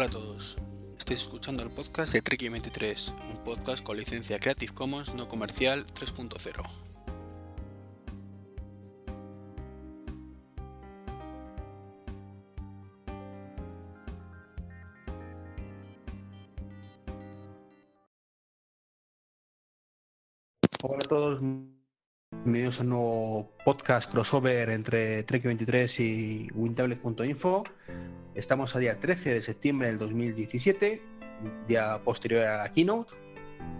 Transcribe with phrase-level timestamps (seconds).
[0.00, 0.56] Hola a todos.
[0.98, 6.64] Estáis escuchando el podcast de Treki23, un podcast con licencia Creative Commons no comercial 3.0.
[20.82, 21.42] Hola a todos,
[22.44, 27.62] bienvenidos a un nuevo podcast crossover entre Trek23 y Wintablet.info.
[28.34, 31.02] Estamos a día 13 de septiembre del 2017,
[31.68, 33.14] día posterior a la keynote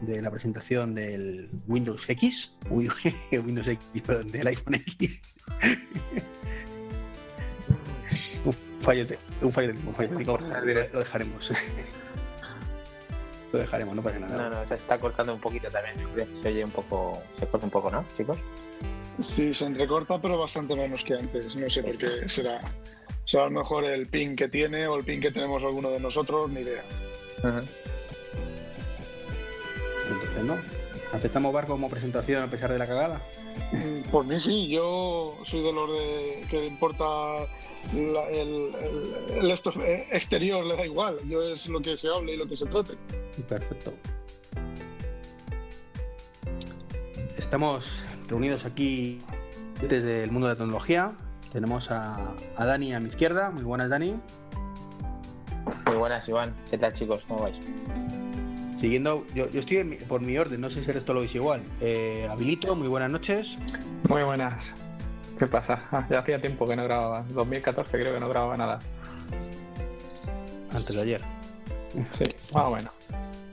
[0.03, 2.89] de la presentación del Windows X, uy,
[3.33, 5.35] Windows X, perdón, del iPhone X.
[8.45, 10.39] un fallo, te- un fallo, un fallo técnico,
[10.93, 11.53] lo dejaremos.
[13.53, 14.49] Lo dejaremos, no pasa nada.
[14.49, 15.99] No, no, se está cortando un poquito también.
[15.99, 16.27] yo creo.
[16.43, 18.39] Se oye un poco, se corta un poco, ¿no, chicos?
[19.21, 21.57] Sí, se entrecorta, pero bastante menos que antes.
[21.57, 22.61] No sé por qué será.
[23.25, 26.01] Será a lo mejor el ping que tiene o el ping que tenemos alguno de
[26.01, 26.83] nosotros, ni idea.
[30.09, 30.80] Entonces, ¿no?
[31.13, 33.21] ¿Aceptamos Bar como presentación a pesar de la cagada?
[33.73, 37.05] Mm, Por mí sí, yo soy de los de que le importa
[37.93, 41.19] la- el, el- el esto eh, exterior, le da igual.
[41.29, 42.95] Yo es lo que se hable y lo que se trate.
[43.49, 43.93] Perfecto.
[47.37, 49.21] Estamos reunidos aquí
[49.89, 51.13] desde el mundo de la tecnología.
[51.53, 53.51] Tenemos a, a Dani a mi izquierda.
[53.51, 54.15] Muy buenas, Dani.
[55.87, 56.55] Muy buenas, Iván.
[56.71, 57.25] ¿Qué tal, chicos?
[57.27, 57.57] ¿Cómo vais?
[58.81, 61.35] Siguiendo, yo, yo estoy mi- por mi orden, no sé si el resto lo veis
[61.35, 61.63] igual.
[61.81, 63.59] Eh, Habilito, muy buenas noches.
[64.09, 64.75] Muy buenas.
[65.39, 65.85] ¿Qué pasa?
[65.93, 67.23] Ah, ya hacía tiempo que no grababa.
[67.31, 68.79] 2014 creo que no grababa nada.
[70.73, 71.21] Antes de ayer.
[72.11, 72.25] Sí,
[72.55, 72.93] más o menos.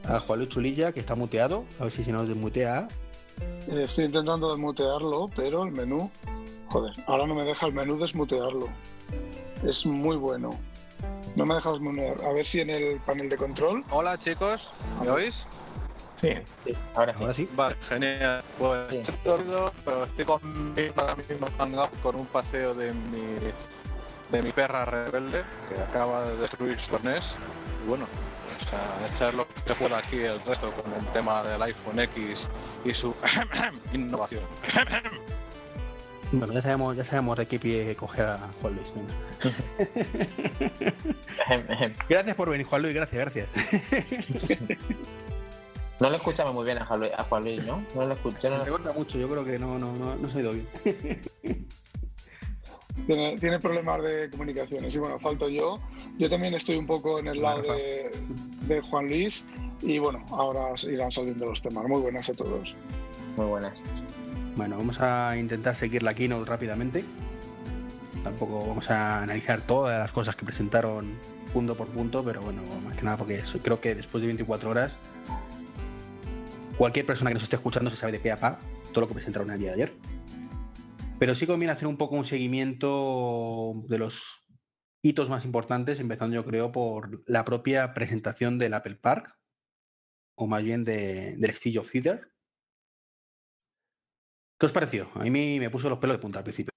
[0.06, 1.66] A Juan Luis Chulilla, que está muteado.
[1.80, 2.88] A ver si se nos desmutea.
[3.68, 6.10] Eh, Estoy intentando desmutearlo, pero el menú.
[6.70, 8.70] Joder, ahora no me deja el menú desmutearlo.
[9.66, 10.52] Es muy bueno.
[11.36, 12.16] No me dejas desmutear.
[12.26, 13.84] A ver si en el panel de control.
[13.92, 14.72] Hola chicos,
[15.04, 15.46] ¿me oís?
[16.16, 16.30] Sí,
[16.66, 17.20] Sí, ahora sí.
[17.22, 17.50] Ahora sí.
[17.56, 18.44] Vale, genial.
[18.58, 18.98] Pues Sí.
[18.98, 23.38] estoy dormido, pero estoy con ahora mismo hangout con un paseo de mi
[24.32, 27.36] de mi perra rebelde que acaba de destruir su NES.
[27.86, 28.08] Y bueno,
[28.58, 32.00] pues a echar lo que se pueda aquí el resto con el tema del iPhone
[32.00, 32.48] X
[32.84, 33.16] y su
[33.94, 34.42] innovación.
[36.32, 38.94] Bueno, ya sabemos, ya sabemos de qué pie coger a Juan Luis.
[41.50, 41.92] venga.
[42.10, 42.94] Gracias por venir, Juan Luis.
[42.94, 43.50] Gracias, gracias.
[46.00, 47.84] No le escuchamos muy bien a Juan Luis, a Juan Luis, ¿no?
[47.96, 48.50] No le escuché.
[48.50, 50.68] No Se corta mucho, yo creo que no, no, no, no se ha ido bien.
[53.06, 54.94] Tiene, tiene problemas de comunicaciones.
[54.94, 55.78] Y bueno, falto yo.
[56.18, 59.46] Yo también estoy un poco en el lado de Juan Luis.
[59.82, 61.88] Y bueno, ahora irán saliendo los temas.
[61.88, 62.76] Muy buenas a todos.
[63.38, 63.74] Muy buenas.
[64.58, 67.06] Bueno, vamos a intentar seguir la keynote rápidamente.
[68.24, 71.16] Tampoco vamos a analizar todas las cosas que presentaron
[71.54, 74.98] punto por punto, pero bueno, más que nada porque creo que después de 24 horas,
[76.78, 78.60] cualquier persona que nos esté escuchando se sabe de pe a pa
[78.92, 79.94] todo lo que presentaron el día de ayer.
[81.20, 84.46] Pero sí conviene hacer un poco un seguimiento de los
[85.04, 89.38] hitos más importantes, empezando yo creo por la propia presentación del Apple Park,
[90.36, 92.32] o más bien de- del Stage of Theater,
[94.60, 95.08] ¿Qué os pareció?
[95.16, 96.72] A mí me puso los pelos de punta al principio.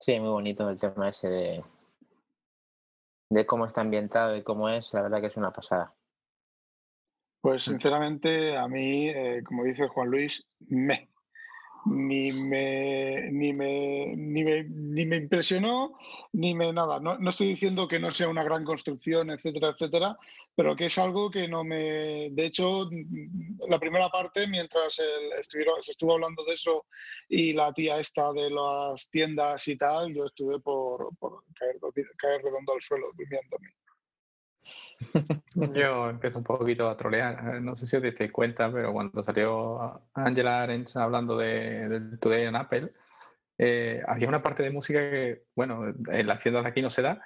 [0.00, 1.64] Sí, muy bonito el tema ese de,
[3.30, 4.92] de cómo está ambientado y cómo es.
[4.92, 5.94] La verdad que es una pasada.
[7.40, 11.13] Pues sinceramente, a mí, eh, como dice Juan Luis, me.
[11.86, 15.98] Ni me, ni me, ni me, ni me impresionó,
[16.32, 16.98] ni me nada.
[16.98, 20.16] No, no estoy diciendo que no sea una gran construcción, etcétera, etcétera,
[20.54, 22.30] pero que es algo que no me.
[22.30, 22.88] De hecho,
[23.68, 24.98] la primera parte, mientras
[25.38, 26.86] estuvieron- se estuvo hablando de eso
[27.28, 31.76] y la tía esta de las tiendas y tal, yo estuve por, por caer,
[32.16, 33.74] caer redondo al suelo durmiéndome.
[35.74, 37.56] yo empiezo un poquito a trolear.
[37.56, 42.18] Eh, No sé si os disteis cuenta, pero cuando salió Angela Arendt hablando de, del
[42.18, 42.92] Today en Apple,
[43.58, 47.02] eh, había una parte de música que, bueno, en las tiendas de aquí no se
[47.02, 47.22] da,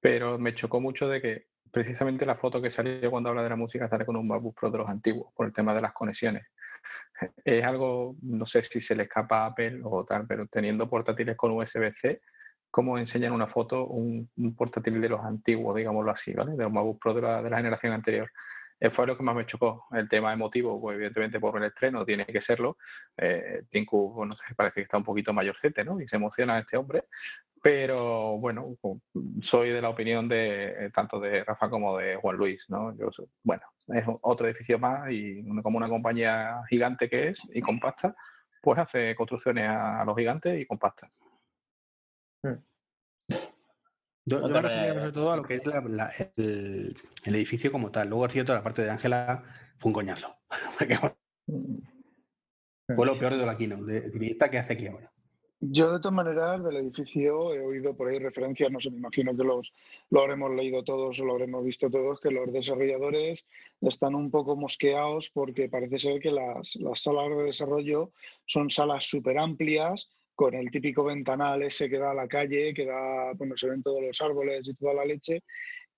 [0.00, 3.56] pero me chocó mucho de que precisamente la foto que salió cuando habla de la
[3.56, 6.46] música sale con un MacBook Pro de los antiguos, por el tema de las conexiones.
[7.44, 11.36] Es algo, no sé si se le escapa a Apple o tal, pero teniendo portátiles
[11.36, 12.22] con USB-C,
[12.70, 16.52] cómo enseñan una foto un, un portátil de los antiguos, digámoslo así, ¿vale?
[16.52, 18.30] De los MacBook Pro de la, de la generación anterior.
[18.80, 19.86] Eh, fue lo que más me chocó.
[19.92, 22.78] El tema emotivo, pues evidentemente por el estreno tiene que serlo.
[23.16, 26.00] Eh, Cook, bueno, no sé, parece que está un poquito mayorcete, ¿no?
[26.00, 27.04] Y se emociona este hombre.
[27.62, 28.78] Pero bueno,
[29.42, 32.96] soy de la opinión de eh, tanto de Rafa como de Juan Luis, ¿no?
[32.96, 33.10] Yo,
[33.42, 38.16] bueno, es otro edificio más y como una compañía gigante que es y compacta,
[38.62, 41.10] pues hace construcciones a, a los gigantes y compacta.
[44.26, 46.94] Yo, yo me refería sobre todo a lo que es la- la- el,
[47.24, 48.08] el edificio como tal.
[48.10, 49.42] Luego es cierto, la parte de Ángela
[49.78, 50.36] fue un coñazo.
[52.96, 53.84] Fue lo peor de la keynote.
[53.84, 55.12] De decir, ¿y esta qué hace aquí ahora?
[55.60, 59.36] Yo, de todas maneras, del edificio he oído por ahí referencias, no sé, me imagino
[59.36, 59.72] que los,
[60.10, 63.46] lo habremos leído todos o lo habremos visto todos, que los desarrolladores
[63.82, 68.10] están un poco mosqueados porque parece ser que las, las salas de desarrollo
[68.46, 70.08] son salas súper amplias,
[70.40, 73.82] con el típico ventanal ese que da a la calle, que da, bueno, se ven
[73.82, 75.42] todos los árboles y toda la leche.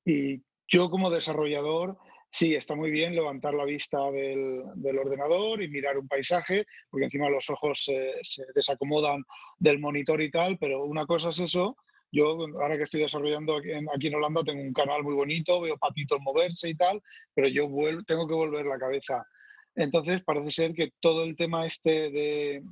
[0.04, 1.96] Y yo como desarrollador,
[2.28, 7.04] sí, está muy bien levantar la vista del, del ordenador y mirar un paisaje, porque
[7.04, 9.22] encima los ojos se, se desacomodan
[9.60, 11.76] del monitor y tal, pero una cosa es eso.
[12.10, 12.30] Yo,
[12.60, 15.78] ahora que estoy desarrollando aquí en, aquí en Holanda, tengo un canal muy bonito, veo
[15.78, 17.00] patitos moverse y tal,
[17.32, 19.24] pero yo vuel- tengo que volver la cabeza.
[19.76, 22.62] Entonces, parece ser que todo el tema este de,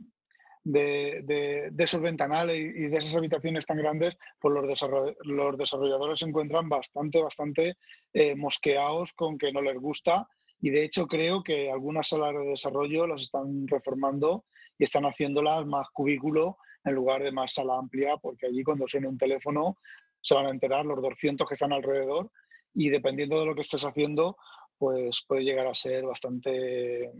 [0.65, 5.57] de, de- de esos ventanales y de esas habitaciones tan grandes, pues los, desarroll- los
[5.57, 7.77] desarrolladores se encuentran bastante, bastante
[8.13, 10.29] eh, mosqueados con que no les gusta.
[10.61, 14.45] Y de hecho creo que algunas salas de desarrollo las están reformando
[14.79, 19.09] y están haciéndolas más cubículo en lugar de más sala amplia, porque allí cuando suene
[19.09, 19.77] un teléfono
[20.23, 22.31] se van a enterar los 200 que están alrededor
[22.75, 24.37] y dependiendo de lo que estés haciendo,
[24.79, 27.11] pues puede llegar a ser bastante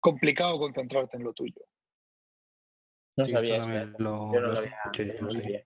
[0.00, 1.62] complicado concentrarte en lo tuyo.
[3.16, 3.86] No Sí, sabía ¿eh?
[3.98, 5.64] lo- Yo no lo lo había- escuché, no lo sabía.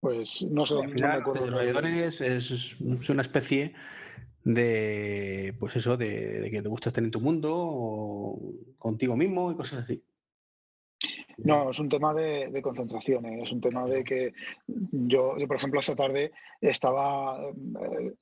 [0.00, 1.40] Pues no sé, Al no me final, los acuerdo.
[1.44, 3.74] de- desarrolladores es, es una especie
[4.44, 8.40] de, pues eso, de, de que te gusta estar en tu mundo o
[8.78, 10.02] contigo mismo y cosas así.
[11.38, 13.42] No, es un tema de, de concentración, ¿eh?
[13.42, 14.32] es un tema de que
[14.66, 18.14] yo, yo, por ejemplo, esta tarde estaba, eh,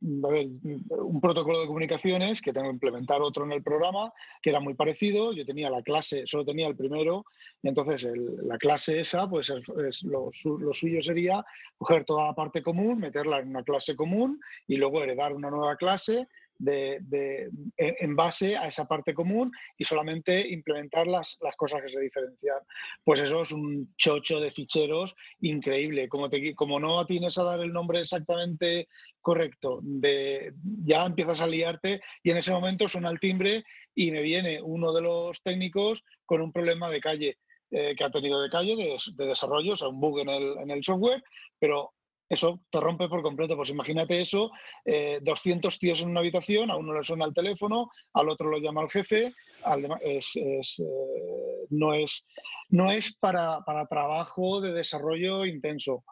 [0.00, 0.46] ver,
[0.90, 4.74] un protocolo de comunicaciones que tengo que implementar otro en el programa, que era muy
[4.74, 7.24] parecido, yo tenía la clase, solo tenía el primero,
[7.62, 8.06] y entonces
[8.42, 10.28] la clase esa, pues es- lo,
[10.58, 11.44] lo suyo sería
[11.78, 15.76] coger toda la parte común, meterla en una clase común y luego heredar una nueva
[15.76, 21.88] clase de, en, base a esa parte común y solamente implementar las, las cosas que
[21.88, 22.58] se diferencian.
[23.04, 26.08] Pues eso es un chocho de ficheros increíble.
[26.08, 28.88] Como, te, como no tienes a dar el nombre exactamente
[29.20, 30.54] correcto, de,
[30.84, 33.64] ya empiezas a liarte y en ese momento suena el timbre
[33.94, 37.38] y me viene uno de los técnicos con un problema de calle.
[37.70, 40.56] eh, que ha tenido de calle, de, de desarrollo, o sea, un bug en el,
[40.58, 41.20] en el software,
[41.58, 41.95] pero
[42.28, 43.56] eso te rompe por completo.
[43.56, 44.50] Pues imagínate eso,
[44.84, 48.58] eh, 200 tíos en una habitación, a uno le suena el teléfono, al otro lo
[48.58, 49.32] llama el jefe,
[49.64, 52.26] al es, es, eh, no es,
[52.70, 56.04] no es para, para trabajo de desarrollo intenso.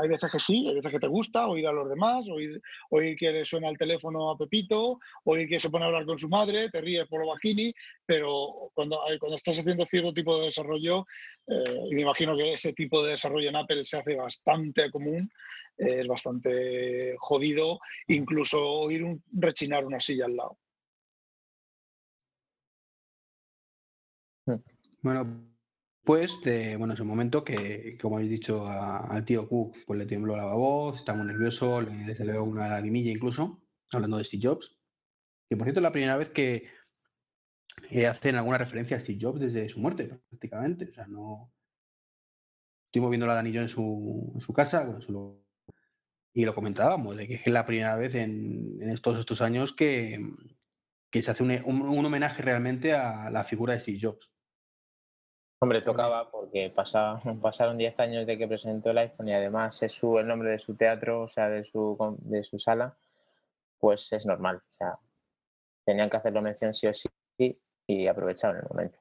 [0.00, 2.60] Hay veces que sí, hay veces que te gusta oír a los demás, oír,
[2.90, 6.16] oír que le suena el teléfono a Pepito, oír que se pone a hablar con
[6.16, 7.74] su madre, te ríes por lo bajini,
[8.06, 11.06] pero cuando, eh, cuando estás haciendo cierto tipo de desarrollo,
[11.46, 15.30] eh, y me imagino que ese tipo de desarrollo en Apple se hace bastante común,
[15.76, 17.78] eh, es bastante jodido,
[18.08, 20.58] incluso oír un, rechinar una silla al lado.
[25.02, 25.53] Bueno,
[26.04, 30.06] pues de, bueno, ese momento que, como habéis dicho a- al tío Cook, pues le
[30.06, 33.62] tembló la voz, está muy nervioso, le, se le ve una lagrimilla incluso,
[33.92, 34.78] hablando de Steve Jobs.
[35.48, 36.68] Que por cierto es la primera vez que
[37.90, 40.88] eh, hacen alguna referencia a Steve Jobs desde su muerte, prácticamente.
[40.90, 41.52] O sea, no.
[42.86, 45.44] Estuvimos viendo la de Anillo en su, casa, bueno, en su
[46.34, 50.20] y lo comentábamos, de que es la primera vez en, en todos estos años que,
[51.10, 54.33] que se hace un, un- un homenaje realmente a la figura de Steve Jobs.
[55.64, 59.92] Hombre, tocaba porque pasa- pasaron 10 años de que presentó el iPhone y además es
[59.92, 62.98] su, el nombre de su teatro, o sea, de su, de su sala,
[63.78, 64.56] pues es normal.
[64.58, 64.98] O sea,
[65.86, 67.08] tenían que hacerlo mención sí o sí
[67.86, 68.98] y aprovecharon el momento.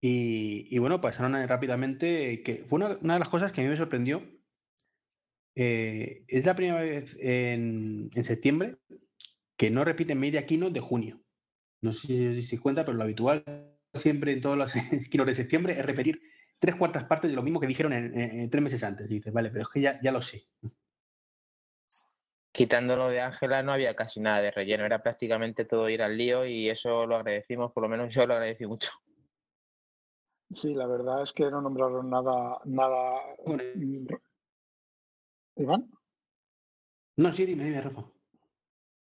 [0.00, 3.64] Y, y bueno, pasaron a- rápidamente, que fue una, una de las cosas que a
[3.64, 4.22] mí me sorprendió.
[5.56, 8.76] eh, es la primera vez en, en septiembre
[9.56, 11.25] que no repiten Media Keynote de junio.
[11.86, 13.44] No sé si os dais cuenta, pero lo habitual
[13.94, 14.72] siempre en todas las
[15.10, 16.20] keynote de septiembre es repetir
[16.58, 19.06] tres cuartas partes de lo mismo que dijeron en, en- en tres meses antes.
[19.10, 20.48] Y dices, vale, pero es que ya, ya lo sé.
[22.52, 26.46] Quitándolo de Ángela no había casi nada de relleno, era prácticamente todo ir al lío
[26.46, 28.92] y eso lo agradecimos, por lo menos yo lo agradecí mucho.
[30.52, 33.20] Sí, la verdad es que no nombraron nada, nada.
[33.44, 33.62] Bueno,
[35.56, 35.90] Iván,
[37.16, 38.04] no, sí, dime, dime, Rafa.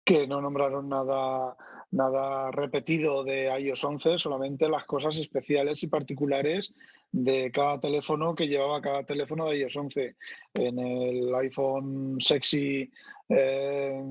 [0.05, 1.57] que no nombraron nada,
[1.93, 6.75] nada repetido de iOS 11, solamente las cosas especiales y particulares
[7.13, 10.17] de cada teléfono que llevaba cada teléfono de iOS 11.
[10.55, 12.91] En el iPhone sexy,
[13.29, 14.03] eh,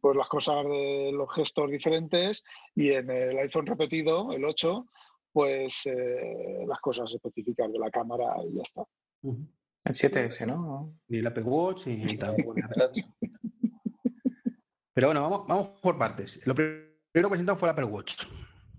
[0.00, 2.44] pues las cosas de los gestos diferentes
[2.74, 4.86] y en el iPhone repetido, el 8,
[5.32, 8.84] pues eh, las cosas específicas de la cámara y ya está.
[9.22, 10.98] El 7S, ¿no?
[11.08, 12.36] Y el Apple Watch y tal.
[14.92, 16.46] Pero bueno, vamos, vamos por partes.
[16.46, 18.26] Lo primero que presentado fue el Apple Watch.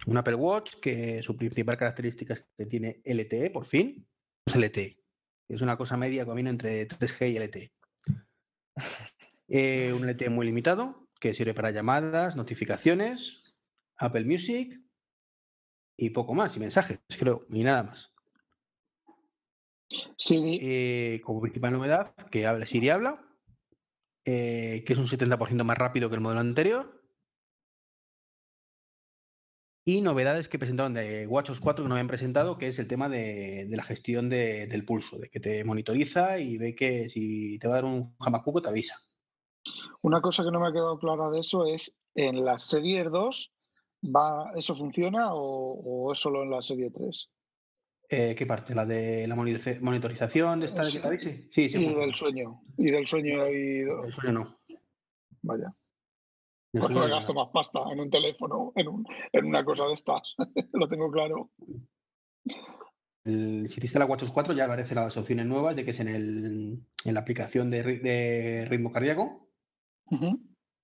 [0.06, 4.08] Un Apple Watch que su principal característica es que tiene LTE, por fin.
[4.46, 4.98] Es LTE.
[5.50, 7.72] Es una cosa media que camino entre 3G y LTE.
[9.50, 13.56] Eh, un LTE muy limitado que sirve para llamadas, notificaciones,
[13.98, 14.78] Apple Music
[15.98, 18.14] y poco más, y mensajes, creo, y nada más.
[20.18, 23.26] Siri, Eh, como principal novedad, que habla, Siri habla,
[24.26, 26.97] eh, que es un 70% más rápido que el modelo anterior.
[29.90, 33.08] Y novedades que presentaron de WatchOS 4 que no habían presentado, que es el tema
[33.08, 37.58] de, de la gestión de- del pulso, de que te monitoriza y ve que si
[37.58, 38.96] te va a dar un jamacuco te avisa.
[40.02, 43.54] una cosa que no me ha quedado clara de eso es, ¿en la serie 2
[44.04, 45.40] va, eso funciona o,
[45.80, 47.30] o es solo en la serie 3?
[48.10, 48.76] Eh, ¿Qué parte?
[48.76, 51.48] ¿La de la monitoriza- monitorización de esta de te avise?
[51.50, 51.78] Sí, sí.
[51.78, 52.06] y funciona.
[52.06, 52.62] del sueño.
[52.78, 53.80] Y del sueño y...
[54.06, 54.60] El sueño no.
[55.44, 55.74] Vaya.
[56.80, 59.94] Pues sueño me gasto más pasta en un teléfono, en, un- en una cosa de
[59.94, 60.36] estas.
[60.74, 61.52] Lo tengo claro.
[63.26, 66.08] El- si te instala WatchOS 4 ya aparecen las opciones nuevas de que es en,
[66.08, 69.50] el, en la aplicación de, ri- de ritmo cardíaco.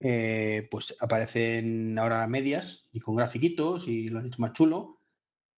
[0.05, 4.99] Eh, pues aparecen ahora medias y con grafiquitos y lo han hecho más chulo.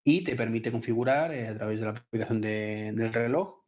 [0.03, 3.64] Y te permite configurar eh, a través de la aplicación de- del reloj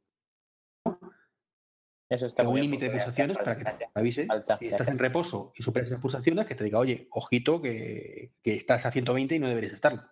[2.10, 4.28] Eso está un límite de pulsaciones para que te avise.
[4.60, 8.56] Si estás en reposo y superas esas pulsaciones, que te diga, oye, ojito, que, que
[8.56, 10.04] estás a 120 y no deberías estarlo.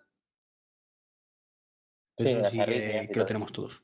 [2.18, 3.82] Sí, Eso sí que, y que lo tenemos todos.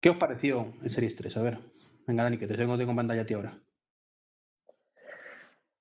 [0.00, 1.36] ¿Qué os pareció el Series 3?
[1.36, 1.58] A ver,
[2.06, 3.60] venga, Dani, que te tengo tengo en pantalla a ti ahora.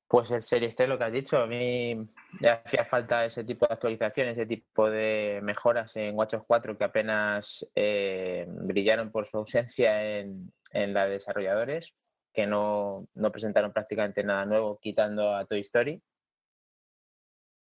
[0.08, 2.08] Pues el Series 3, lo que has dicho, a mí
[2.40, 6.84] ya hacía falta ese tipo de actualizaciones, ese tipo de mejoras en WatchOS 4 que
[6.86, 11.94] apenas eh, brillaron por su ausencia en, en la de desarrolladores,
[12.34, 16.02] que no, no presentaron prácticamente nada nuevo quitando a Toy Story.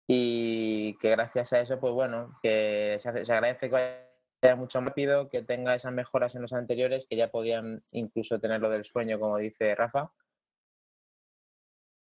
[0.07, 4.05] Y que gracias a eso, pues bueno, que se, agradece que
[4.41, 8.39] vaya mucho más rápido, que tenga esas mejoras en los anteriores, que ya podían incluso
[8.39, 10.11] tener lo del sueño, como dice Rafa.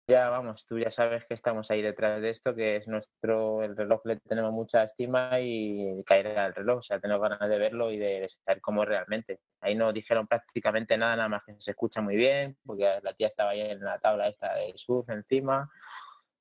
[0.05, 3.77] Ya vamos, tú ya sabes que estamos ahí detrás de esto, que es nuestro, el
[3.77, 7.89] reloj le tenemos mucha estima y caerá el reloj, o sea, tenemos ganas de verlo
[7.89, 9.39] y de, de saber cómo realmente.
[9.61, 13.27] Ahí no dijeron prácticamente nada, nada más que se escucha muy bien, porque la tía
[13.27, 15.71] estaba ahí en la tabla esta de surf encima.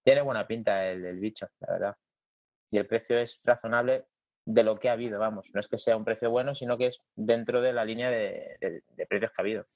[0.02, 1.96] Tiene buena pinta el, el bicho, la verdad.
[2.72, 4.06] Y el precio es razonable
[4.44, 5.50] de lo que ha habido, vamos.
[5.54, 8.82] No es que sea un precio bueno, sino que es dentro de la línea de
[9.08, 9.66] precios que ha habido.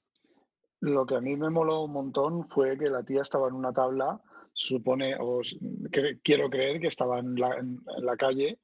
[0.81, 3.73] Lo que a mí me moló un montón fue que la tía estaba en una
[3.73, 4.21] tabla,
[4.53, 8.59] supone, o cre- quiero creer que estaba en la, en- en la calle,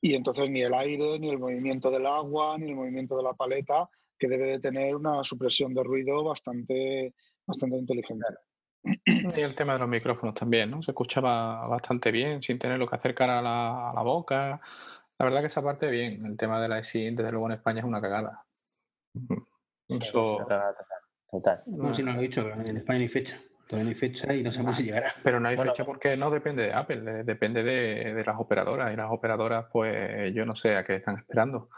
[0.00, 3.34] y entonces ni el aire, ni el movimiento del agua, ni el movimiento de la
[3.34, 3.88] paleta,
[4.18, 7.14] que debe de tener una supresión de ruido bastante,
[7.46, 8.26] bastante inteligente.
[8.84, 10.82] Y el tema de los micrófonos también, ¿no?
[10.82, 14.60] Se escuchaba bastante bien, sin tenerlo que acercar a la, a la boca.
[15.18, 16.24] La verdad que esa parte bien.
[16.26, 18.44] El tema de la eSIM, desde luego en España es una cagada.
[19.88, 20.74] Sí, Eso- una cagada
[21.32, 21.62] total.
[21.66, 23.38] No, si no lo he dicho, en España no hay fecha.
[23.66, 25.12] Todavía no hay fecha y no sabemos si llegará.
[25.24, 28.38] Pero no hay Bueno, fecha porque no depende de Apple, eh, depende de, de las
[28.38, 28.92] operadoras.
[28.92, 31.70] Y las operadoras, pues yo no sé a qué están esperando.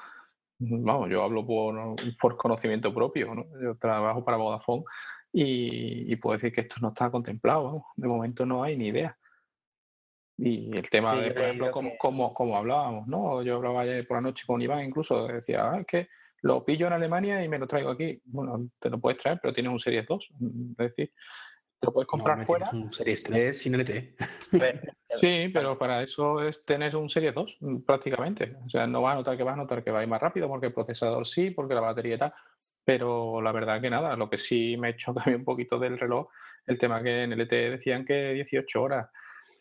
[0.58, 3.34] Vamos, yo hablo por, por conocimiento propio.
[3.34, 3.44] ¿no?
[3.62, 4.82] Yo trabajo para Vodafone
[5.32, 7.64] y, y puedo decir que esto no está contemplado.
[7.64, 7.84] vamos.
[7.96, 9.16] De momento no hay ni idea.
[10.36, 13.40] Y el tema Sí, de, por ejemplo, como, que- como, como hablábamos, ¿no?
[13.42, 16.08] Yo hablaba ayer por la noche con Iván, incluso decía, "Ah, es que
[16.44, 18.20] lo pillo en Alemania y me lo traigo aquí.
[18.26, 20.30] Bueno, te lo puedes traer, pero tienes un Series 2.
[20.72, 21.12] Es decir,
[21.80, 22.68] te lo puedes comprar No, fuera.
[22.70, 24.14] un Series 3 sin LTE.
[25.16, 28.56] Sí, pero para eso es tener un Series 2 mm, prácticamente.
[28.66, 30.20] O sea, no vas a notar que vas a notar que va a ir más
[30.20, 32.34] rápido porque el procesador sí, porque la batería y tal.
[32.84, 35.98] Pero la verdad que nada, lo que sí me choca a mí un poquito del
[35.98, 36.28] reloj,
[36.66, 39.08] el tema que en LTE decían que 18 horas.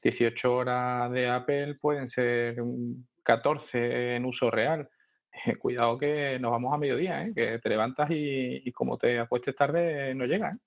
[0.02, 4.90] 18 horas de Apple pueden ser mm, 14 en uso real.
[5.60, 7.34] Cuidado que nos vamos a mediodía, ¿eh?
[7.36, 10.52] que te levantas y, y como te acuestes tarde no llega.
[10.52, 10.58] ¿eh?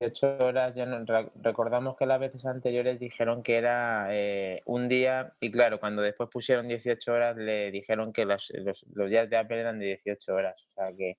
[0.00, 1.04] 18 horas, ya no,
[1.42, 6.28] recordamos que las veces anteriores dijeron que era eh, un día, y claro, cuando después
[6.32, 10.34] pusieron 18 horas, le dijeron que los, los- los días de Apple eran de 18
[10.34, 10.64] horas.
[10.68, 11.18] O sea que,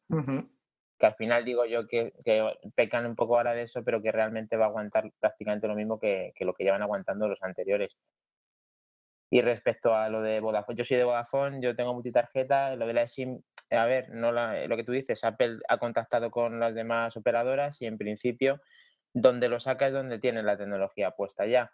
[0.98, 2.42] que al final digo yo que, que
[2.76, 6.00] pecan un poco ahora de eso, pero que realmente va a aguantar prácticamente lo mismo
[6.00, 7.98] que, que lo que llevan aguantando los anteriores.
[9.30, 12.94] Y respecto a lo de Vodafone, yo soy de Vodafone, yo tengo multitarjeta, lo de
[12.94, 16.74] la SIM, a ver, no la- lo que tú dices, Apple ha contactado con las
[16.74, 18.62] demás operadoras y en principio
[19.14, 21.72] donde lo saca es donde tiene la tecnología puesta ya.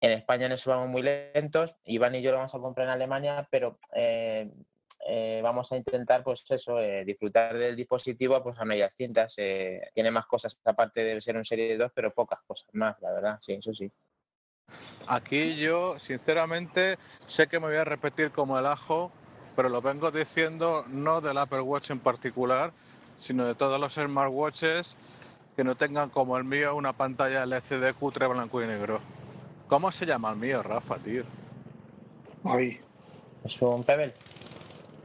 [0.00, 1.74] En España en eso vamos muy lentos.
[1.84, 4.50] Iván y yo lo vamos a comprar en Alemania, pero eh,
[5.06, 9.34] eh, vamos a intentar, pues eso, eh, disfrutar del dispositivo pues a medias tintas.
[9.34, 13.36] tiene más cosas aparte de ser un Serie 2, pero pocas cosas más, la verdad,
[13.40, 13.90] sí, eso sí.
[15.06, 19.10] Aquí yo, sinceramente, sé que me voy a repetir como el ajo,
[19.56, 22.72] pero lo vengo diciendo no del Apple Watch en particular,
[23.18, 24.96] sino de todos los smartwatches
[25.56, 29.00] que no tengan como el mío una pantalla LCD cutre blanco y negro.
[29.68, 31.24] ¿Cómo se llama el mío, Rafa, tío?
[32.44, 32.80] Ay.
[33.44, 34.14] Es un Pebble.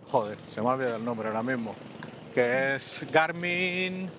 [0.09, 1.75] Joder, se me ha olvidado el nombre ahora mismo.
[2.33, 4.09] Que es Garmin.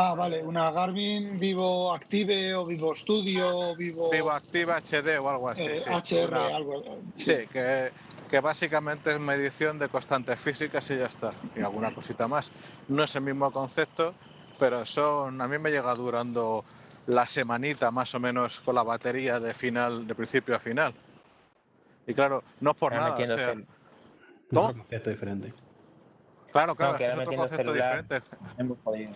[0.00, 4.10] Ah, vale, una Garmin Vivo Active o Vivo Studio, Vivo.
[4.12, 5.64] Vivo Active HD o algo así.
[5.64, 6.14] Eh, sí.
[6.14, 7.00] HR, algo.
[7.16, 7.90] Sí, que,
[8.30, 11.32] que básicamente es medición de constantes físicas y ya está.
[11.56, 12.52] Y alguna cosita más.
[12.86, 14.14] No es el mismo concepto,
[14.56, 15.40] pero son.
[15.40, 16.64] A mí me llega durando
[17.08, 20.94] la semanita más o menos con la batería de final, de principio a final.
[22.06, 23.24] Y claro, no es por Ahora nada.
[23.24, 23.66] o sea, cel-
[24.50, 24.60] ¿Cómo?
[24.68, 25.52] Otro concepto diferente.
[26.52, 28.02] claro, claro, No, es que otro concepto celular.
[28.04, 28.36] diferente.
[28.58, 29.10] es muy jodido.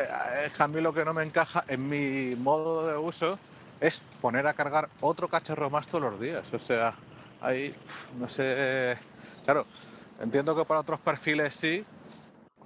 [0.00, 3.38] Eh, Es a mí lo que no me encaja en mi modo de uso
[3.80, 6.52] es poner a cargar otro cacharro más todos los días.
[6.52, 6.94] O sea,
[7.40, 7.74] ahí,
[8.18, 8.96] no sé.
[9.44, 9.66] Claro,
[10.20, 11.84] entiendo que para otros perfiles sí,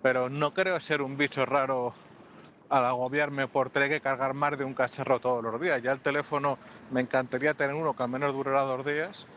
[0.03, 1.95] pero no creo ser un bicho raro
[2.69, 5.81] al agobiarme por tener que cargar más de un cacharro todos los días.
[5.83, 6.59] Ya el teléfono
[6.91, 9.29] me encantaría tener uno que al menos durara dos días.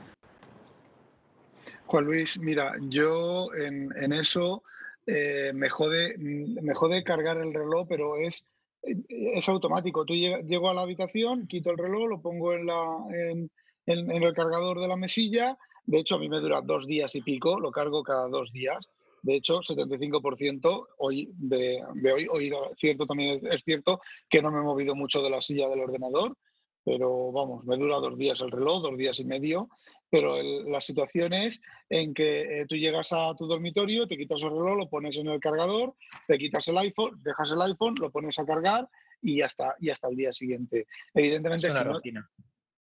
[1.86, 4.63] Juan Luis, mira, yo en, en eso
[5.08, 8.46] eh, me, jode, mm, me cargar el reloj, pero es,
[8.84, 10.04] eh, es automático.
[10.06, 13.50] Tú llego a la habitación, quito el reloj, lo pongo en, la, en,
[13.86, 15.58] el cargador de la mesilla.
[15.86, 18.90] De hecho, a mí me dura dos días y pico, lo cargo cada dos días.
[19.22, 21.81] De hecho, 75% hoy de,
[22.14, 25.70] hoy, hoy cierto también es cierto que no me he movido mucho de la silla
[25.70, 26.36] del ordenador,
[26.84, 29.70] pero vamos, me dura dos días el reloj, dos días y medio
[30.09, 34.41] pero el- la situación es en que eh, tú llegas a tu dormitorio, te quitas
[34.43, 35.96] el reloj, lo pones en el cargador,
[36.27, 38.87] te quitas el iPhone, dejas el iPhone, lo pones a cargar
[39.22, 40.87] y ya está, y hasta el día siguiente.
[41.13, 42.29] Evidentemente, Es una si no- rutina.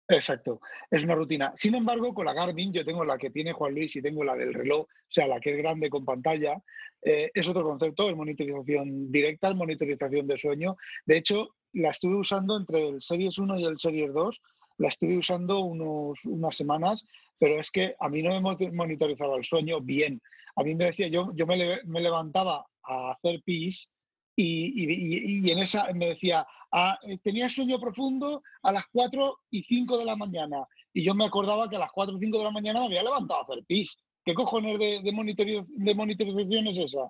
[0.09, 1.51] Exacto, es una rutina.
[1.57, 4.37] Sin embargo, con la Garmin, yo tengo la que tiene Juan Luis y tengo la
[4.37, 6.61] del reloj, o sea, la que es grande con pantalla,
[7.01, 10.77] eh, es otro concepto, es monitorización directa, es monitorización de sueño.
[11.05, 14.41] De hecho, la estuve usando entre el Series 1 y el Series 2,
[14.77, 17.05] la estuve usando unos, unas semanas,
[17.39, 20.21] pero es que a mí no me mo- monitorizaba el sueño bien.
[20.55, 23.91] A mí me decía, yo, yo me, me levantaba a hacer pis
[24.35, 28.85] y, y- y- y en esa me decía, "Ah, eh, tenía sueño profundo a las
[28.91, 30.65] 4 y 5 de la mañana.
[30.93, 33.03] Y yo me acordaba que a las 4 o 5 de la mañana me había
[33.03, 33.97] levantado a hacer pis.
[34.25, 37.09] ¿Qué cojones de, de, de monitorización es esa?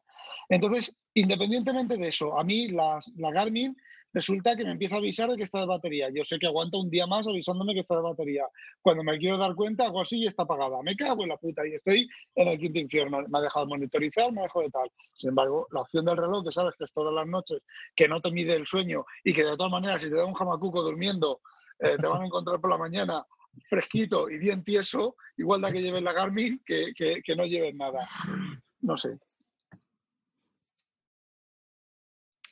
[0.49, 3.75] Entonces, independientemente de eso, a mí las- la Garmin
[4.13, 6.09] resulta que me empieza a avisar de que está de batería.
[6.13, 8.45] Yo sé que aguanta un día más avisándome que está de batería.
[8.81, 10.81] Cuando me quiero dar cuenta, hago así y está apagada.
[10.83, 13.21] Me cago en la puta y estoy en el quinto infierno.
[13.27, 14.91] Me ha dejado de monitorizar, me ha dejado de tal.
[15.13, 17.59] Sin embargo, la opción del reloj, que sabes que es todas las noches,
[17.95, 20.33] que no te mide el sueño y que de todas maneras, si te da un
[20.33, 21.41] jamacuco durmiendo,
[21.79, 23.25] eh, te van a encontrar por la mañana
[23.69, 27.75] fresquito y bien tieso, igual da que lleves la Garmin que, que, que no lleves
[27.75, 28.07] nada.
[28.81, 29.17] No sé.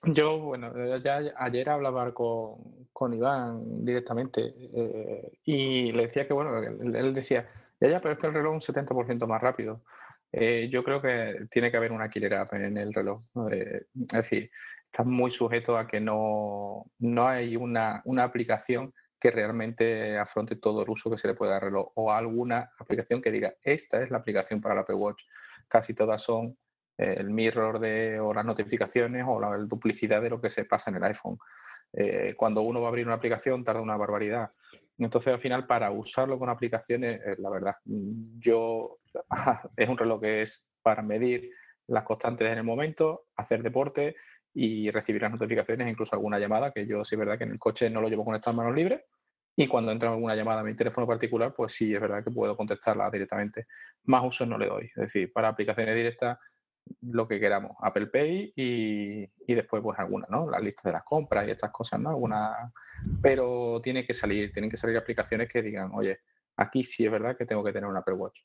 [0.06, 6.34] Yo, bueno, eh, ya ayer hablaba con, con Iván directamente eh, y le decía que,
[6.34, 7.48] bueno, él, decía,
[7.80, 9.84] ya, ya, pero es que el reloj es un 70% más rápido.
[10.32, 13.22] Eh, yo creo que tiene que haber una killer en el reloj.
[13.50, 14.52] es decir,
[14.84, 20.84] está muy sujeto a que no, no hay una, una aplicación que realmente afronte todo
[20.84, 24.02] el uso que se le puede dar al reloj o alguna aplicación que diga, esta
[24.02, 25.24] es la aplicación para el Apple Watch.
[25.68, 26.58] Casi todas son
[26.98, 30.98] el mirror de, o las notificaciones o la duplicidad de lo que se pasa en
[30.98, 31.38] el iPhone.
[31.94, 34.52] Eh, cuando uno va a abrir una aplicación tarda una barbaridad.
[34.98, 39.00] Entonces, al final, para usarlo con aplicaciones, eh, la verdad, mm, yo
[39.78, 41.52] es un reloj que es para medir
[41.88, 44.16] las constantes en el momento, hacer deporte
[44.54, 47.60] y recibir las notificaciones, incluso alguna llamada, que yo sí es verdad que en el
[47.60, 49.02] coche no lo llevo conectado a manos libres.
[49.58, 52.58] Y cuando entra alguna llamada a mi teléfono particular, pues sí, es verdad que puedo
[52.58, 53.68] contestarla directamente.
[54.04, 54.86] Más usos no le doy.
[54.88, 56.38] Es decir, para aplicaciones directas,
[57.02, 60.50] lo que queramos, Apple Pay y, y después pues alguna, ¿no?
[60.50, 62.10] La lista de las compras y estas cosas, ¿no?
[62.10, 62.72] Alguna,
[63.22, 66.20] pero tiene que salir, tienen que salir aplicaciones que digan, oye,
[66.58, 68.42] aquí sí es verdad que tengo que tener un Apple Watch.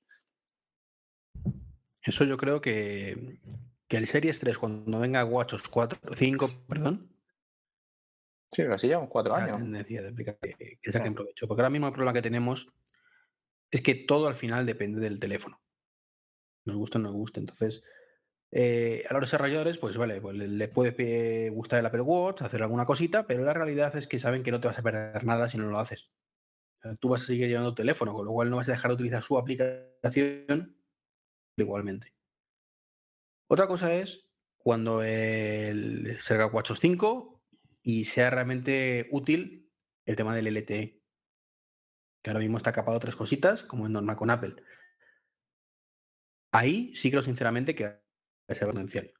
[2.02, 3.40] Eso yo creo que,
[3.86, 7.10] que el Series 3, cuando venga WatchOS 4, 5, perdón,
[8.52, 9.58] Sí, así llevamos cuatro años.
[9.58, 11.46] tendencia de que, que saquen provecho.
[11.46, 12.74] Porque ahora mismo el problema que tenemos
[13.70, 15.60] es que todo al final depende del teléfono.
[16.64, 17.38] Nos gusta o no nos gusta.
[17.38, 17.84] Entonces,
[18.52, 22.62] eh, a los desarrolladores, pues vale, pues le, le puede gustar el Apple Watch, hacer
[22.62, 25.48] alguna cosita, pero la realidad es que saben que no te vas a perder nada
[25.48, 26.10] si no lo haces.
[26.98, 29.22] Tú vas a seguir llevando teléfono, con lo cual no vas a dejar de utilizar
[29.22, 30.76] su aplicación
[31.56, 32.14] igualmente.
[33.48, 37.42] Otra cosa es cuando el Serga 485
[37.82, 39.70] y sea realmente útil
[40.06, 41.02] el tema del LTE,
[42.22, 44.56] que ahora mismo está capado tres cositas, como es normal con Apple.
[46.52, 48.00] Ahí sí creo sinceramente que
[48.54, 49.12] ser potencial.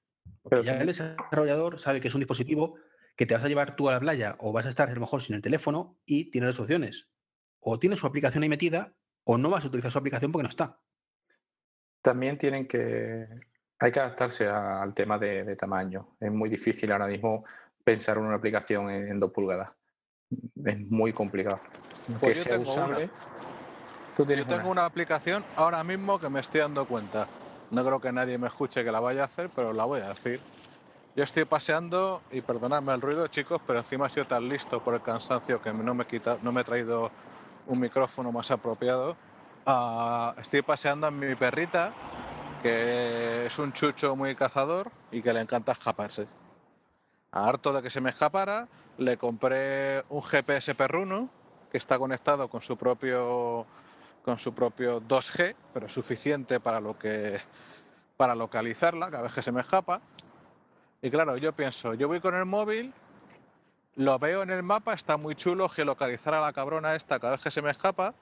[0.43, 2.77] Porque ya el desarrollador sabe que es un dispositivo
[3.17, 5.01] que te vas a llevar tú a la playa o vas a estar a lo
[5.01, 7.09] mejor sin el teléfono y tiene dos opciones.
[7.61, 10.49] O tiene su aplicación ahí metida o no vas a utilizar su aplicación porque no
[10.49, 10.81] está.
[12.03, 13.27] También tienen que.
[13.79, 16.17] Hay que adaptarse al tema de, tamaño.
[16.21, 17.45] Es muy difícil ahora mismo
[17.83, 19.77] pensar en una aplicación en, dos pulgadas.
[20.65, 21.61] Es muy complicado.
[22.21, 23.11] Pues yo tengo Una.
[24.17, 27.27] ¿Tú tienes yo tengo una aplicación ahora mismo que me estoy dando cuenta.
[27.71, 30.09] No creo que nadie me escuche que la vaya a hacer, pero la voy a
[30.09, 30.41] decir.
[31.17, 34.95] Yo estoy paseando y perdonadme el ruido, chicos, pero encima he sido tan listo por
[34.95, 37.11] el cansancio que no me, quita, no me he traído
[37.67, 39.17] un micrófono más apropiado
[39.67, 41.93] Ah, estoy paseando a mi perrita,
[42.63, 46.27] que es un chucho muy cazador y que le encanta escaparse.
[47.33, 48.67] Harto de que se me escapara,
[48.99, 51.29] le compré un GPS perruno
[51.71, 53.65] que está conectado con su propio
[54.31, 57.41] con su propio 2G, pero suficiente para lo que
[58.17, 60.01] para localizarla cada vez que se me escapa.
[61.03, 62.95] Y claro, yo pienso, yo voy con el móvil,
[63.97, 67.43] lo veo en el mapa, está muy chulo geolocalizar a la cabrona esta cada vez
[67.43, 68.15] que se me escapa,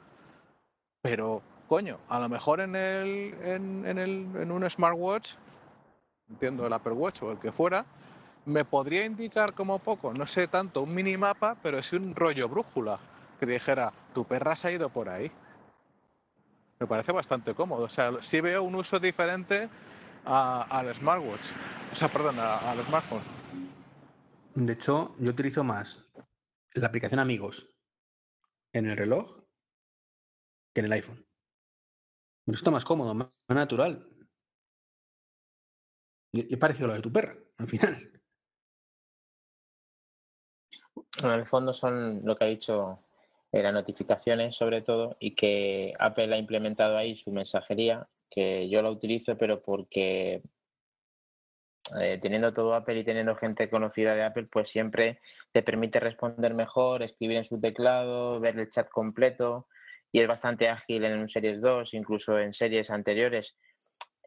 [1.03, 5.33] pero, coño, a lo mejor en, el, en, el, en un smartwatch,
[6.31, 7.85] entiendo el Apple Watch o el que fuera,
[8.47, 12.99] me podría indicar como poco, no sé tanto un minimapa, pero es un rollo brújula
[13.39, 15.31] que dijera, tu perra se ha ido por ahí.
[16.81, 17.85] Me parece bastante cómodo.
[17.85, 19.69] O sea, sí veo un uso diferente
[20.25, 21.51] al smartwatch.
[21.93, 23.23] O sea, perdón, al smartphone.
[24.55, 26.05] De hecho, yo utilizo más
[26.75, 27.75] la aplicación Amigos
[28.73, 29.39] en el reloj
[30.79, 31.27] en el iPhone.
[32.47, 34.09] Me está más cómodo, más natural.
[36.33, 38.23] Y, parecido lo de tu perra, al final.
[41.23, 43.08] En el fondo son lo que ha dicho
[43.53, 48.83] eh, las notificaciones sobre todo y que Apple ha implementado ahí su mensajería, que yo
[48.83, 50.43] la utilizo pero porque
[52.01, 55.21] eh, teniendo todo Apple y teniendo gente conocida de Apple, pues siempre
[55.53, 59.67] te permite responder mejor, escribir en su teclado, ver el chat completo
[60.13, 63.57] y es bastante ágil en un Series 2, incluso en series anteriores.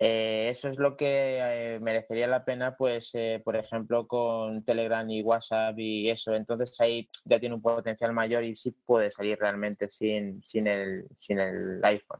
[0.03, 5.07] Eh, eso es lo que eh, merecería la pena, pues, eh, por ejemplo, con Telegram
[5.07, 6.33] y WhatsApp y eso.
[6.33, 11.05] Entonces ahí ya tiene un potencial mayor y sí puede salir realmente sin, sin, el,
[11.15, 12.19] sin el iPhone.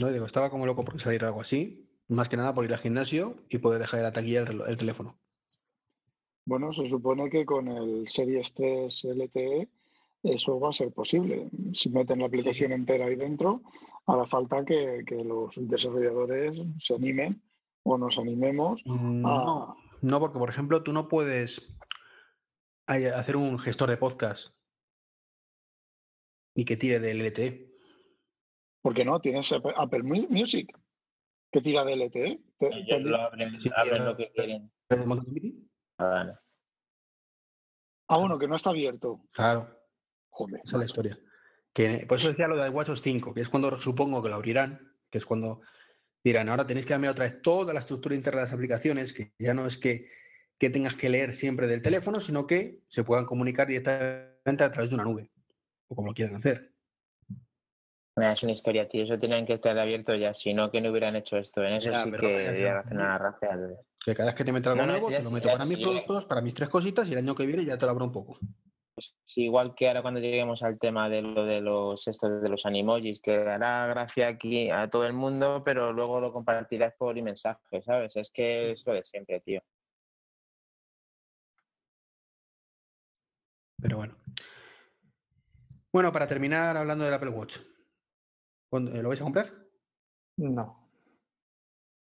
[0.00, 2.80] No, digo, estaba como loco por salir algo así, más que nada por ir al
[2.80, 5.16] gimnasio y poder dejar la taquilla el teléfono.
[6.44, 9.68] Bueno, se supone que con el Series 3 LTE
[10.22, 11.48] eso va a ser posible.
[11.72, 13.62] Si meten la aplicación entera ahí dentro,
[14.06, 17.42] hará falta que, los desarrolladores se animen
[17.84, 18.82] o nos animemos.
[18.84, 21.76] Mm, no, no, porque por ejemplo tú no puedes
[22.86, 24.54] hacer un gestor de podcast
[26.54, 27.68] y que tire de LTE.
[28.82, 29.20] ¿Por qué no?
[29.20, 30.72] Tienes Apple Music
[31.50, 32.40] que tira de LTE.
[32.60, 34.72] Ellos lo abren, lo que quieren.
[35.98, 36.40] Ah,
[38.08, 39.20] ah, bueno, que no está abierto.
[39.32, 39.77] Claro.
[40.46, 41.18] Esa es la historia.
[41.72, 44.92] Que, por eso decía lo de WatchOS 5, que es cuando supongo que lo abrirán,
[45.10, 45.60] que es cuando
[46.24, 49.32] dirán, ahora tenéis que cambiar otra vez toda la estructura interna de las aplicaciones, que
[49.38, 50.10] ya no es que,
[50.58, 54.90] que tengas que leer siempre del teléfono, sino que se puedan comunicar directamente a través
[54.90, 55.30] de una nube,
[55.88, 56.72] o como lo quieran hacer.
[58.20, 59.04] Es una historia, tío.
[59.04, 60.34] Eso tenían que estar abierto ya.
[60.34, 61.62] Si no, que no hubieran hecho esto.
[61.62, 63.48] En eso sí que hacer una raza.
[64.04, 66.40] Que cada vez que te meto algo nuevo, te lo meto para mis productos, para
[66.40, 68.38] mis tres cositas, y el año que viene ya te lo abro un poco.
[69.24, 72.66] Sí, igual que ahora cuando lleguemos al tema de lo de los estos de los
[72.66, 77.82] animojis, que hará gracia aquí a todo el mundo, pero luego lo compartirás por mensaje,
[77.82, 78.16] ¿sabes?
[78.16, 79.62] Es que es lo de siempre, tío.
[83.80, 84.16] Pero bueno.
[85.92, 87.58] Bueno, para terminar hablando del Apple Watch.
[87.58, 89.52] Eh, ¿Lo vais a comprar?
[90.36, 90.88] No.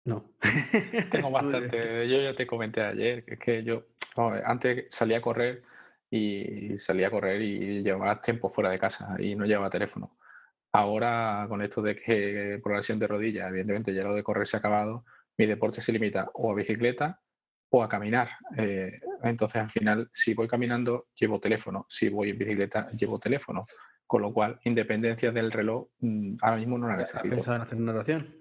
[0.06, 0.32] No.
[1.12, 2.08] Tengo bastante.
[2.10, 3.86] yo ya te comenté ayer que es que yo
[4.44, 5.64] antes salía a correr
[6.12, 10.18] y salía a correr y llevaba tiempo fuera de casa y no llevaba teléfono.
[10.72, 14.46] Ahora, con esto de que por la lesión de rodilla, evidentemente ya lo de correr
[14.46, 15.06] se ha acabado,
[15.38, 17.22] mi deporte se limita o a bicicleta
[17.72, 18.30] o a caminar.
[18.58, 18.92] Eh,
[19.24, 21.86] entonces, al final, si voy caminando, llevo teléfono.
[21.88, 23.66] Si voy en bicicleta, llevo teléfono.
[24.06, 27.40] Con lo cual, independencia del reloj, mm, ahora mismo no la necesito.
[27.40, 28.36] ¿Has en hacer natación?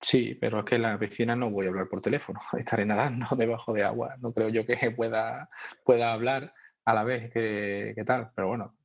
[0.00, 2.40] Sí, pero es que en la piscina no voy a hablar por teléfono.
[2.58, 4.16] Estaré nadando debajo de agua.
[4.20, 5.48] No creo yo que pueda,
[5.84, 6.52] pueda hablar
[6.84, 8.76] a la vez que, que tal, pero bueno,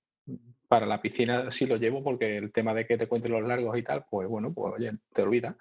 [0.67, 3.77] para la piscina sí lo llevo porque el tema de que te cuenten los largos
[3.77, 5.57] y tal, pues bueno, pues oye, te olvida.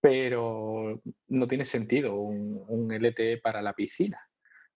[0.00, 4.18] Pero no tiene sentido un, un LTE para la piscina.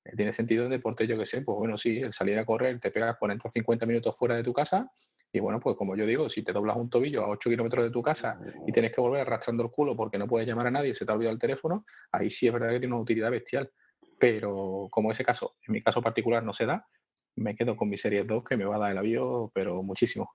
[0.04, 2.78] Eh, Tiene sentido en deporte, yo que sé, pues bueno, sí, el salir a correr,
[2.78, 4.90] te pegas 40 o 50 minutos fuera de tu casa
[5.32, 7.90] y bueno, pues como yo digo, si te doblas un tobillo a 8 kilómetros de
[7.90, 10.94] tu casa y tienes que volver arrastrando el culo porque no puedes llamar a nadie,
[10.94, 13.70] se te ha olvidado el teléfono, ahí sí es verdad que tiene una utilidad bestial.
[14.18, 16.86] Pero como ese caso, en mi caso particular no se da,
[17.36, 20.30] me quedo con mi Series 2 que me va a dar el avión, pero muchísimo.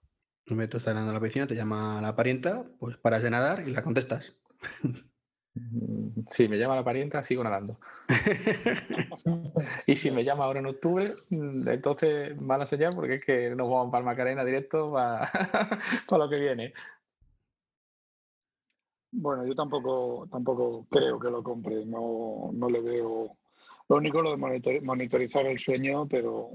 [0.47, 3.67] Me tú estás nadando a la piscina, te llama la parienta, pues paras de nadar
[3.67, 4.35] y la contestas.
[5.55, 7.79] Mm, Si me llama la parienta, sigo nadando.
[9.87, 13.69] y si me llama ahora en octubre, mm, entonces mala señal porque es que nos
[13.69, 15.29] vamos para Macarena directo para,
[16.07, 16.73] para lo que viene.
[19.11, 23.37] Bueno, yo tampoco, tampoco creo que lo compre, no, no le veo.
[23.89, 26.51] Lo único lo de monitor- monitorizar el sueño, pero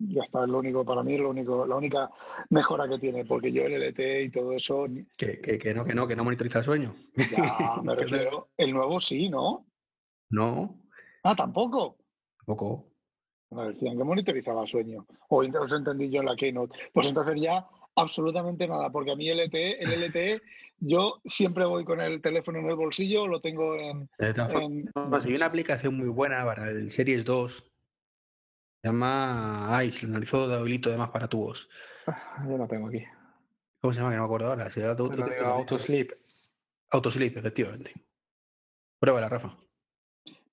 [0.00, 2.10] ya está, es lo único para mí, es lo único, la única
[2.50, 5.94] mejora que tiene, porque yo el LTE y todo eso, Que, que- que no, que
[5.94, 6.94] no, que no monitoriza el sueño.
[7.14, 7.16] ya
[7.82, 9.66] me refiero, el nuevo sí, ¿no?
[10.30, 10.82] No,
[11.24, 11.96] Ah, tampoco.
[12.38, 12.86] tampoco.
[13.50, 15.06] Me decían que monitorizaba el sueño.
[15.30, 16.76] O os entendí yo en la Keynote.
[16.92, 17.66] Pues entonces ya
[17.98, 20.42] absolutamente nada, porque a mí el LTE, el LTE,
[20.80, 24.08] yo siempre voy con el teléfono en el bolsillo, lo tengo en...
[24.18, 27.64] En- formas, hay una aplicación muy buena para el Series 2.
[28.82, 31.68] Se llama ICE, el analizador de habilito de más para tubos.
[32.06, 33.02] Ah, Yo lo tengo aquí.
[33.80, 34.10] ¿Cómo se llama?
[34.10, 34.70] Que no me acuerdo ahora.
[34.70, 36.12] Si Autosleep.
[36.90, 37.92] Autosleep, efectivamente.
[39.00, 39.56] Pruébala, Rafa.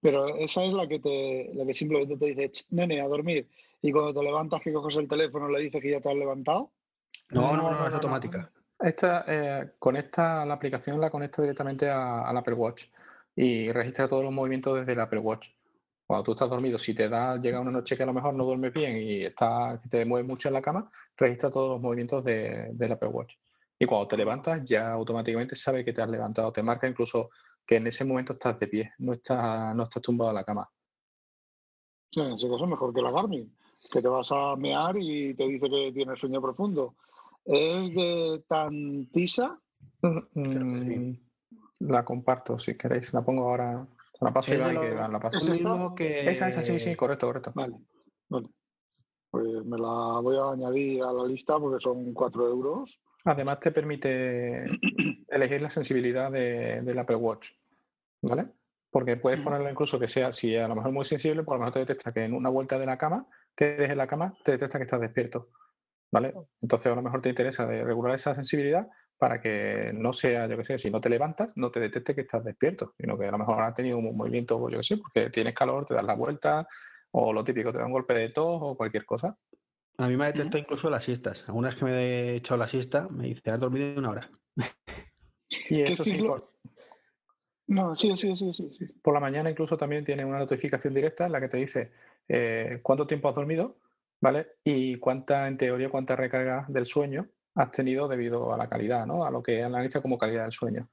[0.01, 3.47] Pero esa es la que te, la que simplemente te dice, "Ch, nene, a dormir.
[3.81, 6.71] Y cuando te levantas, que coges el teléfono, le dices que ya te has levantado.
[7.31, 8.51] No, no, no, es automática.
[8.79, 12.85] Esta eh, conecta la aplicación, la conecta directamente a- al Apple Watch
[13.35, 15.49] y registra todos los movimientos desde el Apple Watch.
[16.05, 18.45] Cuando tú estás dormido, si te da, llega una noche que a lo mejor no
[18.45, 22.23] duermes bien y está, que te mueves mucho en la cama, registra todos los movimientos
[22.23, 23.35] de- del Apple Watch.
[23.79, 26.51] Y cuando te levantas, ya automáticamente sabe que te has levantado.
[26.53, 27.31] Te marca incluso
[27.65, 30.69] que en ese momento estás de pie, no estás, no estás tumbado en la cama.
[32.11, 33.53] Sí, en ese caso es mejor que la Garmin,
[33.91, 36.95] que te vas a mear y te dice que tienes sueño profundo.
[37.45, 39.59] Es de Tantisa.
[40.33, 41.13] Mm,
[41.79, 43.13] La comparto si queréis.
[43.13, 43.85] La pongo ahora.
[44.21, 45.37] La paso Es y que lo- la- la paso.
[45.37, 45.61] ¿Es
[45.95, 46.29] que.
[46.29, 47.51] Esa, esa, sí, sí, correcto, correcto.
[47.55, 47.75] Vale,
[48.29, 48.47] vale.
[49.29, 53.01] Pues me la voy a añadir a la lista porque son 4 euros.
[53.25, 54.63] Además te permite
[55.27, 57.49] elegir la sensibilidad de- del Apple Watch,
[58.21, 58.47] ¿vale?
[58.89, 59.49] Porque puedes Ujú.
[59.49, 61.73] ponerlo incluso que sea, si a lo mejor es muy sensible, pues a lo mejor
[61.73, 64.77] te detecta que en una vuelta de la cama, que dejes la cama, te detecta
[64.79, 65.49] que estás despierto,
[66.15, 66.33] ¿vale?
[66.61, 70.55] Entonces a lo mejor te interesa de regular esa sensibilidad para que no sea, yo
[70.55, 73.31] qué sé, si no te levantas, no te detecte que estás despierto, sino que a
[73.31, 76.15] lo mejor has tenido un movimiento, yo qué sé, porque tienes calor, te das la
[76.15, 76.65] vuelta,
[77.11, 79.37] o lo típico, te da un golpe de tos o cualquier cosa.
[79.97, 81.43] A mí me ha detectado incluso las siestas.
[81.49, 84.29] Algunas que me he echado la siesta, me dice, has dormido una hora.
[85.69, 86.53] Y eso sí, por-
[87.67, 88.71] No, sí, sí, sí, sí.
[88.77, 88.85] sí.
[89.03, 91.91] Por la mañana incluso también tiene una notificación directa en la que te dice
[92.29, 93.77] eh, cuánto tiempo has dormido,
[94.25, 94.47] ¿vale?
[94.63, 99.23] Y cuánta, en teoría, cuánta recarga del sueño has tenido debido a la calidad, ¿no?
[99.23, 100.89] A lo que analiza como calidad del sueño.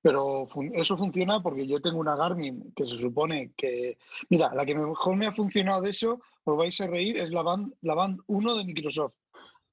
[0.00, 3.98] Pero eso funciona porque yo tengo una Garmin que se supone que.
[4.30, 7.42] Mira, la que mejor me ha funcionado de eso, os vais a reír, es la
[7.42, 9.14] Band, la Band 1 de Microsoft.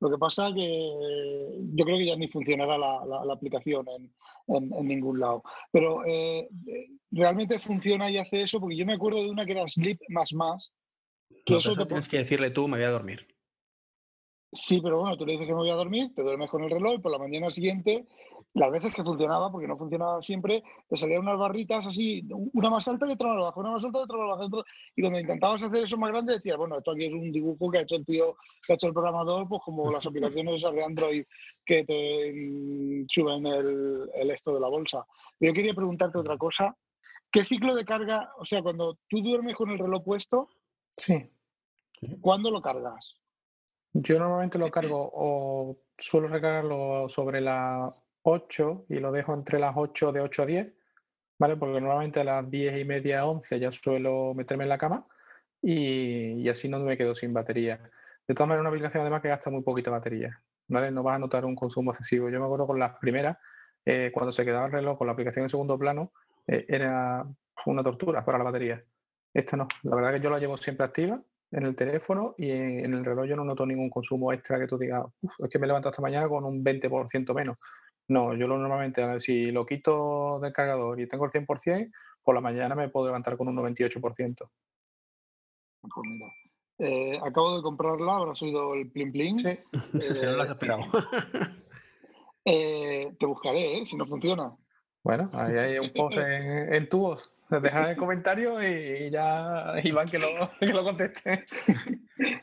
[0.01, 3.85] Lo que pasa que yo creo que ya ni funcionará la, la- aplicación
[4.47, 5.43] en ningún lado.
[5.71, 9.51] Pero eh, eh, realmente funciona y hace eso porque yo me acuerdo de una que
[9.53, 10.71] era Sleep más más.
[11.46, 13.28] Que No, eso te tienes que decirle tú, me voy a dormir.
[14.52, 16.72] Sí, pero bueno, tú le dices que me voy a dormir, te duermes con el
[16.72, 18.08] reloj y por la mañana siguiente,
[18.56, 22.88] las veces que funcionaba, porque no funcionaba siempre, te salían unas barritas así, una más
[22.88, 24.46] alta y otra más baja, una más alta y otra más baja.
[24.48, 27.70] otra- Y cuando intentabas hacer eso más grande, decías, bueno, esto aquí es un dibujo
[27.70, 30.74] que ha hecho el tío, que ha hecho el programador, pues como las aplicaciones esas
[30.74, 31.26] de Android
[31.63, 35.06] que te mm, suben el, el esto de la bolsa.
[35.39, 36.76] Yo quería preguntarte otra cosa.
[37.32, 40.50] ¿Qué ciclo de carga, o sea, cuando tú duermes con el reloj puesto,
[40.99, 41.31] Sí.
[42.21, 43.17] ¿cuándo lo cargas?
[43.93, 47.91] Yo normalmente lo cargo o suelo recargarlo sobre las
[48.23, 50.77] 8 y lo dejo entre las 8 de 8 a 10,
[51.39, 51.57] ¿vale?
[51.57, 55.07] Porque normalmente a las 10 y media, 11 ya suelo meterme en la cama
[55.62, 57.81] y, y así no me quedo sin batería.
[58.27, 60.91] De todas maneras, una aplicación además que gasta muy poquita batería, ¿vale?
[60.91, 62.29] No vas a notar un consumo excesivo.
[62.29, 63.38] Yo me acuerdo con las primeras,
[63.85, 66.13] eh, cuando se quedaba el reloj con la aplicación en segundo plano,
[66.45, 67.25] eh, era
[67.65, 68.83] una tortura para la batería.
[69.34, 72.94] Esta no, la verdad que yo la llevo siempre activa en el teléfono y en,
[72.94, 75.68] el reloj yo no noto ningún consumo extra que tú digas, "Uf, es que me
[75.68, 77.58] levanto esta mañana con un 20% menos.
[78.08, 81.92] No, yo lo normalmente, a ver, si lo quito del cargador y tengo el 100%,
[82.24, 84.50] por la mañana me puedo levantar con un 98%.
[85.82, 86.26] Pues mira,
[86.82, 89.38] Eh, acabo de comprarla, habrás oído el plin plin.
[89.38, 89.60] Sí.
[89.92, 90.82] Pero no lo has esperado.
[92.46, 93.86] Eh, te buscaré, ¿eh?
[93.86, 94.56] si no funciona.
[95.04, 96.89] Bueno, ahí hay un post en, en
[97.49, 97.63] tubos.
[97.63, 100.27] Deja el comentario y ya Iván que lo,
[100.59, 101.45] que lo conteste.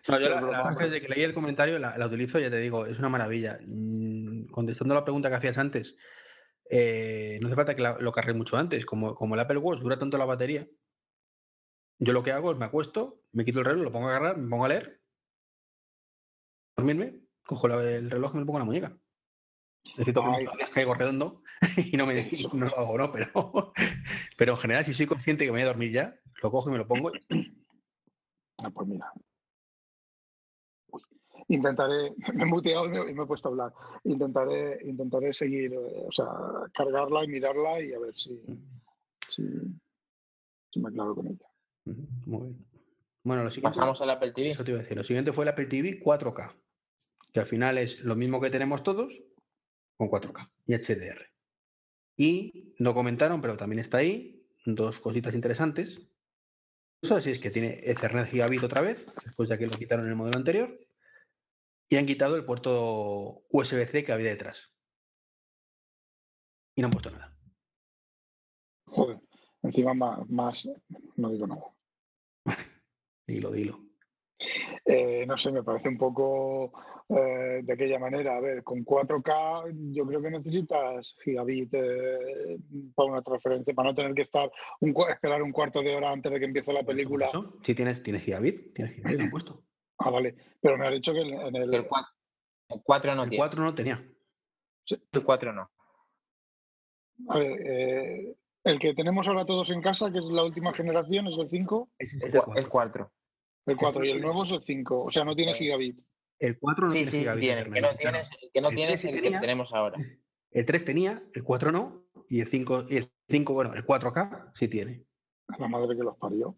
[0.08, 2.50] No, yo la, verdad es que desde que leí el comentario la, la utilizo, ya
[2.50, 3.58] te digo, es una maravilla.
[3.66, 5.96] Mm, Contestando la pregunta que hacías antes,
[6.70, 8.84] eh, no hace falta que la- lo cargue mucho antes.
[8.86, 10.66] Como, como el Apple Watch dura tanto la batería,
[11.98, 14.36] yo lo que hago es me acuesto, me quito el reloj, lo pongo a agarrar,
[14.38, 15.00] me pongo a leer,
[16.76, 18.98] dormirme, cojo la- el reloj y me lo pongo en la muñeca.
[19.96, 21.42] Es cierto que días caigo redondo
[21.92, 23.12] y no, me, no lo hago, ¿no?
[23.12, 23.72] Pero,
[24.36, 26.72] pero en general, si soy consciente que me voy a dormir ya, lo cojo y
[26.72, 27.12] me lo pongo.
[28.64, 29.12] Ah, pues mira.
[30.90, 31.02] Uy.
[31.48, 33.74] Intentaré, me he muteado y me, y me he puesto a hablar.
[34.04, 36.26] Intentaré, intentaré seguir, eh, o sea,
[36.72, 38.40] cargarla y mirarla y a ver si,
[39.28, 39.42] si,
[40.70, 41.46] si me aclaro con ella.
[42.24, 42.66] Muy bien.
[43.24, 43.76] Bueno, lo siguiente.
[43.76, 44.48] Pasamos al Apple TV.
[44.48, 44.96] Eso te iba a decir.
[44.96, 46.54] Lo siguiente fue el Apple TV 4K,
[47.34, 49.22] que al final es lo mismo que tenemos todos
[49.96, 51.26] con 4K y HDR.
[52.16, 56.00] Y no comentaron, pero también está ahí, dos cositas interesantes.
[57.02, 60.12] Eso sí es que tiene Ethernet Gigabit otra vez, después de que lo quitaron en
[60.12, 60.78] el modelo anterior.
[61.88, 64.74] Y han quitado el puerto USB-C que había detrás.
[66.74, 67.38] Y no han puesto nada.
[68.86, 69.20] Joder,
[69.62, 70.68] encima más, más
[71.16, 71.64] no digo nada.
[73.26, 73.85] Dilo, dilo.
[74.84, 76.72] Eh, no sé, me parece un poco
[77.08, 78.36] eh, de aquella manera.
[78.36, 82.58] A ver, con 4K yo creo que necesitas gigabit eh,
[82.94, 86.30] para una transferencia, para no tener que estar un, esperar un cuarto de hora antes
[86.30, 87.28] de que empiece la película.
[87.62, 89.62] Sí, tienes, tienes Gigabit, tienes Gigabit, lo han puesto.
[89.98, 90.36] Ah, vale.
[90.60, 92.08] Pero me ha dicho que en en el, El 4,
[92.68, 93.40] el 4 no El tiene.
[93.40, 94.04] 4 no tenía.
[95.12, 95.70] El 4 no.
[97.28, 101.28] A ver, eh, el que tenemos ahora todos en casa, que es la última generación,
[101.28, 103.10] es el 5, Ese El es el 4.
[103.66, 103.76] El 4.
[103.76, 103.76] 4.
[103.76, 105.98] el 4 y el nuevo es el 5, o sea, no tiene Es- gigabit.
[106.38, 107.40] El 4 no Sí, tiene sí, gigabit.
[107.40, 107.60] tiene.
[107.62, 107.96] El que no claro.
[107.98, 109.40] tienes, el que no El tienes 3 sí es el que tenía.
[109.40, 109.98] tenemos ahora.
[110.50, 114.50] El 3 tenía, el 4 no, y el 5, y el 5 bueno, el 4K
[114.54, 115.04] sí tiene.
[115.58, 116.56] La madre que los parió.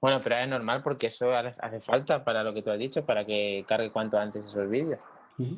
[0.00, 3.24] Bueno, pero es normal porque eso hace falta para lo que tú has dicho, para
[3.26, 4.98] que cargue cuanto antes esos vídeos.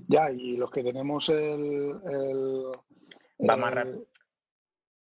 [0.08, 2.00] Ya, y los que tenemos el.
[2.10, 2.62] el
[3.48, 4.06] Va más rápido.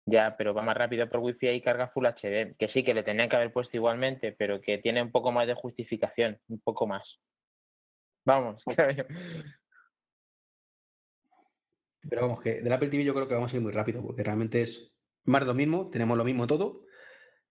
[0.06, 2.56] Ya, pero va más rápido por wifi y carga Full HD.
[2.58, 5.48] Que sí, que le tenían que haber puesto igualmente, pero que tiene un poco más
[5.48, 7.20] de justificación, un poco más.
[8.26, 9.06] Vamos, creo.
[12.10, 14.24] Pero vamos, que del Apple TV yo creo que vamos a ir muy rápido, porque
[14.24, 14.94] realmente es
[15.26, 16.86] más de lo mismo, tenemos lo mismo todo.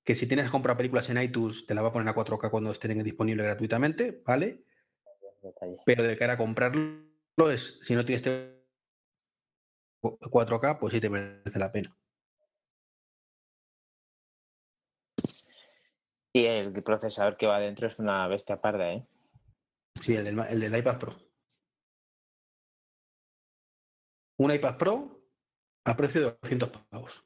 [0.05, 2.51] Que si tienes que comprar películas en iTunes, te la va a poner a 4K
[2.51, 4.65] cuando estén disponibles gratuitamente, ¿vale?
[5.87, 8.63] Pero de cara a comprarlo, es, si no tienes este
[10.03, 11.97] 4K, pues sí te merece la pena.
[16.35, 19.07] Y el procesador que va dentro es una bestia parda, ¿eh?
[19.95, 21.15] Sí, el del, el del iPad Pro.
[24.39, 25.21] Un iPad Pro
[25.85, 27.25] a precio de 200 pavos.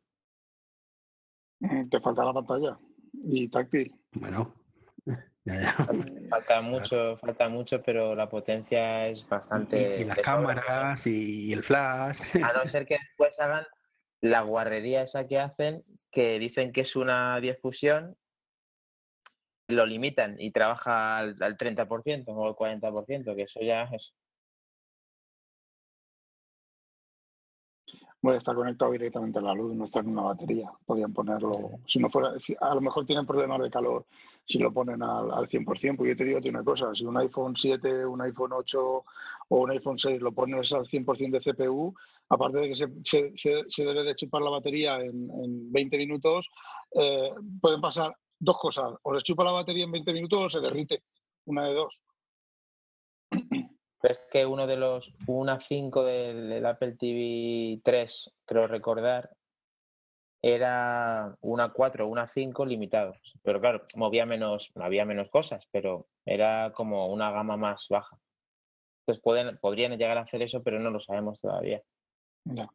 [1.61, 2.79] Mm, Te falta la pantalla
[3.12, 3.95] y táctil.
[4.12, 4.55] Bueno,
[5.45, 5.73] ya, ya.
[6.29, 10.01] Falta mucho, falta mucho, pero la potencia es bastante.
[10.01, 10.23] y las sobra.
[10.33, 12.21] cámaras y, y el flash.
[12.45, 13.64] A no ser que después hagan
[14.21, 18.16] la guarrería esa que hacen, que dicen que es una difusión,
[19.68, 24.14] lo limitan y trabaja al, al 30% o al 40%, que eso ya es.
[28.22, 30.68] Bueno, está conectado directamente a la luz, no está en una batería.
[30.85, 31.52] Podrían ponerlo,
[31.87, 34.05] si no fuera, a lo mejor tienen problemas de calor
[34.44, 37.55] si lo ponen al, al 100%, porque yo te digo una cosa, si un iPhone
[37.55, 39.05] 7, un iPhone 8 o
[39.61, 41.94] un iPhone 6 lo pones al 100% de CPU,
[42.29, 46.50] aparte de que se, debe de chupar la batería en, en 20 minutos,
[46.94, 50.61] eh, pueden pasar dos cosas, o se chupa la batería en 20 minutos o se
[50.61, 51.03] derrite,
[51.47, 52.01] una de dos.
[53.30, 59.30] Pero es que uno de los, una 5 del, del Apple TV 3, creo recordar,
[60.43, 63.18] era una 4 o una 5 limitados.
[63.43, 68.18] Pero claro, movía menos, había menos cosas, pero era como una gama más baja.
[69.01, 71.82] Entonces pueden, podrían llegar a hacer eso, pero no lo sabemos todavía.
[72.45, 72.68] Ya.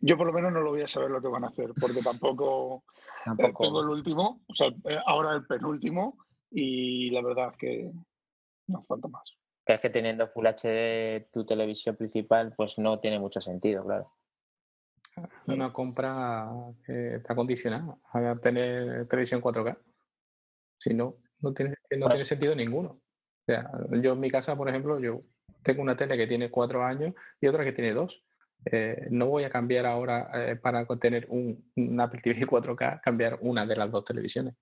[0.00, 2.00] Yo por lo menos no lo voy a saber lo que van a hacer, porque
[2.02, 2.84] tampoco
[3.26, 6.18] eh, tengo el último, o sea, eh, ahora el penúltimo,
[6.50, 7.92] y la verdad es que
[8.68, 9.22] no falta más.
[9.64, 14.12] Que es que teniendo Full HD tu televisión principal, pues no tiene mucho sentido, claro.
[15.46, 16.48] Una compra
[16.84, 19.78] que está condicionada a tener televisión 4K.
[20.78, 22.90] Si no, no tiene, no Pues- tiene sentido ninguno.
[22.90, 23.70] O sea,
[24.02, 25.18] yo en mi casa, por ejemplo, yo
[25.62, 28.24] tengo una tele que tiene cuatro años y otra que tiene dos.
[28.64, 33.38] Eh, no voy a cambiar ahora eh, para tener un, un Apple TV 4K, cambiar
[33.42, 34.54] una de las dos televisiones.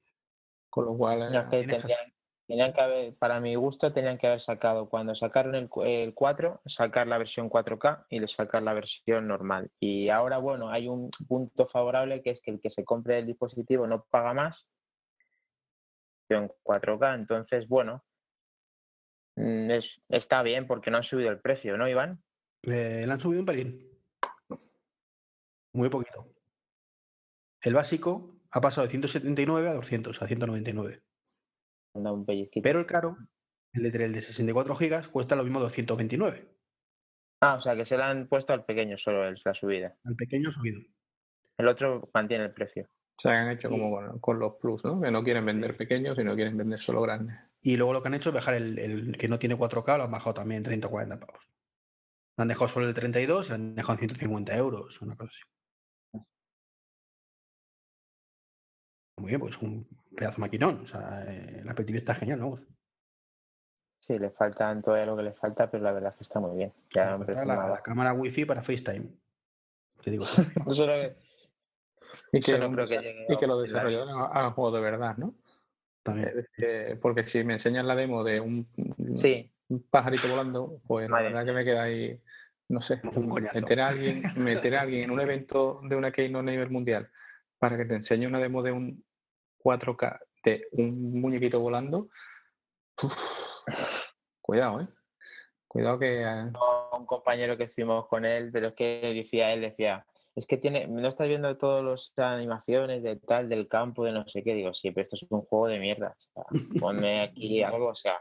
[0.68, 2.12] Con lo cual, No, que tendrían,
[2.47, 6.12] Tenían que haber, para mi gusto, tenían que haber sacado, cuando sacaron el, cu- el
[6.12, 9.70] 4, sacar la versión 4K y le sacar la versión normal.
[9.80, 13.26] Y ahora, bueno, hay un punto favorable que es que el que se compre el
[13.26, 14.66] dispositivo no paga más
[16.28, 17.14] en 4K.
[17.14, 18.05] Entonces, bueno,
[19.36, 22.22] mm, es- está bien porque no han subido el precio, ¿no, Iván?
[22.66, 23.90] Eh, le han subido un pelín.
[25.72, 26.32] Muy poquito.
[27.62, 31.02] El básico ha pasado de 179 a 200, a 199.
[31.94, 32.62] Anda un pellizquito.
[32.62, 33.16] Pero el caro,
[33.72, 36.48] el de, el de 64 gigas, cuesta lo mismo 229.
[37.40, 39.96] Ah, o sea, que se la han puesto al pequeño solo el- la subida.
[40.04, 40.80] Al pequeño subido.
[41.58, 42.88] El otro mantiene el precio.
[43.16, 43.74] O sea, han hecho Sí.
[43.74, 45.00] como con, con los Plus, ¿no?
[45.00, 47.36] Que no quieren vender pequeños, sino quieren vender solo grandes.
[47.62, 50.04] Y luego lo que han hecho es bajar el, el que no tiene 4K, lo
[50.04, 51.48] han bajado también 30 o 40 pavos.
[52.37, 55.30] Lo han dejado solo el 32 y lo han dejado en 150 euros, una cosa
[55.32, 55.43] así.
[59.20, 60.80] Muy bien, pues un pedazo maquinón.
[60.82, 62.62] O sea, eh, el Apple TV está genial, vamos.
[64.03, 66.57] Sí, le faltan todo lo que le falta, pero la verdad es que está muy
[66.57, 66.72] bien.
[66.91, 69.09] Ya la, la cámara wifi para FaceTime.
[70.03, 70.24] Te digo.
[70.68, 71.16] Eso no que-
[72.32, 73.87] Y que, no creo que llegue y que los a funcionar.
[73.87, 75.35] desarrolladores hagan juegos de verdad, ¿no?
[76.03, 76.45] También.
[77.01, 78.68] Porque si me enseñan la demo de un,
[79.14, 82.20] Sí, un pajarito volando, pues la verdad que me queda ahí,
[82.68, 86.48] no sé, Un meter a alguien, meter a alguien en un evento de una Keynote
[86.48, 87.10] a nivel mundial
[87.58, 89.04] para que te enseñe una demo de un
[89.62, 92.08] 4K de un muñequito volando.
[93.02, 94.06] uf,
[94.40, 94.88] cuidado, eh.
[95.66, 96.52] Cuidado que eh,
[96.92, 100.06] un compañero que estuvimos con él, pero es que decía, él decía,
[100.36, 104.26] es que tiene, no estás viendo todas las animaciones de tal, del campo, de no
[104.28, 104.54] sé qué.
[104.54, 106.14] Digo, sí, pero esto es un juego de mierda.
[106.16, 106.44] O sea,
[106.80, 108.20] ponme aquí algo, o sea,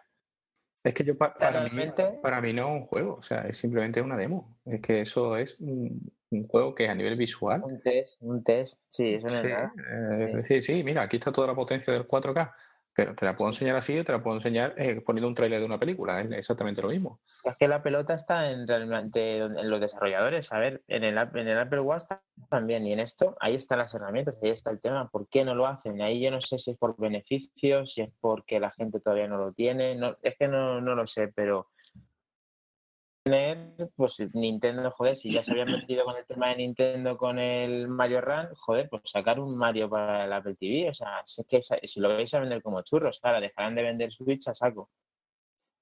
[0.84, 3.41] es que yo pa- para, mí, realmente- para mí no es un juego, o sea,
[3.47, 4.55] es simplemente una demo.
[4.65, 8.81] Es que eso es un, un juego que a nivel visual un test, un test,
[8.89, 9.73] sí, eso no Sí, es nada.
[9.77, 10.38] eh, es Sí.
[10.38, 12.53] decir, sí, mira, aquí está toda la potencia del 4K,
[12.95, 15.59] pero te la puedo enseñar así o te la puedo enseñar eh, poniendo un tráiler
[15.59, 17.19] de una película, es exactamente lo mismo.
[17.43, 20.51] Es que la pelota está en, realmente en los desarrolladores.
[20.53, 22.03] A ver, en el, App- en el Apple Watch
[22.49, 25.09] también, y en esto, ahí están las herramientas, ahí está el tema.
[25.09, 26.01] ¿Por qué no lo hacen?
[26.01, 29.37] Ahí yo no sé si es por beneficios, si es porque la gente todavía no
[29.37, 29.95] lo tiene.
[29.95, 31.69] No, es que no, no lo sé, pero
[33.24, 37.39] tener, pues Nintendo, joder, si ya se habían metido con el tema de Nintendo con
[37.39, 40.89] el Mario Run, joder, pues sacar un Mario para el Apple TV.
[40.89, 43.84] O sea, si es que si lo vais a vender como churros, ahora dejarán de
[43.84, 44.89] vender Switch a saco.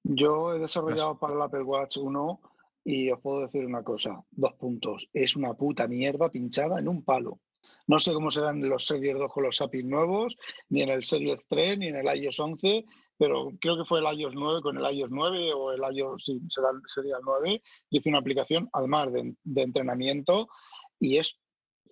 [0.04, 2.40] Yo he desarrollado para el Apple Watch 1
[2.84, 5.08] y os puedo decir una cosa, dos puntos.
[5.12, 7.40] Es una puta mierda pinchada en un palo.
[7.86, 10.36] No sé cómo serán los Series 2 con los APIs nuevos,
[10.68, 12.84] ni en el Series 3, ni en el iOS 11,
[13.18, 16.40] pero creo que fue el iOS 9 con el iOS 9 o el iOS, sí,
[16.48, 17.62] será, sería el 9.
[17.90, 20.48] Yo hice una aplicación, además de, de entrenamiento,
[20.98, 21.38] y es,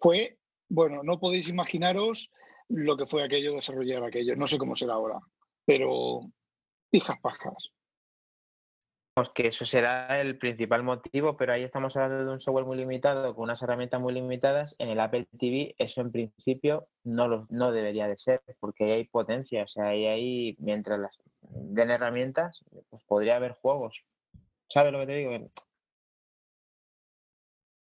[0.00, 2.30] fue, bueno, no podéis imaginaros
[2.68, 4.36] lo que fue aquello, desarrollar aquello.
[4.36, 5.18] No sé cómo será ahora,
[5.64, 6.20] pero
[6.92, 7.70] hijas pascas.
[9.20, 12.78] Pues que eso será el principal motivo, pero ahí estamos hablando de un software muy
[12.78, 14.74] limitado, con unas herramientas muy limitadas.
[14.78, 18.92] En el Apple TV, eso en principio no, lo, no debería de ser, porque ahí
[18.92, 19.64] hay potencia.
[19.64, 24.06] O sea, ahí, ahí mientras las den herramientas, pues podría haber juegos.
[24.70, 25.32] ¿Sabes lo que te digo?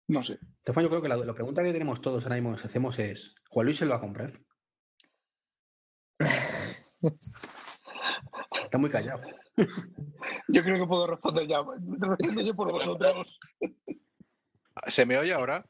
[0.07, 0.39] No sé.
[0.59, 3.35] Estefan, yo creo que la, la pregunta que tenemos todos ahora mismo nos hacemos es:
[3.51, 4.35] ¿Juan Luis se lo va a comprar?
[8.63, 9.21] Está muy callado.
[10.49, 11.59] Yo creo que puedo responder ya.
[11.63, 13.39] Respondo yo por vosotros.
[14.89, 15.65] ¿Se me oye ahora?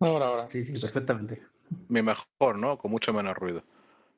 [0.00, 0.50] Ahora, ahora.
[0.50, 1.42] Sí, sí, perfectamente.
[1.88, 2.76] Mi mejor, ¿no?
[2.78, 3.62] Con mucho menos ruido.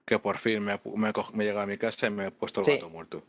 [0.04, 2.60] Que por fin me, me, me he llegado a mi casa y me he puesto
[2.60, 2.72] el Sí.
[2.72, 3.24] gato muerto.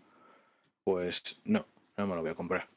[0.84, 1.65] Pues no,
[1.97, 2.70] no me lo voy a comprar.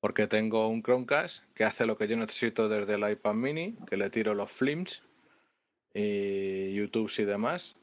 [0.00, 3.96] Porque tengo un Chromecast que hace lo que yo necesito desde el iPad mini, que
[3.96, 5.02] le tiro los films
[5.94, 7.76] y YouTube y demás.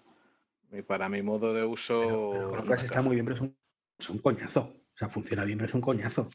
[0.78, 1.96] Y para mi modo de uso.
[2.00, 3.58] Pero, pero está muy bien, pero es un,
[4.00, 4.62] es un coñazo.
[4.62, 6.30] O sea, funciona bien, pero es un coñazo.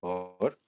[0.00, 0.58] O Por-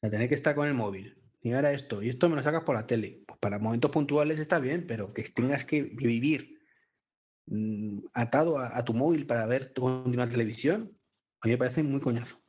[0.00, 1.18] sea, tener que estar con el móvil.
[1.40, 3.24] Y ahora esto, y esto me lo sacas por la tele.
[3.26, 6.60] Pues para momentos puntuales está bien, pero que tengas que vivir
[7.46, 10.90] mm, atado a, a tu móvil para ver tu continua televisión,
[11.40, 12.42] a mí me parece muy coñazo.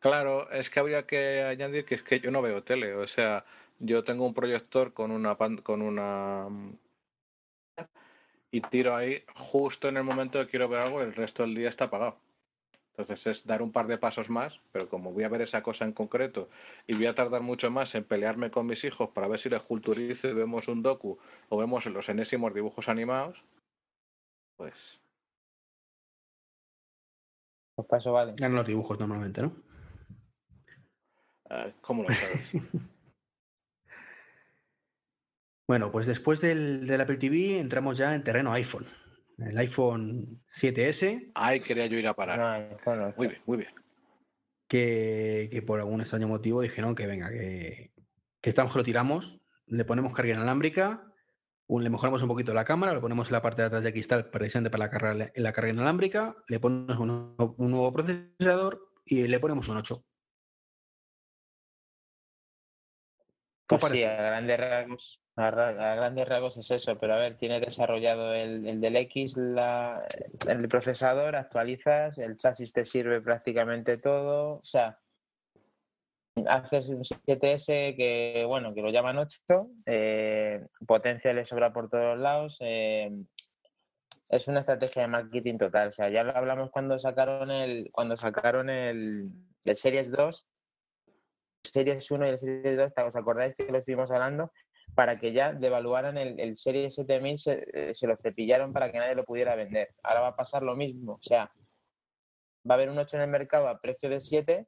[0.00, 3.46] Claro, es que habría que añadir que es que yo no veo tele, o sea,
[3.78, 6.78] yo tengo un proyector con una pan- con una mm,
[8.54, 11.68] y tiro ahí justo en el momento que quiero ver algo, el resto del día
[11.68, 12.18] está apagado.
[12.90, 15.84] Entonces es dar un par de pasos más, pero como voy a ver esa cosa
[15.84, 16.48] en concreto
[16.86, 19.60] y voy a tardar mucho más en pelearme con mis hijos para ver si les
[19.60, 23.42] culturizo y vemos un docu o vemos los enésimos dibujos animados,
[24.56, 25.00] pues
[27.74, 28.34] Pues para eso vale.
[28.36, 29.52] Ganan los dibujos normalmente, ¿no?
[31.50, 32.52] eh, ¿cómo lo sabes?
[35.66, 38.86] Bueno, pues después del, del Apple TV entramos ya en terreno iPhone.
[39.38, 42.38] el iPhone 7S, Ahí quería yo ir a parar.
[42.38, 43.14] No, iPhone ocho.
[43.16, 43.70] Muy bien, muy bien.
[44.68, 47.92] que, que por algún extraño motivo dijeron que venga, que,
[48.40, 51.10] que esta mejor lo tiramos, le ponemos carga inalámbrica,
[51.66, 53.92] un- le mejoramos un poquito la cámara, lo ponemos en la parte de atrás de
[53.92, 59.26] cristal precisamente para la carga, la carga inalámbrica, le ponemos un, un nuevo procesador y
[59.28, 60.04] le ponemos un 8.
[63.66, 67.14] ¿Qué os Pues sí, a grandes rasgos, a, ra- a grandes rasgos es eso, pero
[67.14, 70.06] a ver, tiene desarrollado el, el del X la,
[70.48, 74.98] el procesador, actualizas, el chasis te sirve prácticamente todo, o sea,
[76.48, 82.18] haces un 7S que, bueno, que lo llaman 8, eh, potencia le sobra por todos
[82.18, 83.10] lados, eh,
[84.28, 88.16] es una estrategia de marketing total, o sea, ya lo hablamos cuando sacaron el, cuando
[88.16, 89.30] sacaron el,
[89.64, 90.46] el Series 2,
[91.62, 94.52] Series 1 y el Series 2, ¿os acordáis que lo estuvimos hablando?
[94.94, 98.98] Para que ya devaluaran el, el Series 7000, se, eh, se lo cepillaron para que
[98.98, 99.94] nadie lo pudiera vender.
[100.02, 101.50] Ahora va a pasar lo mismo, o sea,
[102.68, 104.66] va a haber un 8 en el mercado a precio de 7,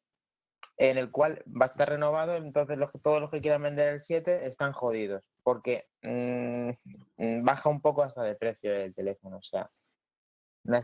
[0.79, 4.01] en el cual va a estar renovado, entonces los, todos los que quieran vender el
[4.01, 6.71] 7 están jodidos, porque mm,
[7.17, 9.71] mm, baja un poco hasta de precio el teléfono, o sea,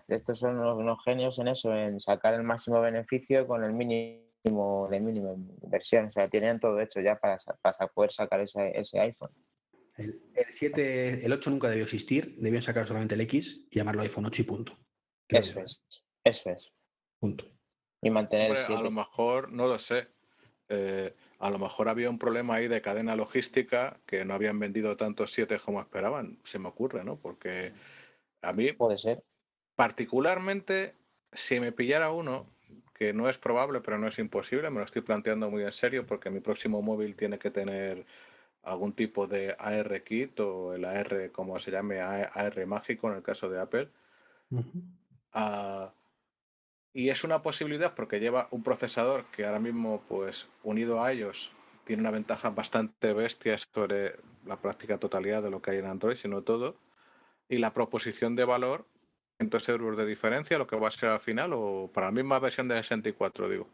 [0.09, 4.32] estos son unos, unos genios en eso, en sacar el máximo beneficio con el mínimo
[4.45, 5.33] de mínima
[5.63, 6.07] inversión.
[6.07, 9.31] O sea, tenían todo hecho ya para, para poder sacar ese, ese iPhone.
[9.97, 14.03] El, el 7, el 8 nunca debió existir, debían sacar solamente el X y llamarlo
[14.03, 14.79] iPhone 8 y punto.
[15.29, 15.83] Creo Eso es.
[16.25, 16.73] Eso es.
[17.21, 17.45] Punto.
[18.03, 18.83] Y mantener Hombre, el a 7.
[18.83, 20.09] lo mejor, no lo sé.
[20.69, 24.97] eh, a lo mejor había un problema ahí de cadena logística que no habían vendido
[24.97, 26.41] tantos 7 como esperaban.
[26.45, 27.19] Se me ocurre, ¿no?
[27.21, 27.73] Porque
[28.43, 29.23] a mí, Puede ser.
[29.77, 30.97] particularmente,
[31.33, 32.47] si me pillara uno,
[32.95, 36.07] que no es probable, pero no es imposible, me lo estoy planteando muy en serio
[36.07, 38.05] porque mi próximo móvil tiene que tener
[38.63, 43.23] algún tipo de AR kit o el AR, como se llame, AR mágico en el
[43.23, 43.89] caso de Apple.
[45.33, 45.93] Ah,
[46.95, 51.51] y es una posibilidad porque lleva un procesador que ahora mismo, pues unido a ellos,
[51.85, 56.17] tiene una ventaja bastante bestia sobre la práctica totalidad de lo que hay en Android,
[56.17, 56.77] sino todo.
[57.49, 58.87] Y la proposición de valor,
[59.51, 62.39] 500 euros de diferencia, lo que va a ser al final, o para la misma
[62.39, 63.69] versión de 64, digo.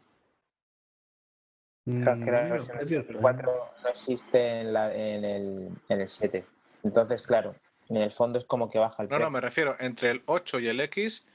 [1.85, 5.69] Claro, que la los versión de precios, pero 64 no existe en, la, en, el,
[5.89, 6.45] en el 7.
[6.83, 7.55] Entonces, claro,
[7.89, 9.25] en el fondo es como que baja el No, precio.
[9.25, 11.25] no, me refiero entre el 8 y el X,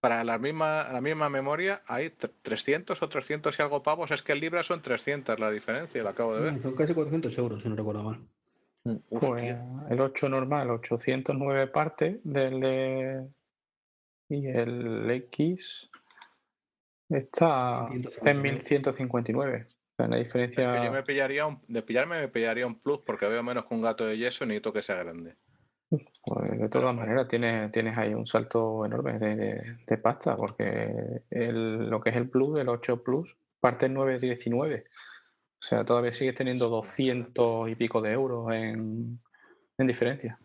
[0.00, 4.10] para la misma, la misma memoria hay tr- 300 o 300 y algo pavos.
[4.10, 6.52] Es que el Libra son 300 la diferencia, lo acabo de ver.
[6.54, 8.20] Mm, Son casi 400 euros, si no recuerdo mal.
[8.84, 8.96] Mm.
[9.08, 9.42] Pues
[9.90, 13.26] el 8 normal, 809 partes del de...
[14.28, 15.90] Y el X
[17.08, 18.30] está 1159.
[18.30, 19.66] en 1159.
[19.66, 20.72] O sea, la Es diferencia...
[20.80, 23.74] que yo me pillaría un, de pillarme me pillaría un plus porque veo menos que
[23.74, 25.36] un gato de yeso y necesito que sea grande.
[26.26, 31.22] Pues de todas maneras, tienes, tienes ahí un salto enorme de, de- de pasta, porque
[31.30, 34.84] el- lo que es el Plus, el 8 Plus, parte en 919.
[34.86, 39.18] O sea, todavía sigues teniendo 200 y pico de euros en,
[39.78, 40.38] en diferencia.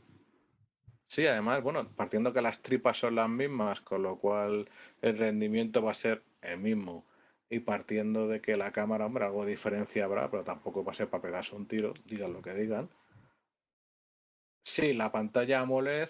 [1.14, 4.68] Sí, además, bueno, partiendo que las tripas son las mismas, con lo cual
[4.99, 7.05] el rendimiento va a ser el mismo.
[7.51, 10.95] Y partiendo de que la cámara, hombre, algo de diferencia habrá, pero tampoco va a
[10.95, 12.89] ser para pegarse un tiro, digan lo que digan.
[14.64, 16.09] Sí, la pantalla AMOLED,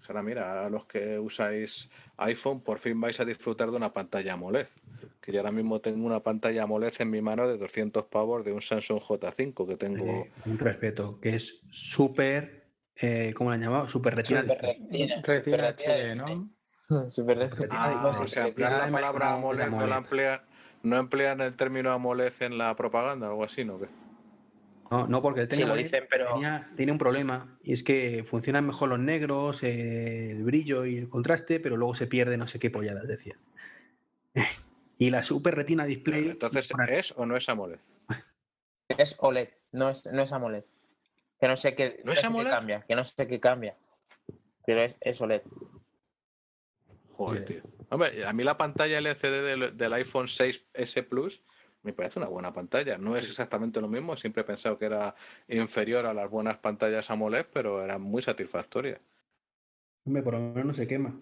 [0.00, 3.94] o sea, mira, a los que usáis iPhone, por fin vais a disfrutar de una
[3.94, 4.66] pantalla AMOLED.
[5.22, 8.52] Que yo ahora mismo tengo una pantalla AMOLED en mi mano de 200 pavos de
[8.52, 10.26] un Samsung J5 que tengo.
[10.44, 12.59] Un respeto, que es súper,
[13.02, 13.88] eh, ¿cómo lo han llamado?
[13.88, 14.42] Súper retina.
[14.42, 14.78] Display.
[14.90, 16.14] retina, Retina HD.
[16.16, 17.10] ¿no?
[17.10, 18.00] Súper Retina retina.
[18.02, 20.40] Ah, o sea, emplean la palabra AMOLED, no, la emplean,
[20.82, 23.78] no emplean el término AMOLED en la propaganda, algo así, ¿no?
[23.78, 23.86] ¿Qué?
[24.90, 27.84] No, no, porque el Sí, tema lo dicen, pero- tenía, tiene un problema y es
[27.84, 32.36] que funcionan mejor los negros, eh, el brillo y el contraste, pero luego se pierde
[32.36, 33.36] no sé qué polladas, decía.
[34.98, 36.28] Y la super retina display.
[36.28, 37.78] Entonces, ¿es o no es AMOLED?
[38.88, 40.64] Es OLED, no es, no es AMOLED.
[41.40, 42.50] Que no sé qué, ¿No es sé qué AMOLED?
[42.50, 43.76] cambia, que no sé qué cambia.
[44.66, 45.42] Pero es, es OLED.
[47.12, 47.54] Joder, Sí.
[47.54, 47.62] tío.
[47.90, 51.42] Hombre, a mí la pantalla LCD del, del iPhone 6S Plus
[51.82, 52.98] me parece una buena pantalla.
[52.98, 55.14] No es exactamente lo mismo, siempre he pensado que era
[55.48, 59.00] inferior a las buenas pantallas AMOLED, pero era muy satisfactoria
[60.04, 61.18] Hombre, por lo menos no se quema.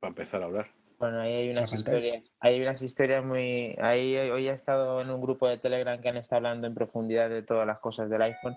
[0.00, 0.70] para empezar a hablar.
[0.98, 3.76] Bueno, ahí hay unas historias, hay unas historias muy.
[3.78, 7.30] Ahí hoy he estado en un grupo de Telegram que han estado hablando en profundidad
[7.30, 8.56] de todas las cosas del iPhone.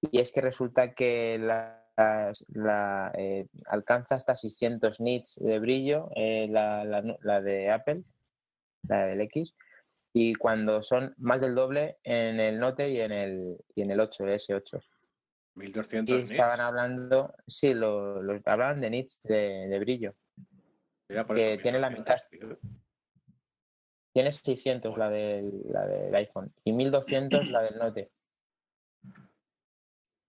[0.00, 1.76] Y es que resulta que la,
[3.18, 8.02] eh, alcanza hasta 600 nits de brillo, eh, la, la nu- la de Apple,
[8.88, 9.54] la del X,
[10.12, 14.00] y cuando son más del doble en el Note y en el, y en el
[14.00, 14.80] 8, el S8.
[15.56, 16.30] 1200 Y nits.
[16.30, 20.14] estaban hablando, sí, lo, lo- hablaban de nits, de, de brillo.
[21.34, 22.58] Que tiene la 1200, tío.
[24.12, 28.10] Tiene 600 la del, la del iPhone y 1200 la del Note.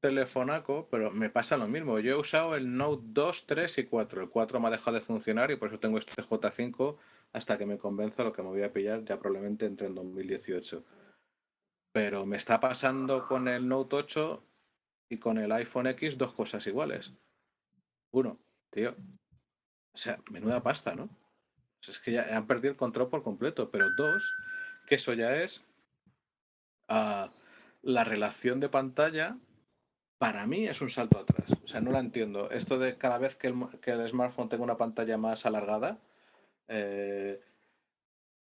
[0.02, 2.00] telefonaco, pero me pasa lo mismo.
[2.00, 4.22] Yo he usado el Note 2, 3 y 4.
[4.24, 6.98] El 4 me ha dejado de funcionar y por eso tengo este J5
[7.34, 10.84] hasta que me convenza lo que me voy a pillar ya probablemente entre en 2018.
[11.94, 14.44] Pero me está pasando con el Note 8
[15.10, 17.14] y con el iPhone X dos cosas iguales.
[18.12, 18.40] Uno,
[18.72, 18.96] tío,
[19.94, 21.10] o sea, menuda pasta, ¿no?
[21.80, 23.72] Pues es que ya han perdido el control por completo.
[23.72, 24.24] Pero dos,
[24.88, 25.64] que eso ya es
[26.88, 27.30] ah,
[27.82, 29.38] la relación de pantalla
[30.18, 31.52] para mí es un salto atrás.
[31.64, 32.52] O sea, no la entiendo.
[32.52, 36.00] Esto de cada vez que el, smartphone tenga una pantalla más alargada,
[36.68, 37.42] eh,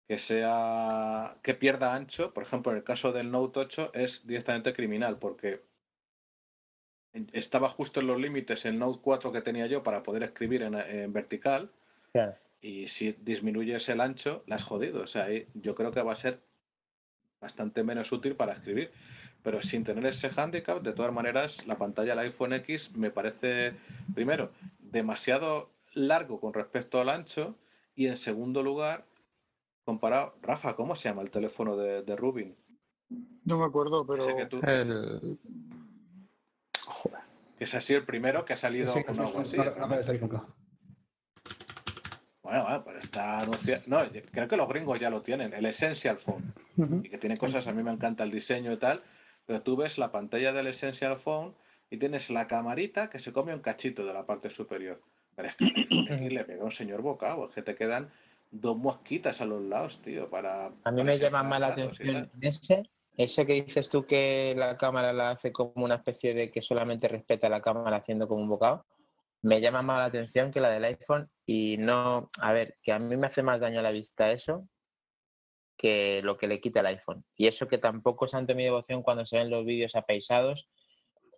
[0.06, 4.72] que sea que pierda ancho, por ejemplo, en el caso del Note 8 es directamente
[4.74, 5.62] criminal porque
[7.32, 10.74] estaba justo en los límites el Note 4 que tenía yo para poder escribir en,
[10.74, 11.70] en vertical
[12.14, 12.36] Claro.
[12.62, 15.02] y si disminuyes el ancho, la has jodido.
[15.02, 16.38] O sea, ahí yo creo que va a ser
[17.40, 18.92] bastante menos útil para escribir.
[19.42, 23.74] Pero sin tener ese handicap, de todas maneras, la pantalla del iPhone X me parece,
[24.14, 27.56] primero, demasiado largo con respecto al ancho
[27.96, 29.02] y en segundo lugar,
[29.84, 32.54] comparado, Rafa, ¿cómo se llama el teléfono de, de Rubin?
[33.44, 35.36] No me acuerdo, pero que, tú, El...
[37.56, 39.56] Que es así el primero que ha salido Sí, con algo sí, así.
[39.58, 39.74] no-
[40.20, 40.46] nunca.
[42.42, 43.82] Bueno, bueno, pero está anunciado.
[43.86, 46.52] No, creo que los gringos ya lo tienen, el Essential Phone.
[47.02, 49.02] y que tiene cosas, a mí me encanta el diseño y tal,
[49.46, 51.54] pero tú ves la pantalla del Essential Phone
[51.90, 55.00] y tienes la camarita que se come un cachito de la parte superior.
[55.36, 58.10] Pero es que X le pega un señor bocado, es que te quedan
[58.50, 60.66] dos mosquitas a los lados, tío, para...
[60.66, 64.76] A mí para me llama más la atención ese, ese que dices tú que la
[64.76, 68.48] cámara la hace como una especie de que solamente respeta la cámara haciendo como un
[68.48, 68.86] bocado.
[69.42, 72.98] Me llama más la atención que la del iPhone y no, a ver, que a
[72.98, 74.68] mí me hace más daño a la vista eso
[75.76, 77.24] que lo que le quita el iPhone.
[77.36, 80.68] Y eso que tampoco es ante mi devoción cuando se ven los vídeos apaisados,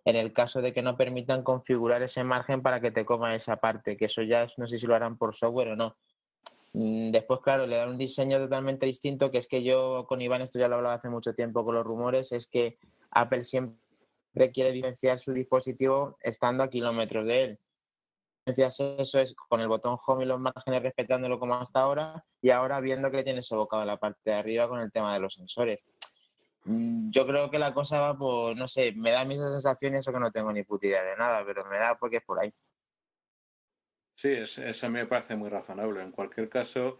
[0.05, 3.57] en el caso de que no permitan configurar ese margen para que te coma esa
[3.57, 5.97] parte, que eso ya es, no sé si lo harán por software o no.
[6.77, 10.43] Mm, Después, claro, le dan un diseño totalmente distinto, que es que yo con Iván,
[10.43, 12.77] esto ya lo hablaba hace mucho tiempo con los rumores, es que
[13.09, 13.79] Apple siempre
[14.53, 17.59] quiere diferenciar su dispositivo estando a kilómetros de él.
[18.45, 22.79] Eso es con el botón home y los márgenes respetándolo como hasta ahora y ahora
[22.79, 25.83] viendo que tiene sobocado en la parte de arriba con el tema de los sensores.
[26.65, 29.97] Mm, Yo creo que la cosa va por, no sé, me da misma sensación y
[29.97, 32.39] eso que no tengo ni puta idea de nada, pero me da porque es por
[32.39, 32.53] ahí.
[34.21, 36.01] Sí, es- eso a mí me parece muy razonable.
[36.01, 36.99] En cualquier caso,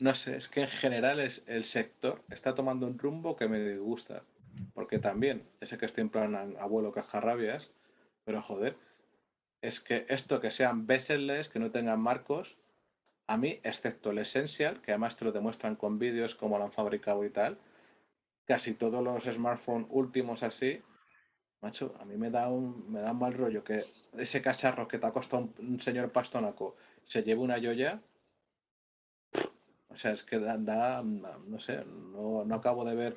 [0.00, 3.60] no sé, es que en general es, el sector está tomando un rumbo que me
[3.60, 4.24] disgusta.
[4.74, 7.72] Porque también, ese que estoy en plan abuelo cajarrabias,
[8.24, 8.76] pero joder,
[9.62, 12.58] es que esto que sean bezel-less, que no tengan marcos,
[13.28, 16.72] a mí, excepto el Essential, que además te lo demuestran con vídeos como lo han
[16.72, 17.58] fabricado y tal,
[18.46, 20.82] casi todos los smartphones últimos así,
[21.62, 23.84] macho, a mí me da un, me da un mal rollo que
[24.16, 28.00] ese cacharro que te ha costado un, señor pastonaco se lleve una joya.
[29.88, 33.16] O sea, es que da, da- no sé, no, no acabo de ver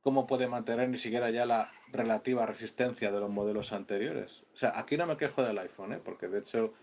[0.00, 4.44] cómo puede mantener ni siquiera ya la relativa resistencia de los modelos anteriores.
[4.52, 6.00] O sea, aquí no me quejo del iPhone, ¿eh?
[6.04, 6.74] porque de hecho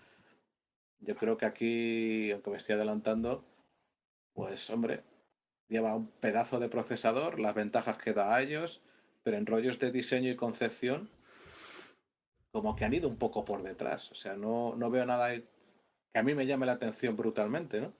[0.99, 3.43] yo creo que aquí, aunque me estoy adelantando,
[4.33, 5.03] pues hombre,
[5.67, 8.81] lleva un pedazo de procesador, las ventajas que da a ellos,
[9.23, 11.09] pero en rollos de diseño y concepción,
[12.51, 14.11] como que han ido un poco por detrás.
[14.11, 17.93] O sea, no, no veo nada que a mí me llame la atención brutalmente, ¿no?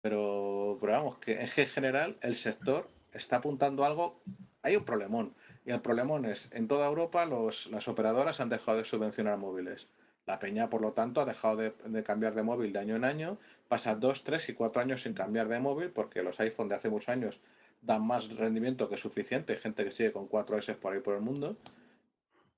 [0.00, 4.20] Pero, pero vamos, que en general el sector está apuntando algo.
[4.62, 5.34] Hay un problemón.
[5.64, 9.88] Y el problemón es, en toda Europa los, las operadoras han dejado de subvencionar móviles.
[10.26, 13.04] La peña, por lo tanto, ha dejado de, de cambiar de móvil de año en
[13.04, 13.38] año.
[13.68, 16.90] Pasa dos, tres y cuatro años sin cambiar de móvil porque los iPhone de hace
[16.90, 17.40] muchos años
[17.80, 19.56] dan más rendimiento que suficiente.
[19.56, 21.56] Gente que sigue con 4S por ahí por el mundo.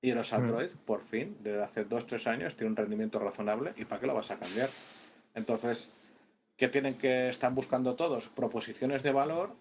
[0.05, 3.73] Y los Android, por fin, desde hace dos, tres años, tienen un rendimiento razonable.
[3.75, 4.69] ¿Y para qué lo vas a cambiar?
[5.33, 5.89] Entonces,
[6.57, 8.27] ¿qué tienen que están buscando todos?
[8.27, 9.55] Proposiciones de valor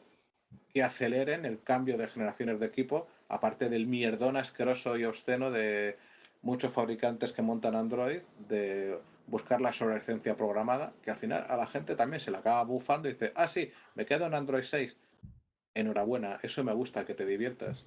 [0.69, 5.97] que aceleren el cambio de generaciones de equipo, aparte del mierdón asqueroso y obsceno de
[6.43, 11.67] muchos fabricantes que montan Android, de buscar la sobrescencia programada, que al final a la
[11.67, 14.95] gente también se la acaba bufando y dice, ah, sí, me quedo en Android 6.
[15.73, 17.83] Enhorabuena, eso me gusta, que te diviertas.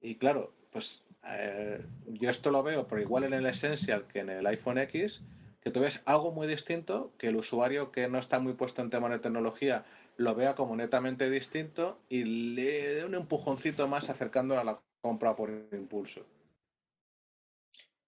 [0.00, 4.30] Y claro, pues eh, yo esto lo veo, pero igual en el Essential que en
[4.30, 5.22] el iPhone X,
[5.60, 8.90] que tú ves algo muy distinto, que el usuario que no está muy puesto en
[8.90, 9.84] temas de tecnología
[10.16, 15.34] lo vea como netamente distinto y le dé un empujoncito más acercándolo a la compra
[15.34, 16.24] por impulso.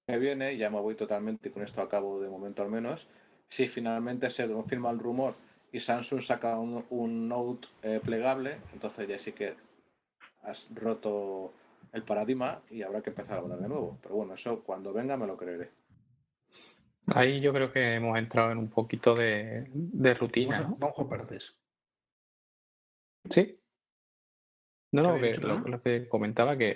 [0.06, 3.08] Me viene, ya me voy totalmente y con esto acabo de momento al menos,
[3.48, 5.34] si finalmente se confirma el rumor
[5.72, 9.54] y Samsung saca un, Note eh, plegable, entonces ya sí que
[10.42, 11.52] has roto
[11.92, 13.98] el paradigma y habrá que empezar a hablar de nuevo.
[14.02, 15.70] Pero bueno, eso cuando venga me lo creeré.
[17.08, 19.66] Ahí yo creo que hemos entrado en un poquito de,
[20.18, 20.60] rutina.
[20.60, 21.56] Vamos, vamos por partes.
[23.30, 23.60] Sí.
[24.92, 25.18] No, no,
[25.66, 26.74] lo, que comentaba que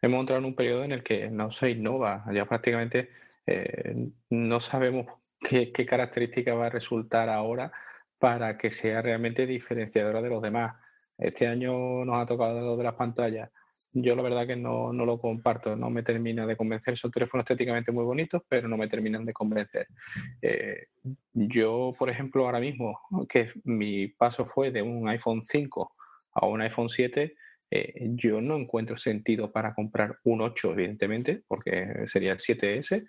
[0.00, 2.24] hemos entrado en un periodo en el que no se innova.
[2.32, 3.10] Ya prácticamente
[3.46, 5.06] eh, no sabemos
[5.38, 7.72] qué, qué característica va a resultar ahora
[8.18, 10.74] para que sea realmente diferenciadora de los demás.
[11.16, 13.50] Este año nos ha tocado lo de las pantallas.
[13.92, 16.96] Yo la verdad que no, no, lo comparto, no me termina de convencer.
[16.96, 19.86] Son teléfonos estéticamente muy bonitos, pero no me terminan de convencer.
[20.40, 20.86] Eh,
[21.32, 25.92] yo, por ejemplo, ahora mismo, que mi paso fue de un iPhone 5
[26.34, 27.34] a un iPhone 7,
[27.70, 33.06] eh, yo no encuentro sentido para comprar un 8, evidentemente, porque sería el 7S,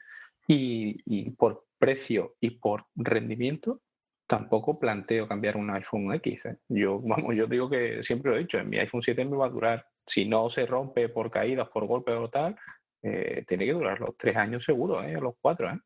[0.48, 3.82] y, por precio y por rendimiento,
[4.28, 6.46] tampoco planteo cambiar un iPhone X.
[6.46, 6.58] ¿eh?
[6.70, 9.48] Yo, vamos, yo digo que siempre lo he dicho, en mi iPhone 7 me va
[9.48, 12.56] a durar, si no se rompe por caídas, por golpes o tal,
[13.02, 15.20] eh, tiene que durar los tres años seguro, ¿eh?
[15.20, 15.70] los cuatro.
[15.70, 15.80] ¿eh?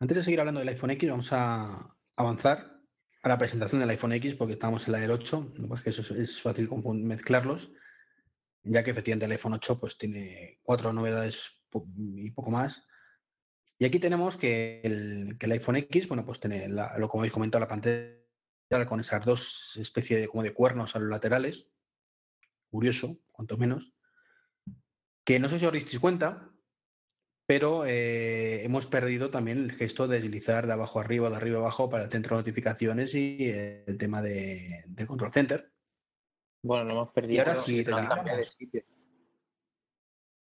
[0.00, 2.78] Antes de seguir hablando del iPhone X, vamos a avanzar
[3.22, 6.40] a la presentación del iPhone X, porque estamos en la del 8, que eso es
[6.40, 7.72] fácil mezclarlos,
[8.62, 11.62] ya que efectivamente el iPhone 8 pues, tiene cuatro novedades
[11.96, 12.86] y poco más.
[13.78, 17.68] Y aquí tenemos que el, iPhone X, bueno, pues tiene, lo como habéis comentado, la
[17.68, 18.17] pantalla
[18.86, 21.68] con esas dos especies de, como de cuernos a los laterales.
[22.70, 23.94] Curioso, cuanto menos.
[25.24, 26.50] Que no sé si os disteis cuenta,
[27.46, 31.88] pero eh, hemos perdido también el gesto de deslizar de abajo arriba, de arriba abajo
[31.88, 35.72] para el centro de notificaciones y el tema de, del control center.
[36.62, 37.36] Bueno, lo hemos perdido.
[37.36, 37.84] Y ahora sí,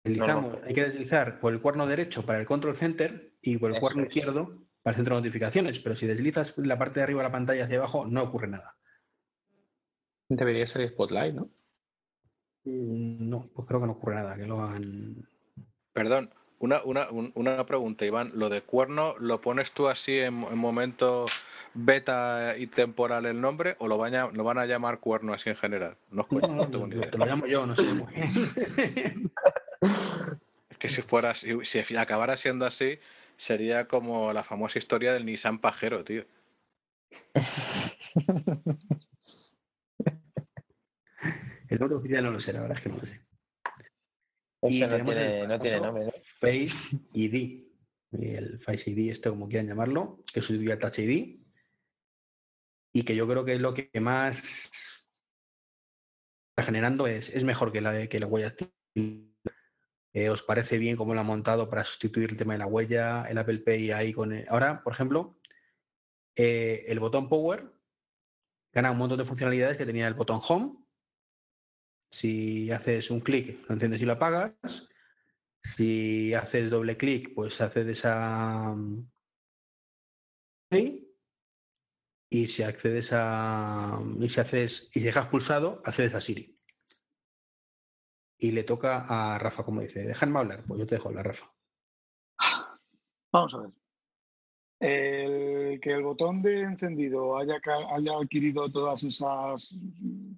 [0.03, 4.03] hay que deslizar por el cuerno derecho para el control center y por el cuerno
[4.03, 5.79] izquierdo para el centro de notificaciones.
[5.81, 8.77] Pero si deslizas la parte de arriba de la pantalla hacia abajo, no ocurre nada.
[10.29, 11.51] Debería ser Spotlight, ¿no?
[12.65, 15.29] Mm, no, pues creo que no ocurre nada, que lo hagan.
[15.93, 18.33] Perdón, una, una, pregunta, Iván.
[18.35, 21.25] ¿Lo de cuerno lo pones tú así en, momento
[21.73, 25.49] beta y temporal el nombre o lo van, a, lo van a llamar cuerno así
[25.49, 25.97] en general?
[26.11, 27.11] No, no, tengo ni idea.
[27.11, 27.85] Te lo llamo yo, no sé
[30.69, 31.51] Es que si fuera si,
[31.97, 32.99] acabara siendo así,
[33.41, 36.27] sería como la famosa historia del Nissan pajero, tío.
[41.69, 43.31] El nombre oficial no lo sé, la verdad es que no lo sé
[44.63, 46.07] y no tiene, no tiene nombre.
[46.11, 47.67] Face ID.
[48.13, 51.41] El Face ID, este como quieran llamarlo, que sustituye al Touch ID.
[52.93, 55.07] Y que yo creo que es lo que más
[56.51, 58.55] está generando es, es mejor que la, que la huella
[60.13, 63.25] eh, ¿Os parece bien cómo lo ha montado para sustituir el tema de la huella,
[63.29, 64.33] el Apple Pay ahí con...
[64.49, 65.39] Ahora, por ejemplo,
[66.37, 67.73] eh, el botón Power
[68.73, 70.81] gana un montón de funcionalidades que tenía el botón Home
[72.11, 74.59] si haces un clic, lo enciendes y lo apagas.
[75.63, 78.75] Si haces doble clic, pues accedes a.
[80.73, 84.01] Y si accedes a.
[84.19, 84.91] Y si haces.
[84.95, 86.55] Y si dejas pulsado, accedes a Siri.
[88.41, 90.65] Y le toca a Rafa, como dice, déjame hablar.
[90.67, 91.53] Pues yo te dejo hablar, Rafa.
[93.31, 93.71] Vamos a ver.
[94.81, 97.61] El que el botón de encendido haya,
[97.95, 99.77] haya adquirido todas esas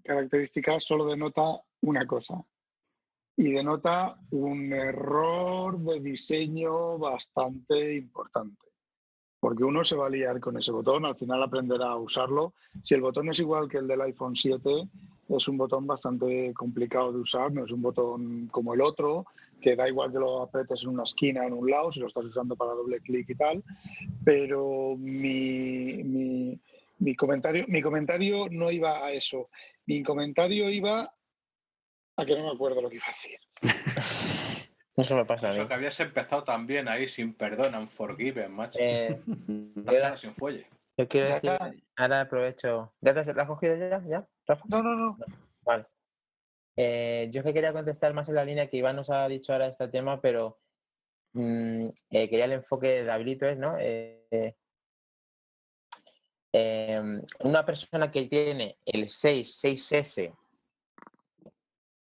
[0.02, 2.44] características solo denota una cosa.
[3.36, 8.66] Y denota un error de diseño bastante importante.
[9.38, 12.54] Porque uno se va a liar con ese botón, al final aprenderá a usarlo.
[12.82, 14.88] Si el botón es igual que el del iPhone 7,
[15.36, 19.26] es un botón bastante complicado de usar, no es un botón como el otro,
[19.60, 22.24] que da igual que lo apretes en una esquina en un lado, si lo estás
[22.24, 23.62] usando para doble clic y tal,
[24.24, 26.58] pero mi,
[26.98, 29.48] mi, comentario, mi comentario no iba a eso,
[29.86, 31.12] mi comentario iba
[32.16, 33.38] a que no me acuerdo lo que iba a decir.
[34.94, 38.78] Eso me pasa a Eso que habías empezado también ahí sin perdón, unforgiven, macho.
[38.78, 39.16] Eh,
[40.18, 40.66] sin fuelle.
[40.98, 41.50] Yo quiero decir,
[41.96, 42.92] ahora aprovecho.
[43.00, 44.64] ¿Ya te has cogido ya, ya, Rafa?
[44.68, 45.16] No, no, no.
[45.62, 45.86] Vale.
[46.76, 49.66] Eh, yo que quería contestar más en la línea que Iván nos ha dicho ahora
[49.66, 50.60] este tema, pero
[51.34, 53.76] mm, eh, quería el enfoque de Davidito, es, ¿no?
[56.54, 57.00] Eh,
[57.40, 60.36] una persona que tiene el 6, 6S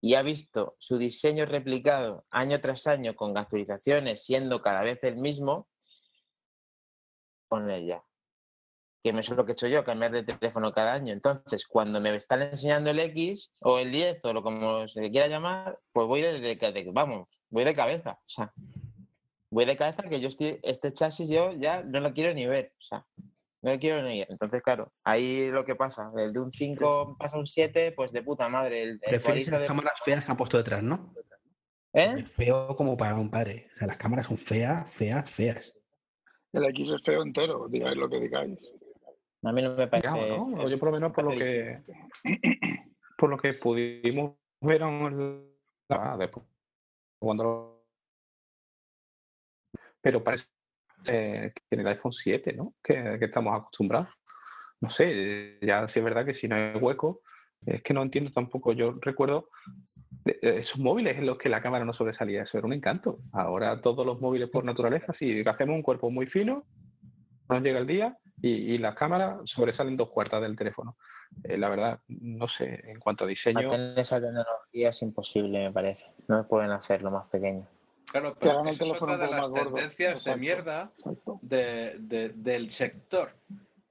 [0.02, 5.18] y ha visto su diseño replicado año tras año con actualizaciones siendo cada vez el
[5.18, 5.70] mismo,
[7.48, 8.04] ponle ya.
[9.04, 11.12] Que me es lo que he hecho yo, cambiar de teléfono cada año.
[11.12, 15.12] Entonces, cuando me están enseñando el X o el 10 o lo como se le
[15.12, 18.12] quiera llamar, pues voy de, de- de- vamos, voy de cabeza.
[18.26, 18.54] O sea,
[19.50, 22.74] voy de cabeza que yo estoy, este chasis yo ya no lo quiero ni ver.
[22.80, 23.06] O sea,
[23.62, 24.28] no lo quiero ni ver.
[24.32, 26.10] Entonces, claro, ahí lo que pasa.
[26.18, 28.84] El de un 5 pasa a un 7, pues de puta madre.
[28.84, 31.14] El, el cuadrito las de- cámaras feas que han puesto detrás, ¿no?
[31.92, 32.16] ¿Eh?
[32.20, 33.68] Es feo como para un padre.
[33.76, 35.74] O sea, las cámaras son feas, feas, feas.
[36.54, 38.58] El X es feo entero, digáis lo que digáis.
[39.44, 39.98] A mí no me parece.
[40.08, 40.70] Digamos, ¿no?
[40.70, 41.82] Yo por lo menos por lo que
[43.18, 45.54] por lo que pudimos ver en
[45.90, 46.46] la- después,
[47.20, 47.84] cuando lo-
[50.02, 50.48] pero parece
[51.08, 52.74] eh, que en el iPhone 7, ¿no?
[52.82, 54.10] Que, que estamos acostumbrados.
[54.80, 57.22] No sé, ya sí es verdad que si no hay hueco,
[57.66, 58.72] es que no entiendo tampoco.
[58.74, 59.50] Yo recuerdo
[60.26, 63.20] eh, esos móviles en los que la cámara no sobresalía, eso era un encanto.
[63.34, 66.66] Ahora todos los móviles por naturaleza, si hacemos un cuerpo muy fino,
[67.50, 70.98] nos llega el día y, y las cámaras sobresalen dos cuartas del teléfono.
[71.44, 75.72] Eh, la verdad, no sé, en cuanto a diseño, Mantener esa tecnología es imposible, me
[75.72, 76.06] parece.
[76.28, 77.66] No pueden hacerlo más pequeño.
[78.12, 81.40] Claro, pero esa es teléfono otra de las tendencias de mierda Exacto.
[81.42, 83.32] de- de- del sector.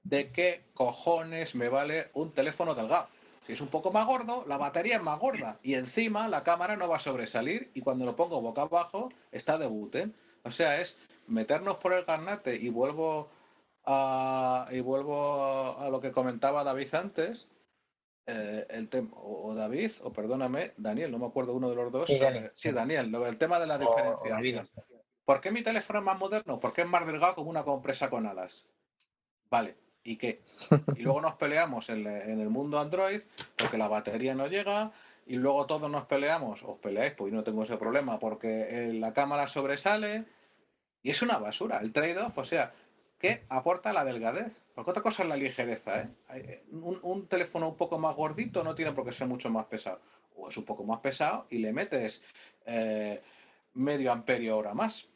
[0.03, 3.07] ¿De qué cojones me vale un teléfono delgado?
[3.47, 6.77] Si es un poco más gordo, la batería es más gorda y encima la cámara
[6.77, 10.13] no va a sobresalir y cuando lo pongo boca abajo está de buten.
[10.43, 10.97] O sea, es
[11.27, 13.29] meternos por el garnate y vuelvo
[13.85, 17.47] a, y vuelvo a lo que comentaba David antes.
[18.25, 21.91] eh, el tema, o o David, o perdóname, Daniel, no me acuerdo uno de los
[21.91, 22.07] dos.
[22.09, 22.45] Sí, Daniel.
[22.45, 24.69] eh, sí, Daniel, lo del tema de la O- o diferenciación.
[25.25, 26.59] ¿Por qué mi teléfono es más moderno?
[26.59, 28.65] Porque es más delgado como una compresa con alas.
[29.49, 30.41] Vale, ¿y qué?
[30.97, 33.21] Y luego nos peleamos en, en el mundo Android
[33.57, 34.91] porque la batería no llega
[35.25, 38.93] y luego todos nos peleamos, os peleáis, pues yo no tengo ese problema porque eh,
[38.93, 40.25] la cámara sobresale
[41.01, 41.79] y es una basura.
[41.79, 42.73] El trade-off, o sea,
[43.23, 44.65] ¿qué aporta la delgadez?
[44.75, 46.09] Porque otra cosa es la ligereza, ¿eh?
[46.27, 49.63] Hay- Un, un teléfono un poco más gordito no tiene por qué ser mucho más
[49.65, 50.01] pesado.
[50.35, 52.21] O es un poco más pesado y le metes
[52.65, 53.21] eh,
[53.75, 55.07] medio amperio hora más.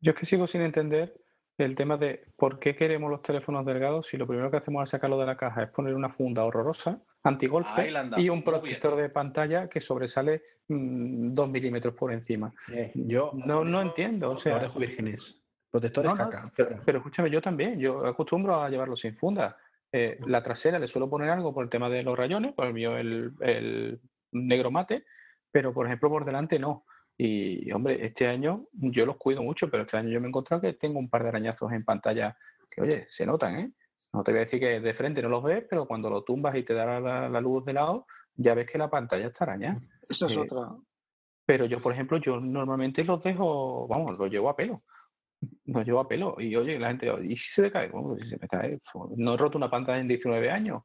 [0.00, 1.14] yo es que sigo sin entender
[1.58, 4.86] el tema de por qué queremos los teléfonos delgados si lo primero que hacemos al
[4.88, 9.68] sacarlo de la caja es poner una funda horrorosa, antigolpe y un protector de pantalla
[9.68, 12.52] que sobresale mm, dos milímetros por encima.
[12.74, 15.38] Eh, yo No, no entiendo, o sea, dejo vírgenes.
[15.72, 16.52] Protectores No, no, caca.
[16.56, 19.56] pero, pero escúchame, yo también, yo acostumbro a llevarlo sin funda.
[19.90, 22.74] Eh, la trasera le suelo poner algo por el tema de los rayones, por el
[22.74, 24.00] mío el, el
[24.32, 25.04] negro mate,
[25.50, 26.84] pero por ejemplo por delante no.
[27.18, 30.60] Y hombre, este año yo los cuido mucho, pero este año yo me he encontrado
[30.62, 32.36] que tengo un par de arañazos en pantalla
[32.70, 33.72] que, oye, se notan, ¿eh?
[34.14, 36.54] No te voy a decir que de frente no los ves, pero cuando lo tumbas
[36.56, 39.80] y te da la, la luz de lado, ya ves que la pantalla está arañada.
[40.08, 40.68] Esa es Eh, otra.
[41.46, 44.82] Pero yo, por ejemplo, yo normalmente los dejo, vamos, los llevo a pelo.
[45.66, 46.36] Los llevo a pelo.
[46.38, 47.88] Y oye, la gente, ¿y si se me cae?
[47.88, 48.78] Bueno, si se me cae,
[49.16, 50.82] no he roto una pantalla en 19 años.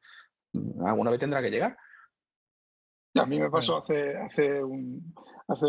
[0.86, 1.78] Alguna vez tendrá que llegar.
[3.16, 5.14] A mí me pasó hace, hace, un,
[5.47, 5.66] hace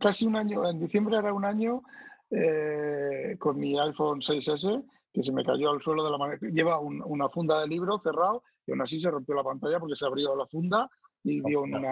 [0.00, 1.82] casi un año, en diciembre era un año,
[2.30, 6.38] eh, con mi iPhone 6S, que se me cayó al suelo de la manera.
[6.52, 9.96] Lleva un- una funda de libro cerrado y aún así se rompió la pantalla porque
[9.96, 10.88] se abrió la funda
[11.22, 11.82] y dio una,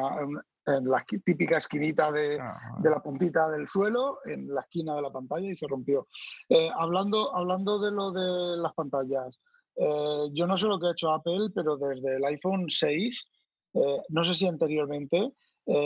[0.76, 2.38] en- la típica esquinita de,
[2.78, 6.06] de la puntita del suelo en la esquina de la pantalla y se rompió.
[6.48, 9.40] Eh, hablando, hablando de lo de las pantallas,
[9.76, 13.26] eh, yo no sé lo que ha hecho Apple, pero desde el iPhone 6,
[13.74, 15.32] eh, no sé si anteriormente,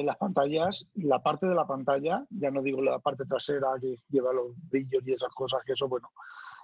[0.05, 4.33] las pantallas, la parte de la pantalla, ya no digo la parte trasera que lleva
[4.33, 6.09] los brillos y esas cosas, que eso, bueno,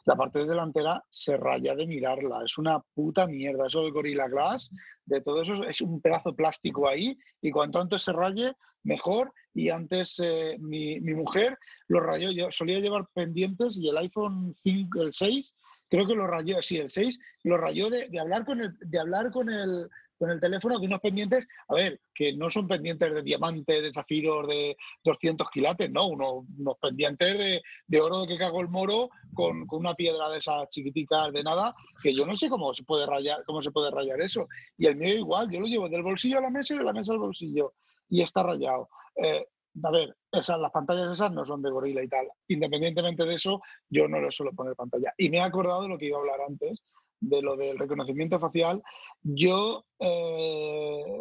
[0.05, 4.71] la parte delantera se raya de mirarla, es una puta mierda, eso de Gorilla Glass,
[5.05, 8.53] de todo eso es un pedazo plástico ahí y cuanto antes se raye,
[8.85, 9.33] mejor.
[9.55, 14.55] Y antes eh, mi, mi mujer lo rayó, yo solía llevar pendientes y el iPhone
[14.63, 15.55] 5, el 6,
[15.91, 19.01] creo que lo rayó, sí, el 6, lo rayó de, de hablar con el, de
[19.01, 19.89] hablar con el
[20.19, 23.93] con el teléfono de unos pendientes, a ver, que no son pendientes de diamante, de
[23.93, 29.11] zafiros, de 200 quilates, no, unos, unos pendientes de, de oro que cago el moro
[29.33, 32.83] con, con una piedra de esas chiquiticas de nada, que yo no sé cómo se
[32.83, 34.49] puede rayar, cómo se puede rayar eso.
[34.77, 36.93] Y el mío igual, yo lo llevo del bolsillo a la mesa y de la
[36.93, 37.75] mesa al bolsillo
[38.09, 38.89] y está rayado.
[39.17, 39.47] Eh,
[39.83, 42.27] a ver, esas, las pantallas esas no son de gorila y tal.
[42.49, 45.13] Independientemente de eso, yo no le suelo poner pantalla.
[45.17, 46.83] Y me he acordado de lo que iba a hablar antes,
[47.21, 48.83] de lo del reconocimiento facial.
[49.23, 51.21] Yo, eh,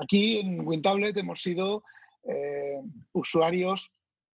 [0.00, 1.84] aquí en WinTablet hemos sido
[2.24, 2.80] eh,
[3.12, 3.92] usuarios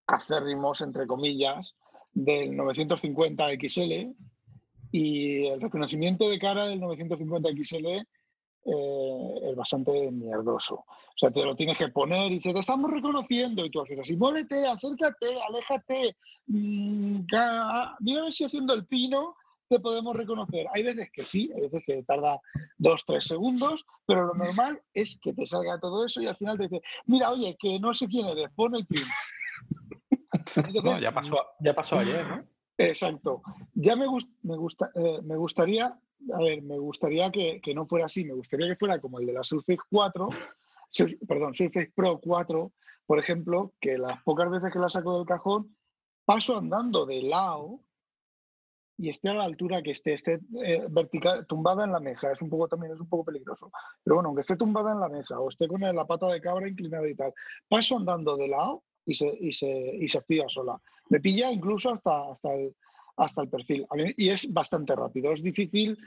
[0.08, 1.76] acérrimos, entre comillas,
[2.14, 4.14] del 950 XL
[4.92, 10.76] y el reconocimiento de cara del 950 XL eh, es bastante mierdoso.
[10.76, 14.16] O sea, te lo tienes que poner y te estamos reconociendo y tú haces así,
[14.16, 16.16] muévete, acércate, aléjate,
[16.48, 17.22] mmm,
[18.00, 19.36] mira si haciendo el pino
[19.68, 20.66] te podemos reconocer.
[20.74, 22.40] Hay veces que sí, hay veces que tarda
[22.78, 26.58] dos, tres segundos, pero lo normal es que te salga todo eso y al final
[26.58, 29.04] te dice, mira, oye, que no sé quién eres, pon el pin.
[30.84, 32.44] No, ya, pasó, ya pasó ayer, ¿no?
[32.78, 33.42] Exacto.
[33.74, 37.88] Ya me, gust- me, gusta, eh, me gustaría, a ver, me gustaría que, que no
[37.88, 40.30] fuera así, me gustaría que fuera como el de la Surface 4,
[40.92, 42.72] Sur- perdón, Surface Pro 4,
[43.06, 45.76] por ejemplo, que las pocas veces que la saco del cajón,
[46.26, 47.82] paso andando de lado
[48.98, 52.32] y esté a la altura que esté, esté eh, vertical, tumbada en la mesa.
[52.32, 53.72] Es un poco también es un poco peligroso.
[54.04, 56.68] Pero bueno, aunque esté tumbada en la mesa o esté con la pata de cabra
[56.68, 57.34] inclinada y tal,
[57.68, 60.80] paso andando de lado y se, y se, y se activa sola.
[61.10, 62.76] Me pilla incluso hasta, hasta, el,
[63.18, 63.86] hasta el perfil.
[64.18, 65.32] Y es bastante rápido.
[65.32, 65.98] Es difícil.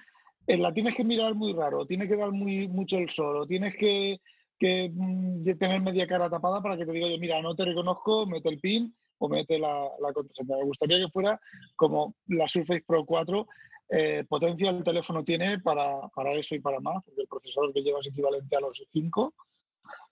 [0.47, 3.47] eh, la tienes que mirar muy raro, tiene que dar muy mucho el sol, o
[3.47, 4.21] tienes que,
[4.59, 7.65] que mm, de tener media cara tapada para que te diga, oye, mira, no te
[7.65, 10.57] reconozco, mete el pin o mete la, la contraseña.
[10.57, 11.39] Me gustaría que fuera
[11.77, 13.47] como la Surface Pro 4.
[13.91, 17.83] eh, potencia el teléfono tiene para, para eso y para más, porque el procesador que
[17.83, 19.35] lleva es equivalente a los 5.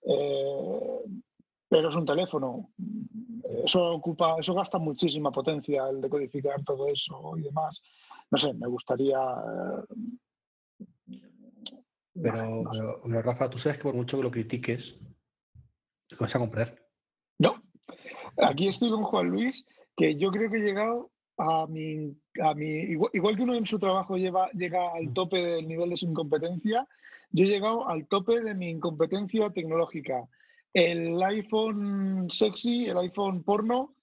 [0.06, 1.00] Eh,
[1.68, 2.70] pero es un teléfono.
[3.64, 7.82] Eso ocupa, eso gasta muchísima potencia el decodificar todo eso y demás.
[8.30, 9.18] No sé, me gustaría.
[9.18, 9.84] eh,
[12.14, 12.80] no sé, Pero, no sé.
[12.80, 14.98] pero- pero, Rafa, tú sabes que por mucho que lo critiques,
[16.08, 16.74] te vas a comprar.
[17.38, 17.62] No.
[18.36, 19.66] Aquí estoy con Juan Luis,
[19.96, 22.16] que yo creo que he llegado a mi.
[22.42, 25.90] A mi igual, igual que uno en su trabajo lleva, llega al tope del nivel
[25.90, 26.86] de su incompetencia,
[27.30, 30.28] yo he llegado al tope de mi incompetencia tecnológica.
[30.72, 33.94] El iPhone sexy, el iPhone porno,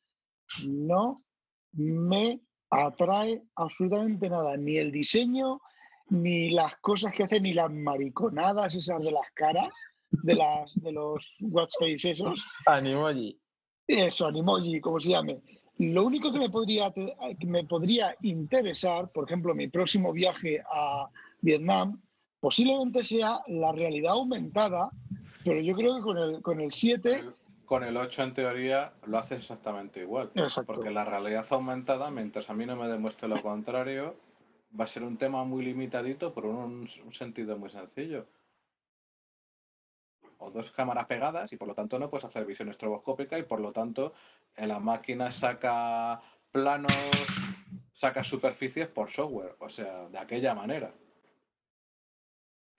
[0.68, 1.18] no
[1.74, 4.58] me atrae absolutamente nada.
[4.58, 5.62] Ni el diseño,
[6.10, 9.70] ni las cosas que hace, ni las mariconadas esas de las caras,
[10.12, 12.46] de, las, de los watch face esos.
[12.66, 13.40] Animoji.
[13.88, 15.42] Eso, Animoji, como se llame.
[15.78, 21.10] Lo único que me podría, que me podría interesar, por ejemplo, mi próximo viaje a
[21.42, 22.02] Vietnam,
[22.40, 24.90] posiblemente sea la realidad aumentada,
[25.44, 27.24] pero yo creo que con el, con el 7,
[27.66, 30.32] Con el 8 en teoría lo hace exactamente igual.
[30.36, 30.74] Exacto.
[30.74, 34.16] Porque la realidad aumentada, mientras a mí no me demuestre lo contrario,
[34.80, 38.26] va a ser un tema muy limitadito por un, un sentido muy sencillo.
[40.52, 43.72] Dos cámaras pegadas y por lo tanto no puedes hacer visión estroboscópica y por lo
[43.72, 44.14] tanto
[44.56, 46.22] en la máquina saca
[46.52, 46.94] planos,
[47.94, 49.56] saca superficies por software.
[49.60, 50.94] O sea, de aquella manera.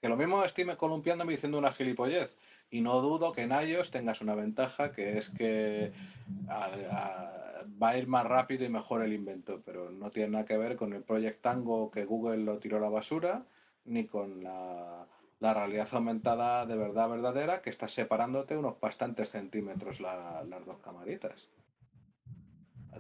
[0.01, 2.39] Que lo mismo estoy me columpiándome diciendo una gilipollez.
[2.71, 5.93] Y no dudo que en iOS tengas una ventaja que es que
[7.83, 10.77] va a ir más rápido y mejor el invento, pero no tiene nada que ver
[10.77, 13.45] con el Project Tango que Google lo tiró a la basura,
[13.85, 15.07] ni con la,
[15.47, 20.78] la realidad aumentada de verdad verdadera que está separándote unos bastantes centímetros la- las dos
[20.80, 21.49] camaritas.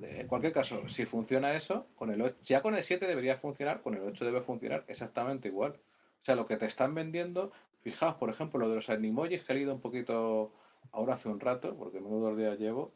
[0.00, 3.82] En cualquier caso, si funciona eso, con el 8, ya con el 7 debería funcionar,
[3.82, 5.72] con el 8 debe funcionar exactamente igual.
[5.72, 9.52] O sea, lo que te están vendiendo, fijaos, por ejemplo, lo de los animojis que
[9.52, 10.52] he leído un poquito
[10.92, 12.94] ahora hace un rato, porque menudos días llevo,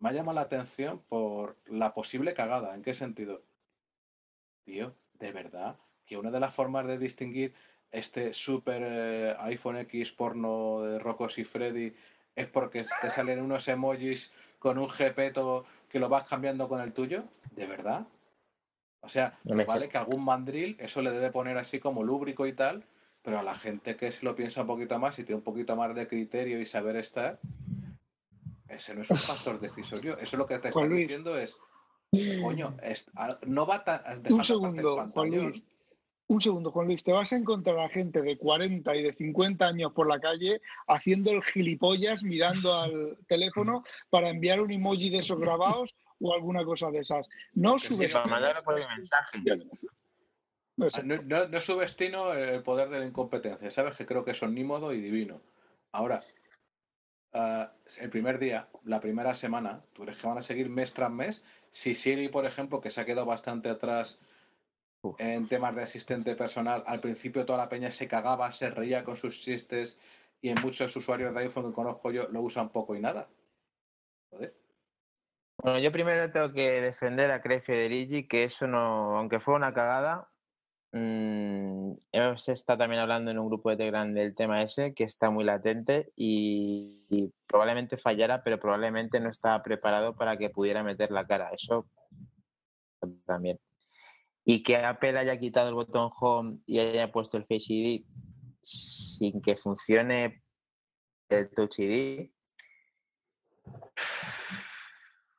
[0.00, 2.74] me ha llamado la atención por la posible cagada.
[2.74, 3.42] ¿En qué sentido?
[4.64, 7.52] Tío, de verdad, que una de las formas de distinguir
[7.90, 11.92] este super eh, iPhone X porno de Rocos y Freddy
[12.36, 16.92] es porque te salen unos emojis con un gepeto que lo vas cambiando con el
[16.92, 17.24] tuyo.
[17.56, 18.06] ¿De verdad?
[19.00, 19.90] O sea, No me vale sé.
[19.92, 22.84] que algún mandril eso le debe poner así como lúbrico y tal,
[23.22, 25.74] pero a la gente que se lo piensa un poquito más y tiene un poquito
[25.76, 27.38] más de criterio y saber estar,
[28.68, 30.18] ese no es un factor decisorio.
[30.18, 31.58] Eso lo que te está diciendo es,
[32.42, 34.02] coño, es- a- no va tan...
[34.32, 35.30] un segundo, Juan.
[35.30, 35.62] Luis.
[36.28, 37.02] Un segundo, Juan Luis.
[37.02, 40.60] Te vas a encontrar a gente de 40 y de 50 años por la calle
[40.86, 43.78] haciendo el gilipollas mirando al teléfono
[44.10, 47.28] para enviar un emoji de esos grabados o alguna cosa de esas.
[47.54, 48.14] No sí, subes.
[50.76, 51.00] Mensaje.
[51.00, 53.96] Ah, No, no, no subestimo el poder de la incompetencia, ¿sabes?
[53.96, 55.40] Que creo que es omnímodo y divino.
[55.92, 56.22] Ahora,
[57.32, 61.10] ah, el primer día, la primera semana, ¿tú crees que van a seguir mes tras
[61.10, 61.42] mes?
[61.72, 64.20] Si Siri, por ejemplo, que se ha quedado bastante atrás
[65.18, 69.16] en temas de asistente personal, al principio toda la peña se cagaba, se reía con
[69.16, 69.98] sus chistes
[70.40, 73.28] y en muchos usuarios de iPhone que conozco yo lo usan poco y nada.
[74.30, 74.54] Joder.
[75.60, 79.74] Bueno, yo primero tengo que defender a Craig Federici, que eso no, aunque fue una
[79.74, 80.30] cagada,
[80.92, 85.30] mm, hemos estado también hablando en un grupo de Telegram del tema ese, que está
[85.30, 91.10] muy latente y, y probablemente fallara, pero probablemente no estaba preparado para que pudiera meter
[91.10, 91.50] la cara.
[91.52, 91.86] Eso
[93.26, 93.58] también.
[94.50, 98.06] Y que Apple haya quitado el botón Home y haya puesto el Face ID
[98.62, 100.42] sin que funcione
[101.28, 102.30] el Touch ID,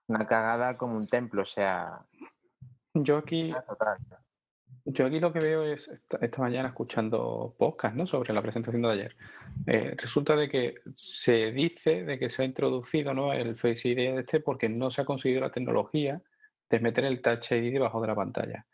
[0.09, 2.05] una cagada como un templo, o sea,
[2.93, 3.97] Yo aquí, total.
[4.85, 8.05] yo aquí lo que veo es esta, esta mañana escuchando podcast ¿no?
[8.05, 9.17] sobre la presentación de ayer.
[9.65, 13.33] Eh, resulta de que se dice de que se ha introducido ¿no?
[13.33, 16.21] el Face ID este porque no se ha conseguido la tecnología
[16.69, 18.67] de meter el Touch ID debajo de la pantalla.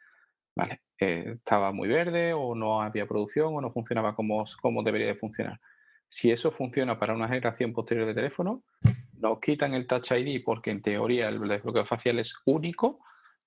[0.56, 5.08] Vale, eh, estaba muy verde o no había producción o no funcionaba como, como debería
[5.08, 5.60] de funcionar.
[6.08, 8.64] Si eso funciona para una generación posterior de teléfono,
[9.14, 13.04] nos quitan el Touch ID porque en teoría el desbloqueo facial es único,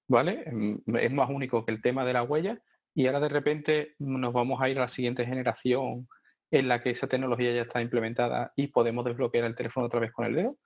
[0.06, 0.44] ¿vale?
[0.52, 2.60] Mm, Es más único que el tema de la huella
[2.94, 6.08] y ahora de repente nos vamos a ir a la siguiente generación
[6.50, 10.12] en la que esa tecnología ya está implementada y podemos desbloquear el teléfono otra vez
[10.12, 10.58] con el dedo.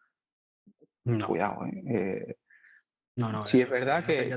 [1.05, 1.83] No, Cuidado, ¿eh?
[1.89, 2.37] Eh,
[3.17, 3.43] no, no.
[3.43, 4.35] sí, es verdad que-.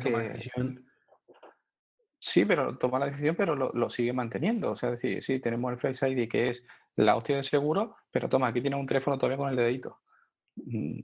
[2.27, 4.71] Sí, pero toma la decisión, pero lo, lo sigue manteniendo.
[4.71, 6.65] O sea, es decir, sí, tenemos el Face ID que es
[6.95, 9.99] la hostia de seguro, pero toma, aquí tienes un teléfono todavía con el dedito.
[10.55, 11.01] Mm,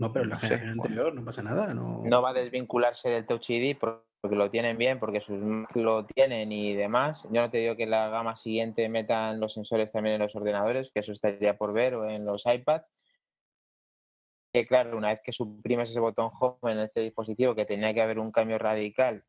[0.00, 0.82] No, pero en la no sé, generación bueno.
[0.82, 1.74] anterior no pasa nada.
[1.74, 5.36] No, No va a desvincularse del Touch ID por- porque lo tienen bien, porque sus
[5.36, 7.28] Mac lo tienen y demás.
[7.30, 10.34] Yo no te digo que en la gama siguiente metan los sensores también en los
[10.36, 12.88] ordenadores, que eso estaría por ver, o en los iPads.
[14.54, 18.00] Que claro, una vez que suprimes ese botón Home en este dispositivo, que tenía que
[18.00, 19.24] haber un cambio radical,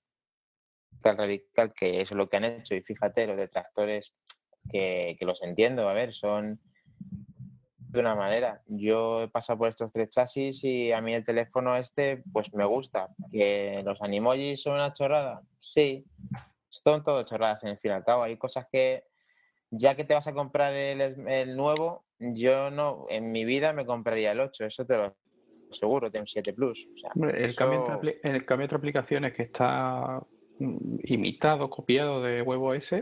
[1.02, 4.16] radical, que eso es lo que han hecho, y fíjate, los detractores
[4.70, 6.60] que, que los entiendo, a ver, son
[7.94, 8.62] de una manera.
[8.66, 12.66] Yo he pasado por estos tres chasis y a mí el teléfono este, pues me
[12.66, 13.10] gusta.
[13.32, 15.42] ¿Que los animojis son una chorrada?
[15.60, 16.04] Sí,
[16.70, 18.24] son todo chorradas en el fin y al cabo.
[18.24, 19.04] Hay cosas que,
[19.70, 23.86] ya que te vas a comprar el, el nuevo, yo no, en mi vida me
[23.86, 25.16] compraría el 8, eso te lo
[25.70, 26.92] aseguro, de un 7 Plus.
[26.96, 30.20] O sea, Hombre, el, cambio entre, eso- el cambio entre aplicaciones que está
[31.04, 32.96] imitado, copiado de WebOS,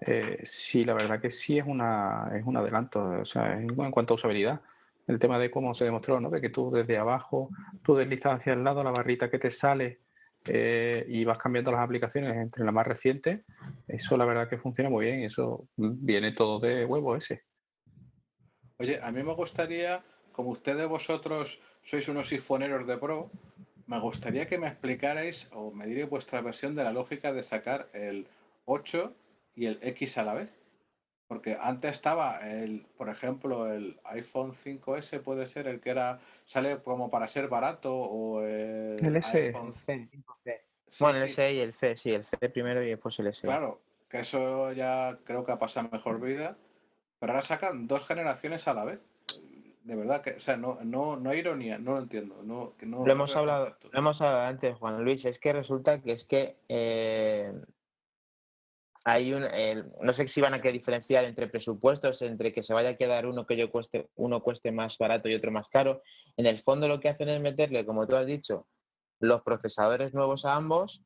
[0.00, 3.02] eh, sí, la verdad que sí es, una, es un adelanto.
[3.20, 4.60] O sea, en, cuanto a usabilidad,
[5.06, 6.30] el tema de cómo se demostró, ¿no?
[6.30, 7.50] De que tú desde abajo,
[7.82, 10.00] tú deslizas hacia el lado la barrita que te sale
[10.46, 13.44] eh, y vas cambiando las aplicaciones entre la más reciente,
[13.88, 15.20] eso la verdad que funciona muy bien.
[15.20, 17.34] Eso mm, viene todo de WebOS.
[18.78, 23.30] Oye, a mí me gustaría, como ustedes vosotros sois unos sifoneros de pro,
[23.86, 27.88] me gustaría que me explicarais o me dierais vuestra versión de la lógica de sacar
[27.92, 28.26] el
[28.64, 29.14] 8
[29.54, 30.58] y el X a la vez.
[31.28, 36.78] Porque antes estaba el, por ejemplo, el iPhone 5S puede ser el que era, sale
[36.78, 39.48] como para ser barato o el, El SE.
[39.52, 40.08] iPhone- C,
[40.44, 40.64] C.
[40.88, 41.32] Sí, bueno, el sí.
[41.32, 43.40] S y el C, sí, el C primero y después el S.
[43.42, 46.56] Claro, que eso ya creo que ha pasado mejor vida.
[47.18, 49.04] Pero ahora sacan dos generaciones a la vez.
[49.86, 52.42] De verdad que, o sea, no, no, no hay ironía, no lo entiendo.
[52.42, 55.24] No, que no, Lo hemos hablado, lo hemos hablado antes, Juan Luis.
[55.24, 57.52] Es que resulta que es que eh,
[59.04, 59.46] hay un,
[60.02, 63.26] no sé si van a que diferenciar entre presupuestos, entre que se vaya a quedar
[63.26, 66.02] uno que yo cueste, uno cueste más barato y otro más caro.
[66.36, 68.66] En el fondo lo que hacen es meterle, como tú has dicho,
[69.20, 71.04] los procesadores nuevos a ambos.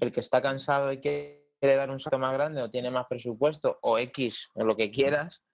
[0.00, 3.78] El que está cansado y quiere dar un salto más grande o tiene más presupuesto
[3.82, 5.44] o X o lo que quieras,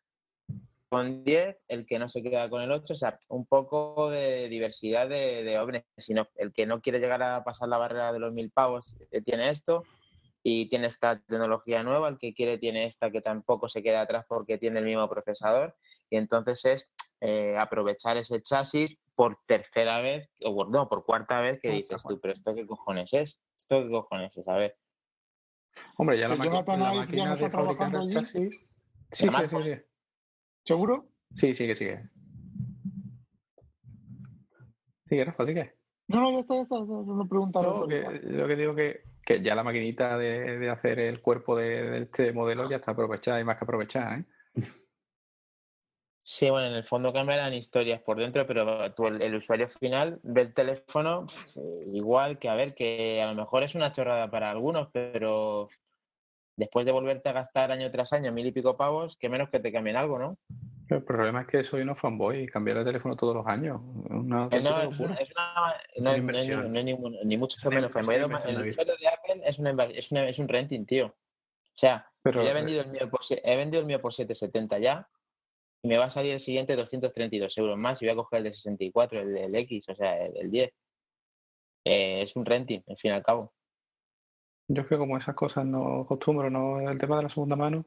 [0.88, 4.48] con 10, el que no se queda con el 8, o sea, un poco de
[4.48, 5.84] diversidad de, de hombres.
[5.96, 9.20] Sino el que no quiere llegar a pasar la barrera de los mil pavos eh,
[9.22, 9.82] tiene esto
[10.42, 14.24] y tiene esta tecnología nueva, el que quiere tiene esta que tampoco se queda atrás
[14.28, 15.76] porque tiene el mismo procesador.
[16.08, 16.88] Y entonces es
[17.20, 22.02] eh, aprovechar ese chasis por tercera vez, o por- no, por cuarta vez que dices
[22.08, 23.40] tú, pero ¿esto qué cojones es?
[23.56, 24.46] ¿Esto qué cojones es?
[24.46, 24.76] A ver.
[25.98, 28.66] Hombre, ya la, maqui- Jonathan la máquina no de está fabricar el chasis.
[29.10, 29.56] Sí, sí, sí, sí.
[30.66, 31.06] ¿Seguro?
[31.32, 32.10] Sí, sigue, sigue.
[35.08, 35.76] Sigue, Rafa, sigue.
[36.08, 36.76] No, no, ya está, ya está.
[36.76, 37.80] No me preguntaron.
[37.80, 41.56] No, que, lo que digo que, que ya la maquinita de, de hacer el cuerpo
[41.56, 44.24] de, de este modelo ya está aprovechada y más que aprovechada, ¿eh?
[46.28, 50.18] Sí, bueno, en el fondo cambiarán historias por dentro, pero tú, el, el usuario final
[50.24, 51.60] ve el teléfono pf,
[51.92, 55.68] igual que, a ver, que a lo mejor es una chorrada para algunos, pero
[56.56, 59.60] después de volverte a gastar año tras año mil y pico pavos, que menos que
[59.60, 60.38] te cambien algo, ¿no?
[60.88, 63.80] El problema es que soy unos fanboy y cambiar de teléfono todos los años.
[64.08, 66.46] Una Eh, no, es una- es una- no, es
[66.84, 67.92] ni, no ni mucho menos.
[67.92, 71.06] fanboy, el usuario de Apple es, una, inver- es, una- es un renting, tío.
[71.06, 74.00] O sea, Pero, yo ya he eh, vendido el mío por, he vendido el mío
[74.00, 75.08] por 770 ya
[75.82, 78.44] y me va a salir el siguiente 232 euros más y voy a coger el
[78.44, 80.72] de 64, el del X, o sea, el, el 10.
[81.84, 83.52] Eh, es un renting, al fin y al cabo.
[84.68, 87.86] Yo es que como esas cosas no acostumbro, no el tema de la segunda mano,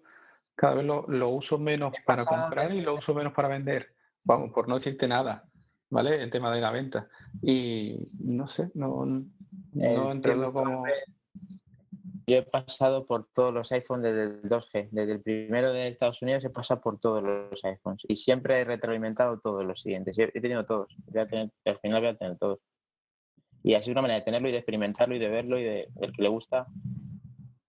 [0.56, 3.47] cada vez lo, lo uso menos Me para pasa- comprar y lo uso menos para
[3.49, 3.93] vender.
[4.26, 5.45] Vamos, por no decirte nada,
[5.89, 6.22] ¿vale?
[6.22, 7.07] El tema de la venta.
[7.41, 9.06] Y no sé, no,
[9.73, 10.84] no entiendo cómo...
[12.27, 14.89] Yo he pasado por todos los iPhones desde el 2G.
[14.91, 18.03] Desde el primero de Estados Unidos he pasado por todos los iPhones.
[18.07, 20.15] Y siempre he retroalimentado todos los siguientes.
[20.19, 20.95] He he tenido todos.
[21.07, 22.60] Voy a tener- al final voy a tener todos.
[23.64, 25.90] Y así es una manera de tenerlo y de experimentarlo y de verlo y de
[26.02, 26.68] el que le gusta.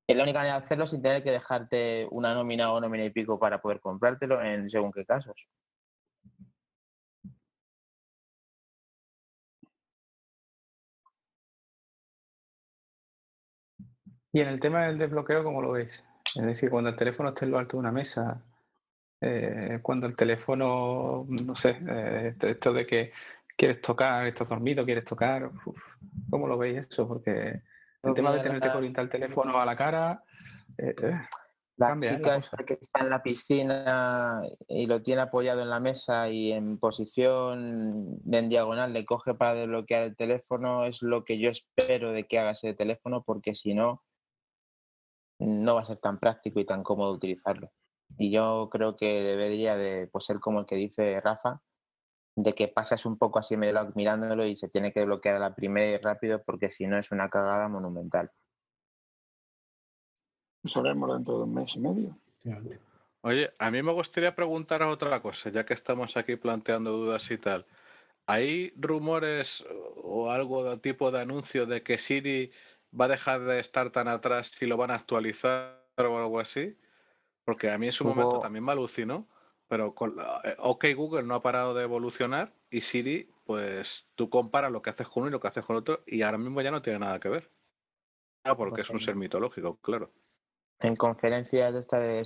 [0.07, 3.11] Es la única manera de hacerlo sin tener que dejarte una nómina o nómina y
[3.11, 5.37] pico para poder comprártelo en según qué casos.
[14.33, 16.05] Y en el tema del desbloqueo, ¿cómo lo veis?
[16.37, 18.43] Es decir, cuando el teléfono esté en lo alto de una mesa,
[19.21, 23.13] eh, cuando el teléfono, no sé, eh, esto de que
[23.61, 25.97] quieres tocar, estás dormido, quieres tocar, uf,
[26.31, 27.07] ¿cómo lo veis eso?
[27.07, 27.61] Porque
[28.03, 30.25] el tema de tenerte que orientar el teléfono a la cara...
[30.79, 31.21] Eh, eh,
[31.77, 32.17] La cambia, ¿eh?
[32.17, 36.53] chica esta que está en la piscina y lo tiene apoyado en la mesa y
[36.53, 42.15] en posición en diagonal le coge para desbloquear el teléfono es lo que yo espero
[42.15, 44.03] de que haga ese teléfono porque si no
[45.39, 47.71] no va a ser tan práctico y tan cómodo utilizarlo.
[48.19, 51.63] Y yo creo que debería de pues, ser como el que dice Rafa,
[52.37, 55.55] de que pasas un poco así medio mirándolo y se tiene que bloquear a la
[55.55, 58.31] primera y rápido porque si no es una cagada monumental.
[60.63, 62.17] Lo sabremos dentro de un mes y medio.
[63.23, 67.39] Oye, a mí me gustaría preguntaros otra cosa, ya que estamos aquí planteando dudas y
[67.39, 67.67] tal.
[68.27, 69.65] ¿Hay rumores
[70.03, 72.53] o algo de tipo de anuncio de que Siri
[72.99, 76.79] va a dejar de estar tan atrás si lo van a actualizar o algo así?
[77.45, 79.27] Porque a mí en su momento Hubo- también me alucinó,
[79.71, 84.29] pero con la- eh, OK Google no ha parado de evolucionar y Siri, pues tú
[84.29, 86.61] comparas lo que haces con uno y lo que haces con otro y ahora mismo
[86.61, 87.53] ya no tiene nada que ver.
[88.43, 89.05] Ah, porque Pues es un sí.
[89.05, 90.13] ser mitológico, claro.
[90.81, 92.25] En conferencias de esta de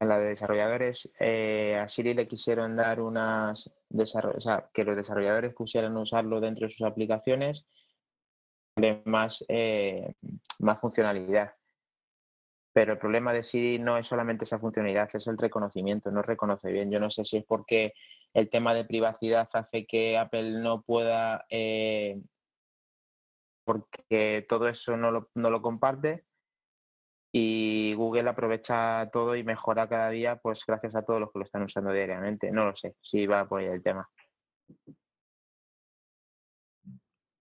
[0.00, 5.52] la de desarrolladores, eh, a Siri le quisieron dar unas o sea, que los desarrolladores
[5.52, 7.66] pusieran usarlo dentro de sus aplicaciones
[9.04, 10.14] más, eh,
[10.60, 11.50] más funcionalidad.
[12.78, 16.70] Pero el problema de Siri no es solamente esa funcionalidad, es el reconocimiento, no reconoce
[16.70, 16.92] bien.
[16.92, 17.92] Yo no sé si es porque
[18.32, 22.20] el tema de privacidad hace que Apple no pueda, eh,
[23.64, 26.24] porque todo eso no lo, no lo comparte
[27.32, 31.44] y Google aprovecha todo y mejora cada día, pues gracias a todos los que lo
[31.46, 32.52] están usando diariamente.
[32.52, 34.08] No lo sé si va por ahí el tema.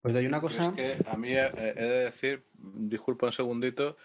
[0.02, 0.66] Pues hay una cosa.
[0.66, 3.98] es que a mí eh, he de decir, disculpa un segundito,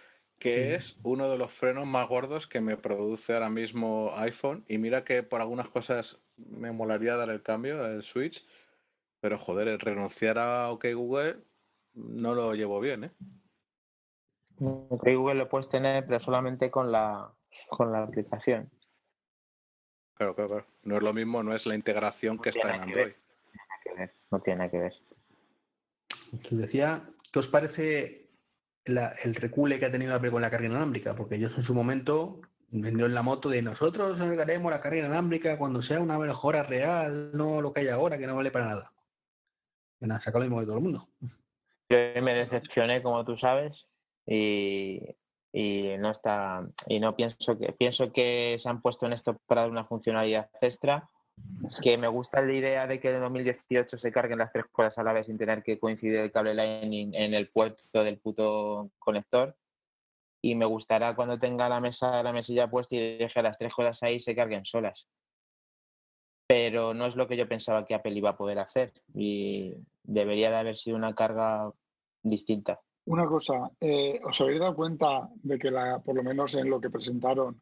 [0.42, 0.74] que Sí.
[0.74, 4.64] es uno de los frenos más gordos que me produce ahora mismo iPhone.
[4.66, 8.44] Y mira que por algunas cosas me molaría dar el cambio, el switch,
[9.20, 11.36] pero joder, el renunciar a OK Google
[11.94, 13.10] no lo llevo bien, ¿eh?
[14.60, 17.32] Ok, Google lo puedes tener, pero solamente con la,
[17.70, 18.68] con la aplicación.
[20.14, 20.66] Claro, claro, claro.
[20.82, 23.04] No es lo mismo, no es la integración que está en que ver.
[23.04, 23.14] Android.
[23.54, 24.94] Nada que ver, No tiene nada que ver.
[26.42, 28.21] Que os decía, ¿qué os parece
[28.84, 31.14] la- el recule que ha tenido Apple con la carga inalámbrica?
[31.14, 32.40] Porque ellos en su momento
[32.70, 37.60] vendieron la moto de nosotros haremos la carga inalámbrica cuando sea una mejora real, no
[37.60, 38.92] lo que hay ahora, que no vale para nada.
[40.00, 41.08] Nada, saca lo mismo de todo el mundo.
[41.88, 43.86] Yo me decepcioné, como tú sabes,
[44.26, 45.00] y,
[45.52, 49.62] y no está y no pienso que pienso que se han puesto en esto para
[49.62, 51.08] dar una funcionalidad extra.
[51.80, 55.02] Que me gusta la idea de que en 2018 se carguen las tres cosas a
[55.02, 59.56] la vez sin tener que coincidir el cable Lightning en el puerto del puto conector.
[60.40, 64.02] Y me gustará cuando tenga la mesa, la mesilla puesta y deje las tres cosas
[64.02, 65.06] ahí y se carguen solas.
[66.48, 68.92] Pero no es lo que yo pensaba que Apple iba a poder hacer.
[69.14, 71.72] Y debería de haber sido una carga
[72.22, 72.80] distinta.
[73.04, 76.80] Una cosa, eh, ¿os habéis dado cuenta de que la, por lo menos en lo
[76.80, 77.60] que presentaron,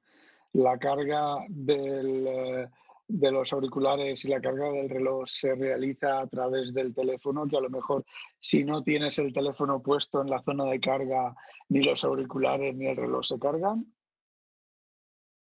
[0.52, 2.68] la carga del, eh,
[3.12, 7.46] de los auriculares y la carga del reloj se realiza a través del teléfono?
[7.46, 8.04] Que a lo mejor
[8.38, 11.34] si no tienes el teléfono puesto en la zona de carga,
[11.68, 13.86] ni los auriculares ni el reloj se cargan.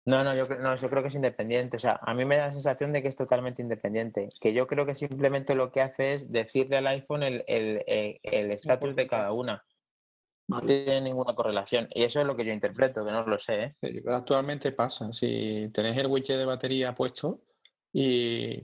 [0.07, 1.77] No, no yo, no, yo creo que es independiente.
[1.77, 4.29] O sea, a mí me da la sensación de que es totalmente independiente.
[4.39, 8.19] Que yo creo que simplemente lo que hace es decirle al iPhone el el- el-
[8.21, 9.63] el estatus de cada una.
[10.47, 11.87] No tiene ninguna correlación.
[11.91, 13.75] Y eso es lo que yo interpreto, que no lo sé.
[13.81, 14.03] ¿eh?
[14.07, 15.11] Actualmente pasa.
[15.11, 17.41] Si tenéis el widget de batería puesto
[17.97, 18.61] y,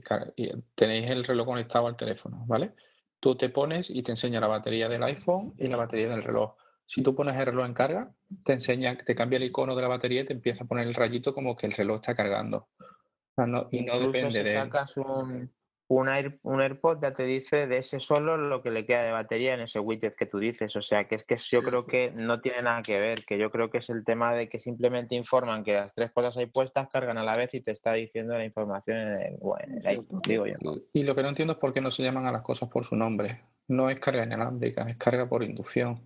[0.74, 2.72] tenéis el reloj conectado al teléfono, ¿vale?
[3.18, 6.54] Tú te pones y te enseña la batería del iPhone y la batería del reloj.
[6.84, 8.12] Si tú pones el reloj en carga,
[8.44, 10.92] te enseña, te cambia el icono de la batería y te empieza a poner el
[10.94, 12.68] rayito como que el reloj está cargando.
[12.78, 15.50] O sea, no- y no Incluso depende si de sacas un,
[15.88, 19.12] un, Air- un AirPod, ya te dice de ese solo lo que le queda de
[19.12, 20.74] batería en ese widget que tú dices.
[20.76, 23.36] O sea, que es que yo Sí, creo que no tiene nada que ver, que
[23.36, 26.46] yo creo que es el tema de que simplemente informan que las tres cosas ahí
[26.46, 29.78] puestas cargan a la vez y te está diciendo la información en el, bueno, en
[29.78, 30.54] el iPhone, digo yo.
[30.94, 32.84] Y lo que no entiendo es por qué no se llaman a las cosas por
[32.84, 33.42] su nombre.
[33.68, 36.00] No es carga inalámbrica, es carga por inducción.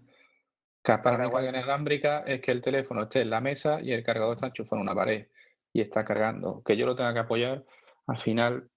[0.83, 4.35] Para mí, carga inalámbrica es que el teléfono esté en la mesa y el cargador
[4.35, 5.27] está enchufado en una pared
[5.73, 6.63] y está cargando.
[6.65, 7.65] Que yo lo tenga que apoyar,
[8.07, 8.71] al final,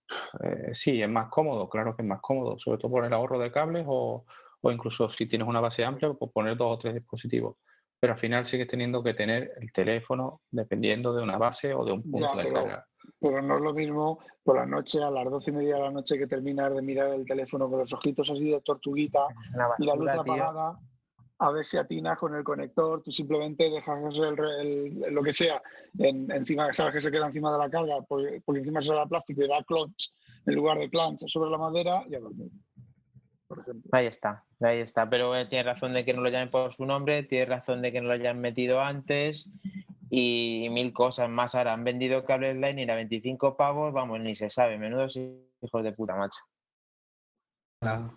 [0.44, 3.40] eh, sí, es más cómodo, claro que es más cómodo, sobre todo por el ahorro
[3.40, 4.26] de cables o,
[4.62, 7.58] o incluso si tienes una base amplia, pues poner dos o tres dispositivos.
[8.00, 11.92] Pero al final sigues teniendo que tener el teléfono dependiendo de una base o de
[11.92, 12.86] un punto de pero- carga.
[13.20, 15.92] Pero no es lo mismo por la noche, a las doce y media de la
[15.92, 19.20] noche, que terminar de mirar el teléfono con los ojitos así de tortuguita
[19.80, 20.80] y la luz tío.
[21.40, 23.02] A ver si atinas con el conector.
[23.02, 25.62] Tú simplemente dejas el, lo que sea
[25.98, 29.42] en- encima, sabes que se queda encima de la carga, porque, porque encima será plástico
[29.44, 30.10] y da clutch
[30.46, 32.50] en lugar de clutch sobre la madera y a dormir.
[33.48, 33.90] Por ejemplo.
[33.94, 35.10] Ahí está, ahí está.
[35.10, 37.92] Pero eh, tiene razón de que no lo llamen por su nombre, tiene razón de
[37.92, 39.50] que no lo hayan metido antes
[40.12, 41.56] y mil cosas más.
[41.56, 44.78] Ahora han vendido cables Lightning a 25 pavos, vamos, ni se sabe.
[44.78, 46.40] Menudos hijos de puta, macho.
[47.82, 48.12] Nada,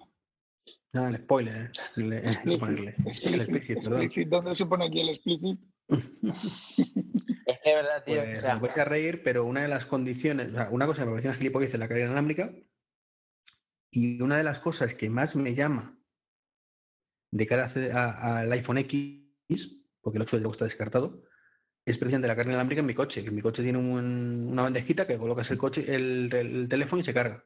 [0.92, 1.70] nada, el spoiler.
[1.96, 2.94] le- hay que ponerle.
[2.98, 4.10] El explicit, perdón.
[4.28, 5.58] ¿Dónde se pone aquí el explicit?
[5.88, 8.22] Es que de verdad, tío.
[8.24, 10.86] Pues o sea, os vais a reír, pero una de las condiciones, o sea, una
[10.86, 12.54] cosa que me pareció una gilipollez en la carrera inalámbrica,
[13.90, 15.98] y una de las cosas que más me llama
[17.30, 21.22] de cara a hacer- a- al iPhone X, porque el 8 luego está descartado,
[21.86, 25.06] es precisamente la carga inalámbrica en mi coche, que mi coche tiene un- una bandejita
[25.06, 27.44] que colocas el coche, el, el teléfono y se carga.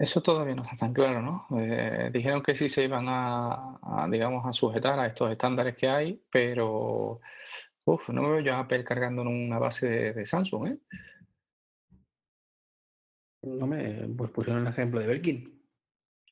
[0.00, 1.46] Eso todavía no está tan claro, ¿no?
[1.60, 5.90] Eh, dijeron que sí se iban a, a, digamos, a sujetar a estos estándares que
[5.90, 7.20] hay, pero
[7.84, 10.78] uf, no me veo yo a Apple cargando en una base de, de Samsung, ¿eh?
[13.42, 15.62] No me, pues pusieron el ejemplo de Belkin.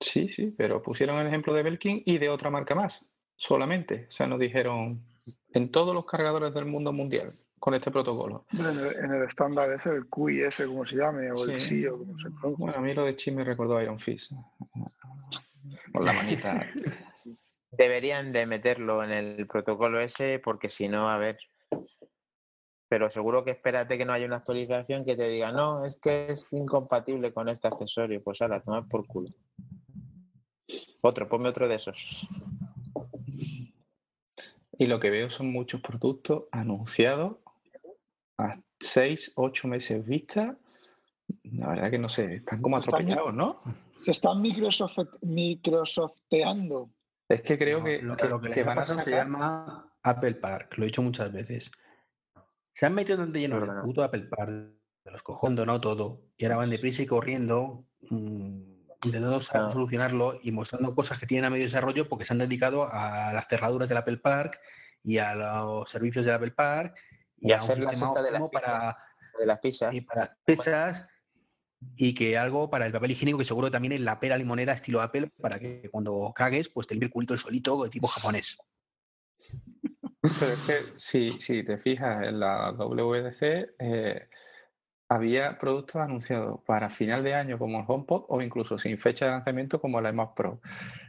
[0.00, 4.06] Sí, sí, pero pusieron el ejemplo de Belkin y de otra marca más, solamente.
[4.08, 5.04] O sea, nos dijeron
[5.52, 8.46] en todos los cargadores del mundo mundial con este protocolo.
[8.52, 11.68] En el, en el estándar es el QI ese, como se llame, o el Sí.
[11.80, 12.56] SI, o como se pronuncia.
[12.64, 14.32] Bueno, a mí lo de Chi me recordó a Iron Fist.
[15.92, 16.66] Con la manita.
[17.70, 21.38] deberían de meterlo en el protocolo ese, porque si no, a ver.
[22.88, 26.28] Pero seguro que espérate que no haya una actualización que te diga, no, es que
[26.28, 28.22] es incompatible con este accesorio.
[28.22, 29.28] Pues ahora, toma por culo.
[31.02, 32.26] Otro, ponme otro de esos.
[34.78, 37.36] Y lo que veo son muchos productos anunciados
[38.38, 40.56] a 6, 8 meses vista.
[41.44, 43.58] La verdad que no sé, están como atropellados, ¿no?
[44.00, 46.90] Se están Microsoft, Microsofteando.
[47.28, 49.92] Es que creo No, que, lo, que- lo que, que les van a se llama
[50.02, 51.70] Apple Park, lo he dicho muchas veces.
[52.72, 54.50] Se han metido tanto lleno en el puto Apple Park,
[55.04, 59.68] de los cojones, no todo, y ahora van deprisa y corriendo, mm, intentando Ah.
[59.70, 63.46] solucionarlo y mostrando cosas que tienen a medio desarrollo porque se han dedicado a las
[63.48, 64.60] cerraduras del Apple Park
[65.02, 66.96] y a los servicios del Apple Park
[67.40, 68.98] y, Y a un hacer la cesta de las para,
[69.38, 69.94] De las pizzas.
[69.94, 71.06] y para las pesas
[71.96, 75.00] y que algo para el papel higiénico que seguro también es la pera limonera estilo
[75.00, 78.58] Apple para que cuando cagues pues te limpie el culito el solito de tipo japonés.
[80.20, 84.28] Pero es que si, si te fijas en la WDC, eh,
[85.10, 89.30] había productos anunciados para final de año como el HomePod o incluso sin fecha de
[89.32, 90.60] lanzamiento como la iMac Pro.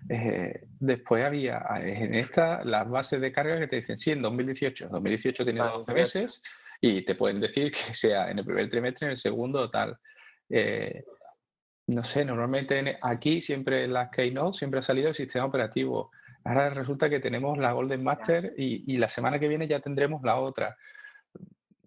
[0.07, 4.21] Eh, después había eh, en esta las bases de carga que te dicen, sí, en
[4.21, 4.87] 2018.
[4.89, 5.93] 2018 tiene Ah, 12 18.
[6.19, 6.43] meses
[6.81, 9.97] y te pueden decir que sea en el primer trimestre, en el segundo o tal.
[10.49, 11.03] Eh,
[11.87, 16.11] no sé, normalmente en- aquí siempre en las Keynote siempre ha salido el sistema operativo.
[16.45, 20.21] Ahora resulta que tenemos la Golden Master y, y la semana que viene ya tendremos
[20.23, 20.77] la otra.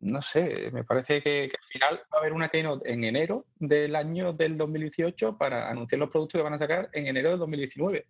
[0.02, 3.94] No sé, me parece que, al final va a haber una Keynote en enero del
[3.94, 8.06] año del 2018 para anunciar los productos que van a sacar en enero del 2019.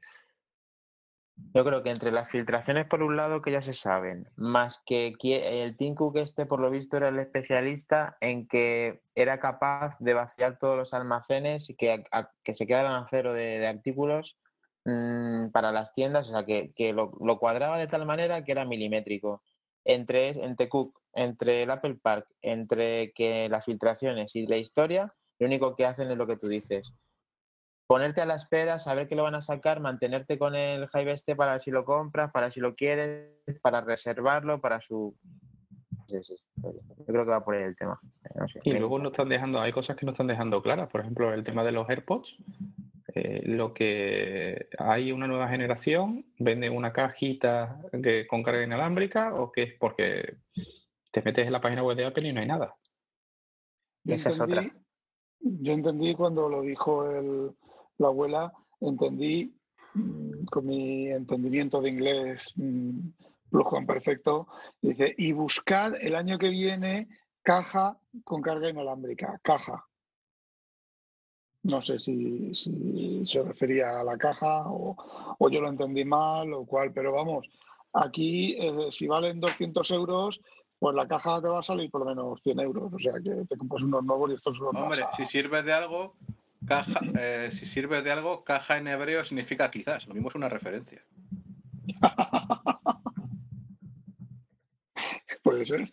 [1.55, 5.14] Yo creo que entre las filtraciones por un lado que ya se saben, más que
[5.20, 10.14] el Tim Cook este por lo visto era el especialista en que era capaz de
[10.14, 14.39] vaciar todos los almacenes y que, a- que se quedaran a cero de, artículos
[14.86, 18.52] mm, para las tiendas, o sea que, que lo, lo cuadraba de tal manera que
[18.52, 19.43] era milimétrico.
[19.85, 25.47] Entre, entre Cook, entre el Apple Park, entre que las filtraciones y la historia, lo
[25.47, 26.94] único que hacen es lo que tú dices
[27.93, 31.36] ponerte a la espera, saber que lo van a sacar, mantenerte con el hype este
[31.36, 33.28] para si lo compras, para si lo quieres,
[33.60, 35.14] para reservarlo, para su...
[36.09, 38.01] Sí, sí, Yo creo que va por ahí el tema.
[38.24, 40.89] Eh, no sé, Y luego no están dejando, hay cosas que no están dejando claras.
[40.89, 42.39] Por ejemplo, el tema de los AirPods.
[43.14, 49.52] eh, lo que hay una nueva generación, venden una cajita que, con carga inalámbrica o
[49.52, 50.36] que es porque
[51.12, 52.74] te metes en la página web de Apple y no hay nada.
[54.05, 54.62] Yo Esa es otra.
[54.62, 54.78] entendí-
[55.44, 57.52] Yo entendí cuando lo dijo el-
[57.98, 59.55] la abuela, entendí
[59.94, 63.09] mm, con mi entendimiento de inglés mm,
[63.51, 64.48] flujo en perfecto,
[64.80, 67.09] dice, y buscad el año que viene
[67.43, 69.84] caja con carga inalámbrica, caja.
[71.64, 74.97] No sé si, si se refería a la caja o,
[75.39, 77.47] o yo lo entendí mal o cuál, pero vamos,
[77.93, 80.40] aquí eh, si valen 200 euros,
[80.82, 82.92] pues la caja te va a salir por lo menos 100 euros.
[82.92, 85.62] O sea que te compras unos nuevos y estos son los Hombre, a- si sirve
[85.62, 86.16] de algo,
[86.66, 90.09] caja, eh, si sirve de algo, caja en hebreo significa quizás.
[90.09, 91.00] Lo mismo es una referencia.
[95.42, 95.90] Puede ser.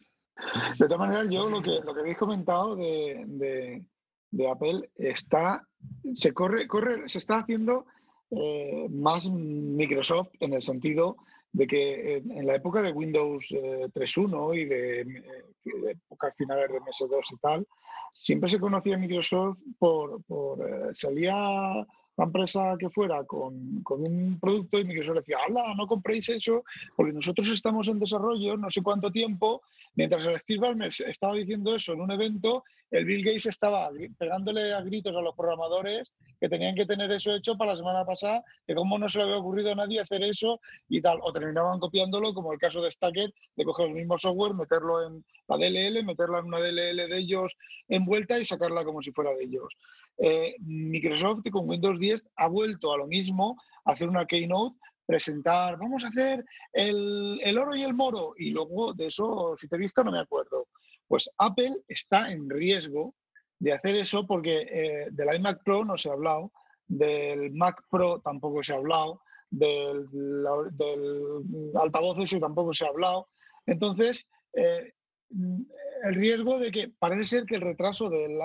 [0.77, 3.83] De todas maneras, yo lo que, lo que habéis comentado de, de-
[4.31, 5.67] de Apple está,
[6.15, 7.85] se corre, corre, se está haciendo
[8.31, 11.17] eh, más Microsoft en el sentido
[11.51, 16.71] de que en, la época de Windows eh, 3.1 y de, eh, de épocas finales
[16.71, 17.67] de MS2 y tal,
[18.13, 21.85] siempre se conocía Microsoft por, por eh, salía
[22.19, 26.65] la empresa que fuera con, con un producto y Microsoft decía, ¡hala, no compréis eso!
[26.95, 29.61] Porque nosotros estamos en desarrollo no sé cuánto tiempo.
[29.95, 34.73] Mientras el Steve Ballmer estaba diciendo eso en un evento, el Bill Gates estaba pegándole
[34.73, 38.43] a gritos a los programadores que tenían que tener eso hecho para la semana pasada,
[38.65, 41.19] que cómo no se le había ocurrido a nadie hacer eso y tal.
[41.21, 45.25] O terminaban copiándolo, como el caso de Stacker, de coger el mismo software, meterlo en
[45.47, 47.57] la DLL, meterla en una DLL de ellos
[47.87, 49.75] envuelta y sacarla como si fuera de ellos.
[50.17, 55.77] Eh, Microsoft con Windows 10 ha vuelto a lo mismo, a hacer una keynote, presentar,
[55.79, 59.75] vamos a hacer el, el oro y el moro, y luego de eso, si te
[59.75, 60.67] he visto, no me acuerdo.
[61.07, 63.15] Pues Apple está en riesgo
[63.59, 66.51] de hacer eso porque eh, del iMac Pro no se ha hablado,
[66.87, 70.07] del Mac Pro tampoco se ha hablado, del,
[70.43, 73.27] la- altavoz ese tampoco se ha hablado.
[73.65, 74.93] Entonces, eh,
[75.29, 75.61] mm,
[76.05, 78.39] el riesgo de que parece ser que el retraso del,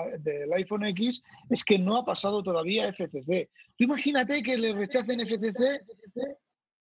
[0.53, 3.49] iPhone X es que no ha pasado todavía FCC.
[3.77, 5.81] Imagínate que le rechacen FCC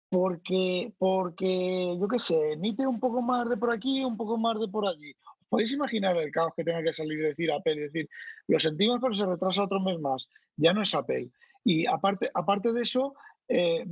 [0.10, 4.60] porque, porque yo qué sé, emite un poco más de por aquí, un poco más
[4.60, 5.14] de por allí.
[5.54, 7.76] ¿Podéis imaginar el caos que tenga que salir y decir Apple?
[7.76, 8.10] y decir,
[8.48, 10.28] lo sentimos, pero se retrasa otro mes más.
[10.58, 11.30] Ya no es Apple.
[11.64, 13.14] Y aparte, aparte de eso,
[13.48, 13.86] eh,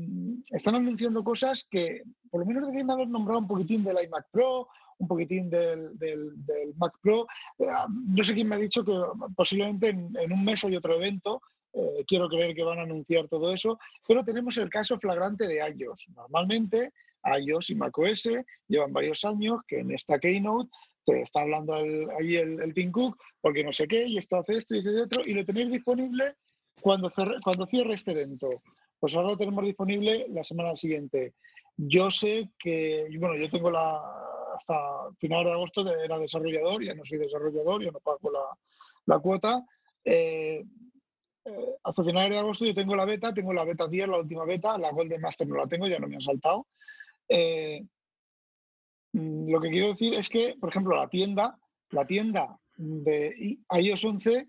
[0.49, 2.01] están anunciando cosas que
[2.31, 6.33] por lo menos deberían haber nombrado un poquitín del iMac Pro, un poquitín del, del-
[6.77, 7.27] Mac Pro.
[7.59, 7.65] Eh,
[8.07, 8.93] no sé quién me ha dicho que
[9.35, 11.43] posiblemente en, en un mes hay otro evento.
[11.73, 13.77] eh, quiero creer que van a anunciar todo eso,
[14.07, 16.07] pero tenemos el caso flagrante de iOS.
[16.15, 16.91] Normalmente,
[17.23, 18.29] iOS y macOS
[18.67, 20.71] llevan varios años que en esta keynote
[21.05, 24.57] te está hablando ahí el, el Tim Cook porque no sé qué, y esto hace
[24.57, 26.35] esto y hace otro, y lo tenéis disponible
[26.81, 27.11] cuando,
[27.43, 28.47] cuando cierre este evento.
[28.99, 31.33] Pues ahora lo tenemos disponible la semana siguiente.
[31.75, 33.99] Yo sé que, bueno, yo tengo la,
[34.55, 38.57] hasta finales de agosto era desarrollador, ya no soy desarrollador, ya no pago la,
[39.07, 39.65] la cuota.
[40.05, 40.63] Eh,
[41.45, 44.45] eh, hasta finales de agosto yo tengo la beta, tengo la beta 10, la última
[44.45, 46.67] beta, la Golden Master no la tengo, ya no me han saltado.
[47.27, 47.83] Eh,
[49.13, 51.57] lo que quiero decir es que, por ejemplo, la tienda,
[51.89, 54.47] la tienda de iOS 11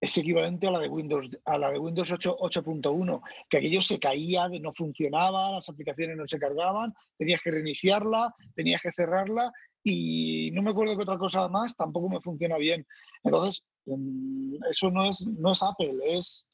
[0.00, 3.98] es equivalente a la de Windows, a la de Windows 8 8.1, que aquello se
[3.98, 9.50] caía, no funcionaba, las aplicaciones no se cargaban, tenías que reiniciarla, tenías que cerrarla
[9.82, 12.86] y no me acuerdo que otra cosa más tampoco me funciona bien.
[13.22, 16.46] Entonces, mm, eso no es, no es Apple, es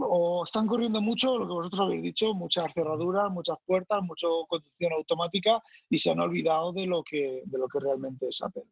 [0.00, 4.92] o están corriendo mucho, lo que vosotros habéis dicho, muchas cerraduras, muchas puertas, mucho conducción
[4.92, 8.64] automática y se han olvidado de lo que, de lo que realmente es Apple.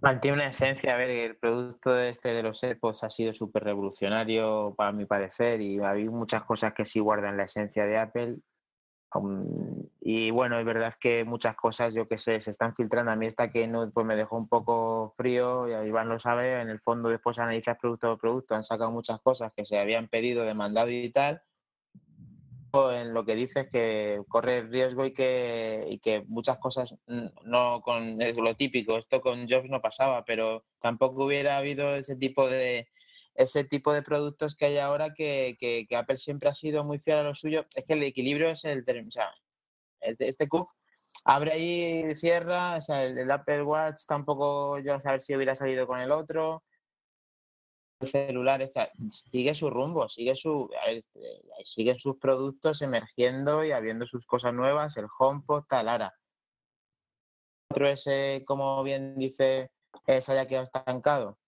[0.00, 4.74] Mantiene una esencia, a ver, el producto este de los AirPods ha sido súper revolucionario
[4.76, 8.36] para mi parecer y hay muchas cosas que sí guardan la esencia de Apple.
[10.12, 13.12] Y bueno, es verdad que muchas cosas, yo que sé, se están filtrando.
[13.12, 16.68] A mí esta que pues me dejó un poco frío, y Iván lo sabe, en
[16.68, 20.42] el fondo después analizas producto por producto, han sacado muchas cosas que se habían pedido,
[20.42, 21.42] demandado y tal.
[22.92, 26.96] En lo que dices que corre riesgo y que, y que muchas cosas
[27.44, 32.16] no con es lo típico, esto con Jobs no pasaba, pero tampoco hubiera habido ese
[32.16, 32.88] tipo de
[33.36, 36.98] ese tipo de productos que hay ahora que, que- que Apple siempre ha sido muy
[36.98, 37.64] fiel a lo suyo.
[37.76, 39.30] Es que el equilibrio es el, o sea,
[40.00, 40.70] este Cook
[41.24, 46.12] abre ahí cierra, el, Apple Watch tampoco yo a saber si hubiera salido con el
[46.12, 46.64] otro.
[48.00, 54.06] El celular está, sigue su rumbo, sigue su este, sigue sus productos emergiendo y habiendo
[54.06, 56.14] sus cosas nuevas, el HomePod, tal, ahora.
[57.70, 59.70] Otro ese, como bien dice,
[60.06, 61.38] eh, se haya quedado estancado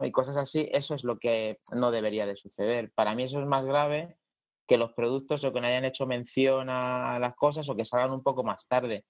[0.00, 2.92] y cosas así, eso es lo que no debería de suceder.
[2.94, 4.18] Para mí eso es más grave
[4.66, 8.12] que los productos o que no hayan hecho mención a las cosas o que salgan
[8.12, 9.04] un poco más tarde.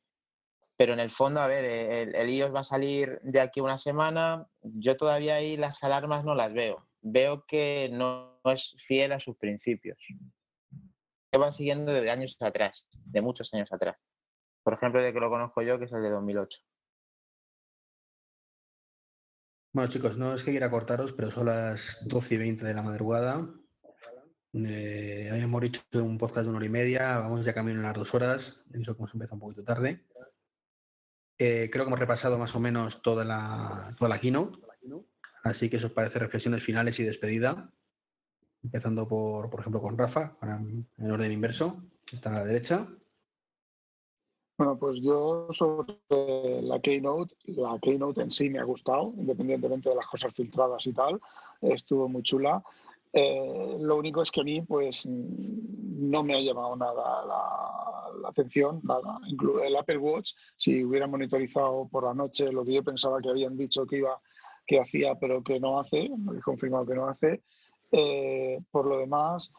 [0.77, 3.61] Pero en el fondo, a ver, eh, el, el iOS va a salir de aquí
[3.61, 4.47] una semana.
[4.63, 6.89] Yo todavía ahí las alarmas no las veo.
[7.01, 9.99] Veo que no, es fiel a sus principios.
[11.31, 13.97] Que va siguiendo desde años atrás, de muchos años atrás.
[14.63, 16.61] Por ejemplo, de que lo conozco yo, que es el de 2008.
[19.75, 22.83] Bueno, chicos, no es que quiera cortaros, pero son las 12 y 20 de la
[22.83, 23.49] madrugada.
[24.57, 27.95] Eh, habíamos dicho un podcast de una hora y media, vamos ya camino en las
[27.95, 30.05] dos horas, eso como se empieza un poquito tarde.
[31.39, 34.61] Eh, creo que hemos repasado más o menos toda la, toda la keynote.
[35.43, 37.71] Así que eso os parece reflexiones finales y despedida.
[38.63, 42.89] Empezando por, por ejemplo, con Rafa, en orden inverso, que está a la derecha.
[44.57, 45.97] Bueno, pues yo sobre
[46.63, 50.93] la Keynote, la Keynote en sí me ha gustado, independientemente de las cosas filtradas y
[50.93, 51.21] tal,
[51.61, 52.63] estuvo muy chula.
[53.17, 58.81] Eh, lo único es que a mí pues no me ha llamado nada la, atención,
[58.83, 59.21] nada.
[59.65, 63.57] El Apple Watch, si hubiera monitorizado por la noche lo que yo pensaba que habían
[63.57, 64.21] dicho que iba
[64.67, 67.43] que hacía pero que no hace, me he confirmado que no hace,
[67.93, 69.53] eh, por lo demás,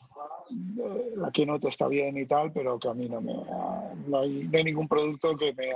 [1.16, 3.34] la Keynote está bien y tal, pero que a mí no me
[4.08, 5.72] no, hay, ningún producto que me,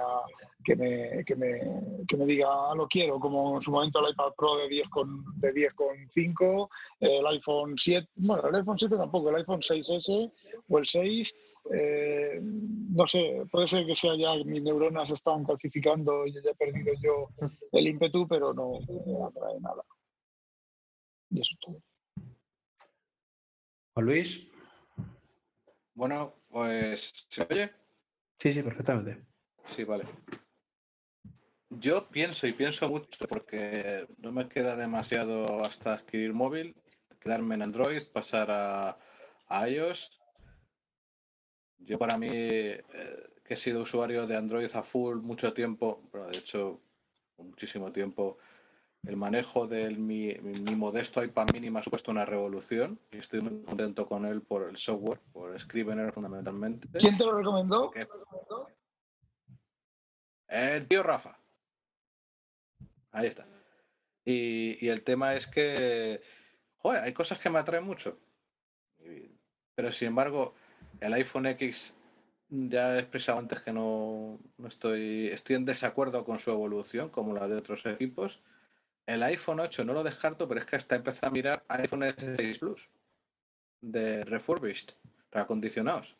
[0.63, 1.59] que me, que me,
[2.07, 4.89] que me diga ah, lo quiero, como en su momento el iPad Pro de 10
[4.89, 6.69] con de 10 con 5,
[6.99, 10.31] el iPhone 7, bueno, el iPhone 7 tampoco, el iPhone 6S
[10.67, 11.33] o el 6
[11.71, 16.93] eh, no sé, puede ser que sea ya mis neuronas están calcificando y haya perdido
[17.01, 17.29] yo
[17.71, 19.83] el ímpetu, pero no me atrae nada.
[21.29, 21.81] Y eso es todo.
[24.01, 24.48] Luis.
[25.99, 27.73] Bueno, pues ¿se oye?
[28.37, 29.21] Sí, sí, perfectamente.
[29.65, 30.05] Sí, vale.
[31.71, 36.73] Yo pienso y pienso mucho porque no me queda demasiado hasta adquirir móvil,
[37.19, 38.97] quedarme en Android, pasar a,
[39.67, 40.21] iOS.
[41.79, 42.81] Yo para mí, eh,
[43.43, 46.79] que he sido usuario de Android a full mucho tiempo, pero de hecho
[47.35, 48.37] muchísimo tiempo,
[49.05, 50.35] el manejo de mi,
[50.75, 54.69] modesto iPad mini me ha supuesto una revolución y estoy muy contento con él por
[54.69, 56.87] el software, por Scrivener fundamentalmente.
[56.99, 57.91] ¿Quién te lo recomendó?
[60.47, 61.39] El tío Rafa.
[63.11, 63.47] Ahí está.
[64.25, 66.21] Y, el tema es que,
[66.77, 68.19] joder, hay cosas que me atraen mucho.
[69.75, 70.53] Pero sin embargo,
[70.99, 71.95] el iPhone X
[72.49, 77.33] ya he expresado antes que no, no estoy, estoy en desacuerdo con su evolución, como
[77.33, 78.41] la de otros equipos
[79.09, 82.59] el iPhone 8 no lo descarto, pero es que hasta empezado a mirar iPhone S6
[82.59, 82.89] Plus
[83.81, 84.91] de refurbished,
[85.31, 86.15] reacondicionados.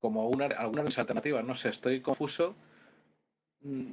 [0.00, 2.56] Como una, algunas de las alternativas, no sé, estoy confuso.
[3.60, 3.92] Mm,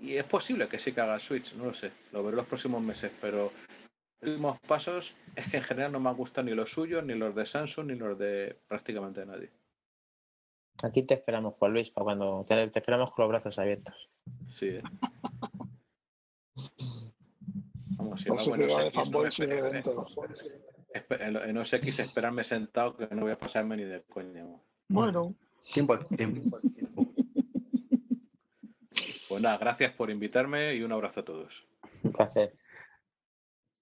[0.00, 2.80] y es posible que sí que haga Switch, no lo sé, lo veré los próximos
[2.80, 3.50] meses, pero
[4.20, 7.34] los últimos pasos es que en general no me gustan ni los suyos, ni los
[7.34, 9.50] de Samsung, ni los de prácticamente nadie.
[10.82, 14.08] Aquí te esperamos, Juan Luis, para cuando te, esperamos con los brazos abiertos.
[14.52, 14.68] Sí.
[14.68, 14.82] ¿eh?
[17.96, 19.34] Vamos, si no, bueno,
[21.42, 24.46] en los X esperarme sentado que no voy a pasarme ni de coña.
[24.88, 25.34] Bueno.
[25.72, 26.58] Tiempo, tiempo.
[29.28, 31.66] Pues nada, gracias por invitarme y un abrazo a todos.
[32.02, 32.54] Un placer.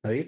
[0.03, 0.27] David.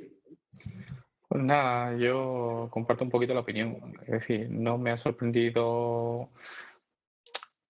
[1.29, 3.95] Pues nada, yo comparto un poquito la opinión.
[4.03, 6.29] Es decir, no me ha sorprendido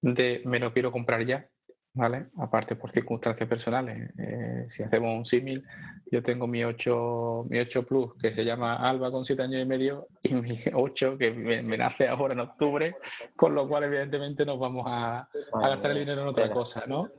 [0.00, 1.48] de me lo quiero comprar ya.
[1.94, 2.26] ¿Vale?
[2.38, 4.10] Aparte por circunstancias personales.
[4.18, 5.64] Eh, si hacemos un símil,
[6.10, 9.64] yo tengo mi 8, mi 8 Plus que se llama Alba con 7 años y
[9.64, 12.96] medio y mi 8 que me, nace ahora en octubre,
[13.36, 17.10] con lo cual evidentemente nos vamos a, gastar el dinero en otra cosa, ¿no?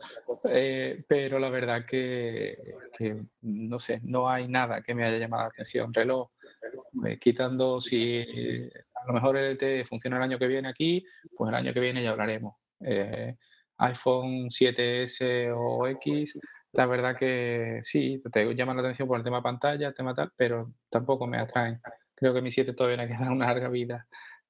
[0.49, 2.57] Eh, pero la verdad que,
[2.97, 5.93] que, no sé, no hay nada que me haya llamado la atención.
[5.93, 6.31] Reloj,
[6.93, 11.49] pues, quitando si a lo mejor el LTE funciona el año que viene aquí, pues
[11.49, 12.56] el año que viene ya hablaremos.
[12.81, 13.35] Eh,
[13.77, 16.39] iPhone 7S o X,
[16.72, 20.31] la verdad que sí, te llama la atención por el tema pantalla, el tema tal,
[20.35, 21.81] pero tampoco me atraen.
[22.14, 24.07] Creo que mi 7 todavía me queda una larga vida.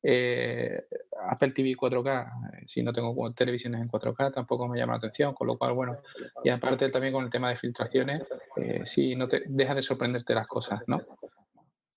[0.08, 0.84] Eh,
[1.30, 5.34] Apple TV 4K, eh, si no tengo televisiones en 4K, tampoco me llama la atención,
[5.34, 5.98] con lo cual, bueno,
[6.44, 8.22] y aparte también con el tema de filtraciones,
[8.58, 11.02] eh, sí, no te deja de sorprenderte las cosas, ¿no?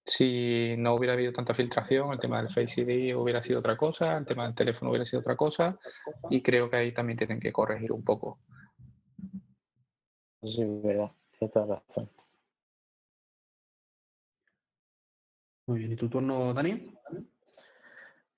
[0.08, 4.16] Si no hubiera habido tanta filtración, el tema del Face ID hubiera sido otra cosa,
[4.16, 5.78] el tema del teléfono hubiera sido otra cosa,
[6.30, 8.38] y creo que ahí también tienen que corregir un poco.
[10.42, 12.08] Sí, verdad, tienes toda razón.
[15.66, 16.90] Muy bien, ¿y tu turno, Dani?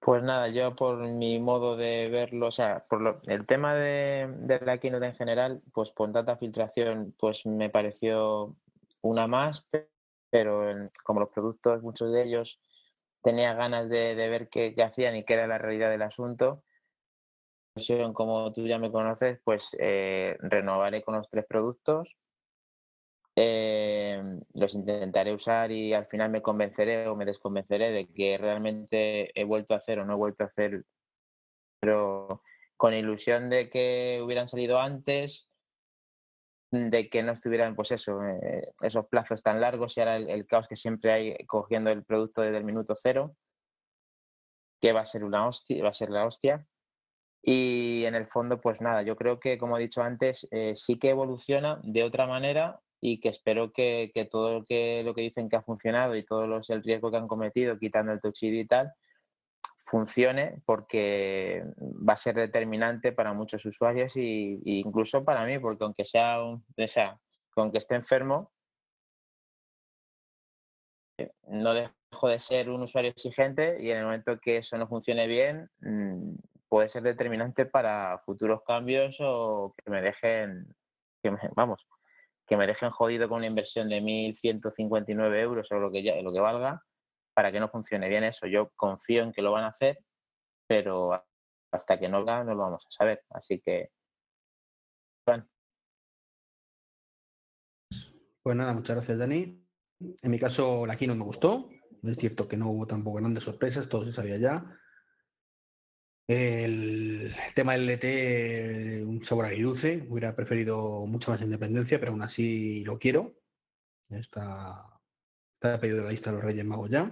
[0.00, 4.58] Pues nada, yo por mi modo de verlo, o sea, por el tema de, de
[4.66, 8.56] la Keynote en general, pues con tanta filtración, pues me pareció
[9.02, 9.68] una más,
[10.30, 12.60] pero como los productos, muchos de ellos,
[13.22, 16.64] tenía ganas de, ver qué, hacían y qué era la realidad del asunto.
[18.14, 22.16] Como tú ya me conoces, pues eh, renovaré con los tres productos.
[23.36, 24.22] Eh,
[24.54, 29.44] los intentaré usar y al final me convenceré o me desconvenceré de que realmente he
[29.44, 30.84] vuelto a hacer o no he vuelto a hacer,
[31.80, 32.42] pero
[32.76, 35.49] con ilusión de que hubieran salido antes
[36.70, 40.68] de que no estuvieran, pues eso, eh, esos plazos tan largos y ahora el, caos
[40.68, 43.36] que siempre hay cogiendo el producto desde el minuto cero,
[44.80, 46.66] que va a ser una va a ser la hostia.
[47.42, 50.98] Y en el fondo, pues nada, yo creo que, como he dicho antes, eh, sí
[50.98, 55.22] que evoluciona de otra manera y que espero que, que todo lo que, lo que
[55.22, 58.52] dicen que ha funcionado y todo los, el riesgo que han cometido, quitando el ID
[58.52, 58.92] y tal,
[59.82, 66.04] funcione porque va a ser determinante para muchos usuarios y incluso para mí, porque aunque
[66.04, 66.64] sea, un,
[67.56, 68.52] o aunque esté enfermo,
[71.48, 75.26] no dejo de ser un usuario exigente y en el momento que eso no funcione
[75.26, 76.34] bien, mm,
[76.68, 80.74] puede ser determinante para futuros cambios o que me dejen,
[81.22, 81.86] que me- vamos,
[82.46, 86.32] que me dejen jodido con una inversión de 1.159 euros o lo que, ya, lo
[86.32, 86.84] que valga
[87.40, 88.46] para que no funcione bien eso.
[88.46, 90.04] Yo confío en que lo van a hacer,
[90.68, 91.24] pero
[91.72, 93.24] hasta que no lo no lo vamos a saber.
[93.30, 93.92] Así que,
[95.26, 95.48] bueno,
[98.42, 99.66] Pues nada, muchas gracias, Dani.
[100.00, 101.70] En mi caso, la keynote me gustó.
[102.02, 104.78] Es cierto que no hubo tampoco grandes sorpresas, todo se sabía ya.
[106.28, 110.06] El, tema del LT, un sabor agridulce.
[110.10, 113.34] Hubiera preferido mucha más independencia, pero aún así lo quiero.
[114.10, 115.00] Está,
[115.54, 117.10] está pedido de la lista de los Reyes Magos ya.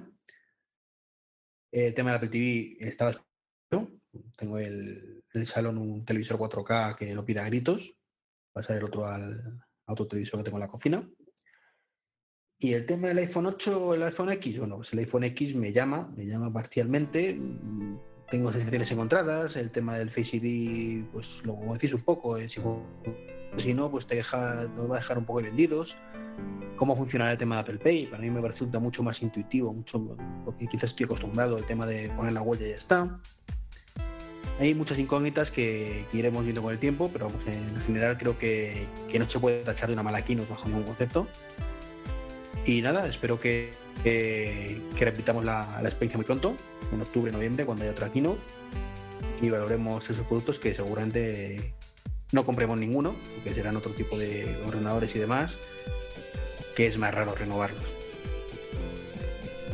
[1.70, 3.14] El tema del Apple TV estaba.
[4.36, 7.96] Tengo el, el salón un televisor 4K que lo pide a gritos.
[8.52, 11.08] Pasar el otro al otro televisor que tengo en la cocina.
[12.60, 15.72] Y el tema del iPhone 8 el iPhone X, bueno, pues el iPhone X me
[15.72, 17.34] llama, me llama parcialmente.
[17.34, 17.98] mm,
[18.30, 19.56] Tengo sensaciones encontradas.
[19.56, 22.60] El tema del Face ID, pues lo como decís un poco, eh, si,
[23.56, 25.96] si no, pues te deja, nos va a dejar un poco vendidos.
[26.76, 30.16] Cómo funcionará el tema de Apple Pay, para mí me resulta mucho más intuitivo, mucho,
[30.44, 33.20] porque quizás estoy acostumbrado al tema de poner la huella y ya está.
[34.60, 38.86] Hay muchas incógnitas que, iremos viendo con el tiempo, pero vamos, en general creo que,
[39.08, 41.26] que no se puede tachar de una mala keynote bajo ningún concepto.
[42.64, 43.70] Y nada, espero que,
[44.02, 46.54] que, que repitamos la, la experiencia muy pronto,
[46.92, 48.40] en octubre, noviembre, cuando haya otra keynote,
[49.40, 51.74] y valoremos esos productos que seguramente
[52.32, 55.58] no compremos ninguno, porque serán otro tipo de ordenadores y demás,
[56.76, 57.96] que es más raro renovarlos.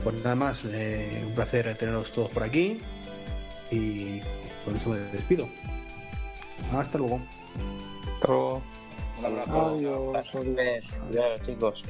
[0.02, 2.80] Pues nada más, eh, un placer teneros todos por aquí
[3.70, 4.20] y
[4.64, 5.48] con eso me despido.
[6.72, 7.20] Hasta luego.
[8.14, 8.62] Hasta luego.
[9.18, 9.66] Un abrazo.
[9.68, 10.84] Adiós, adiós.
[11.08, 11.84] Adiós, chicos.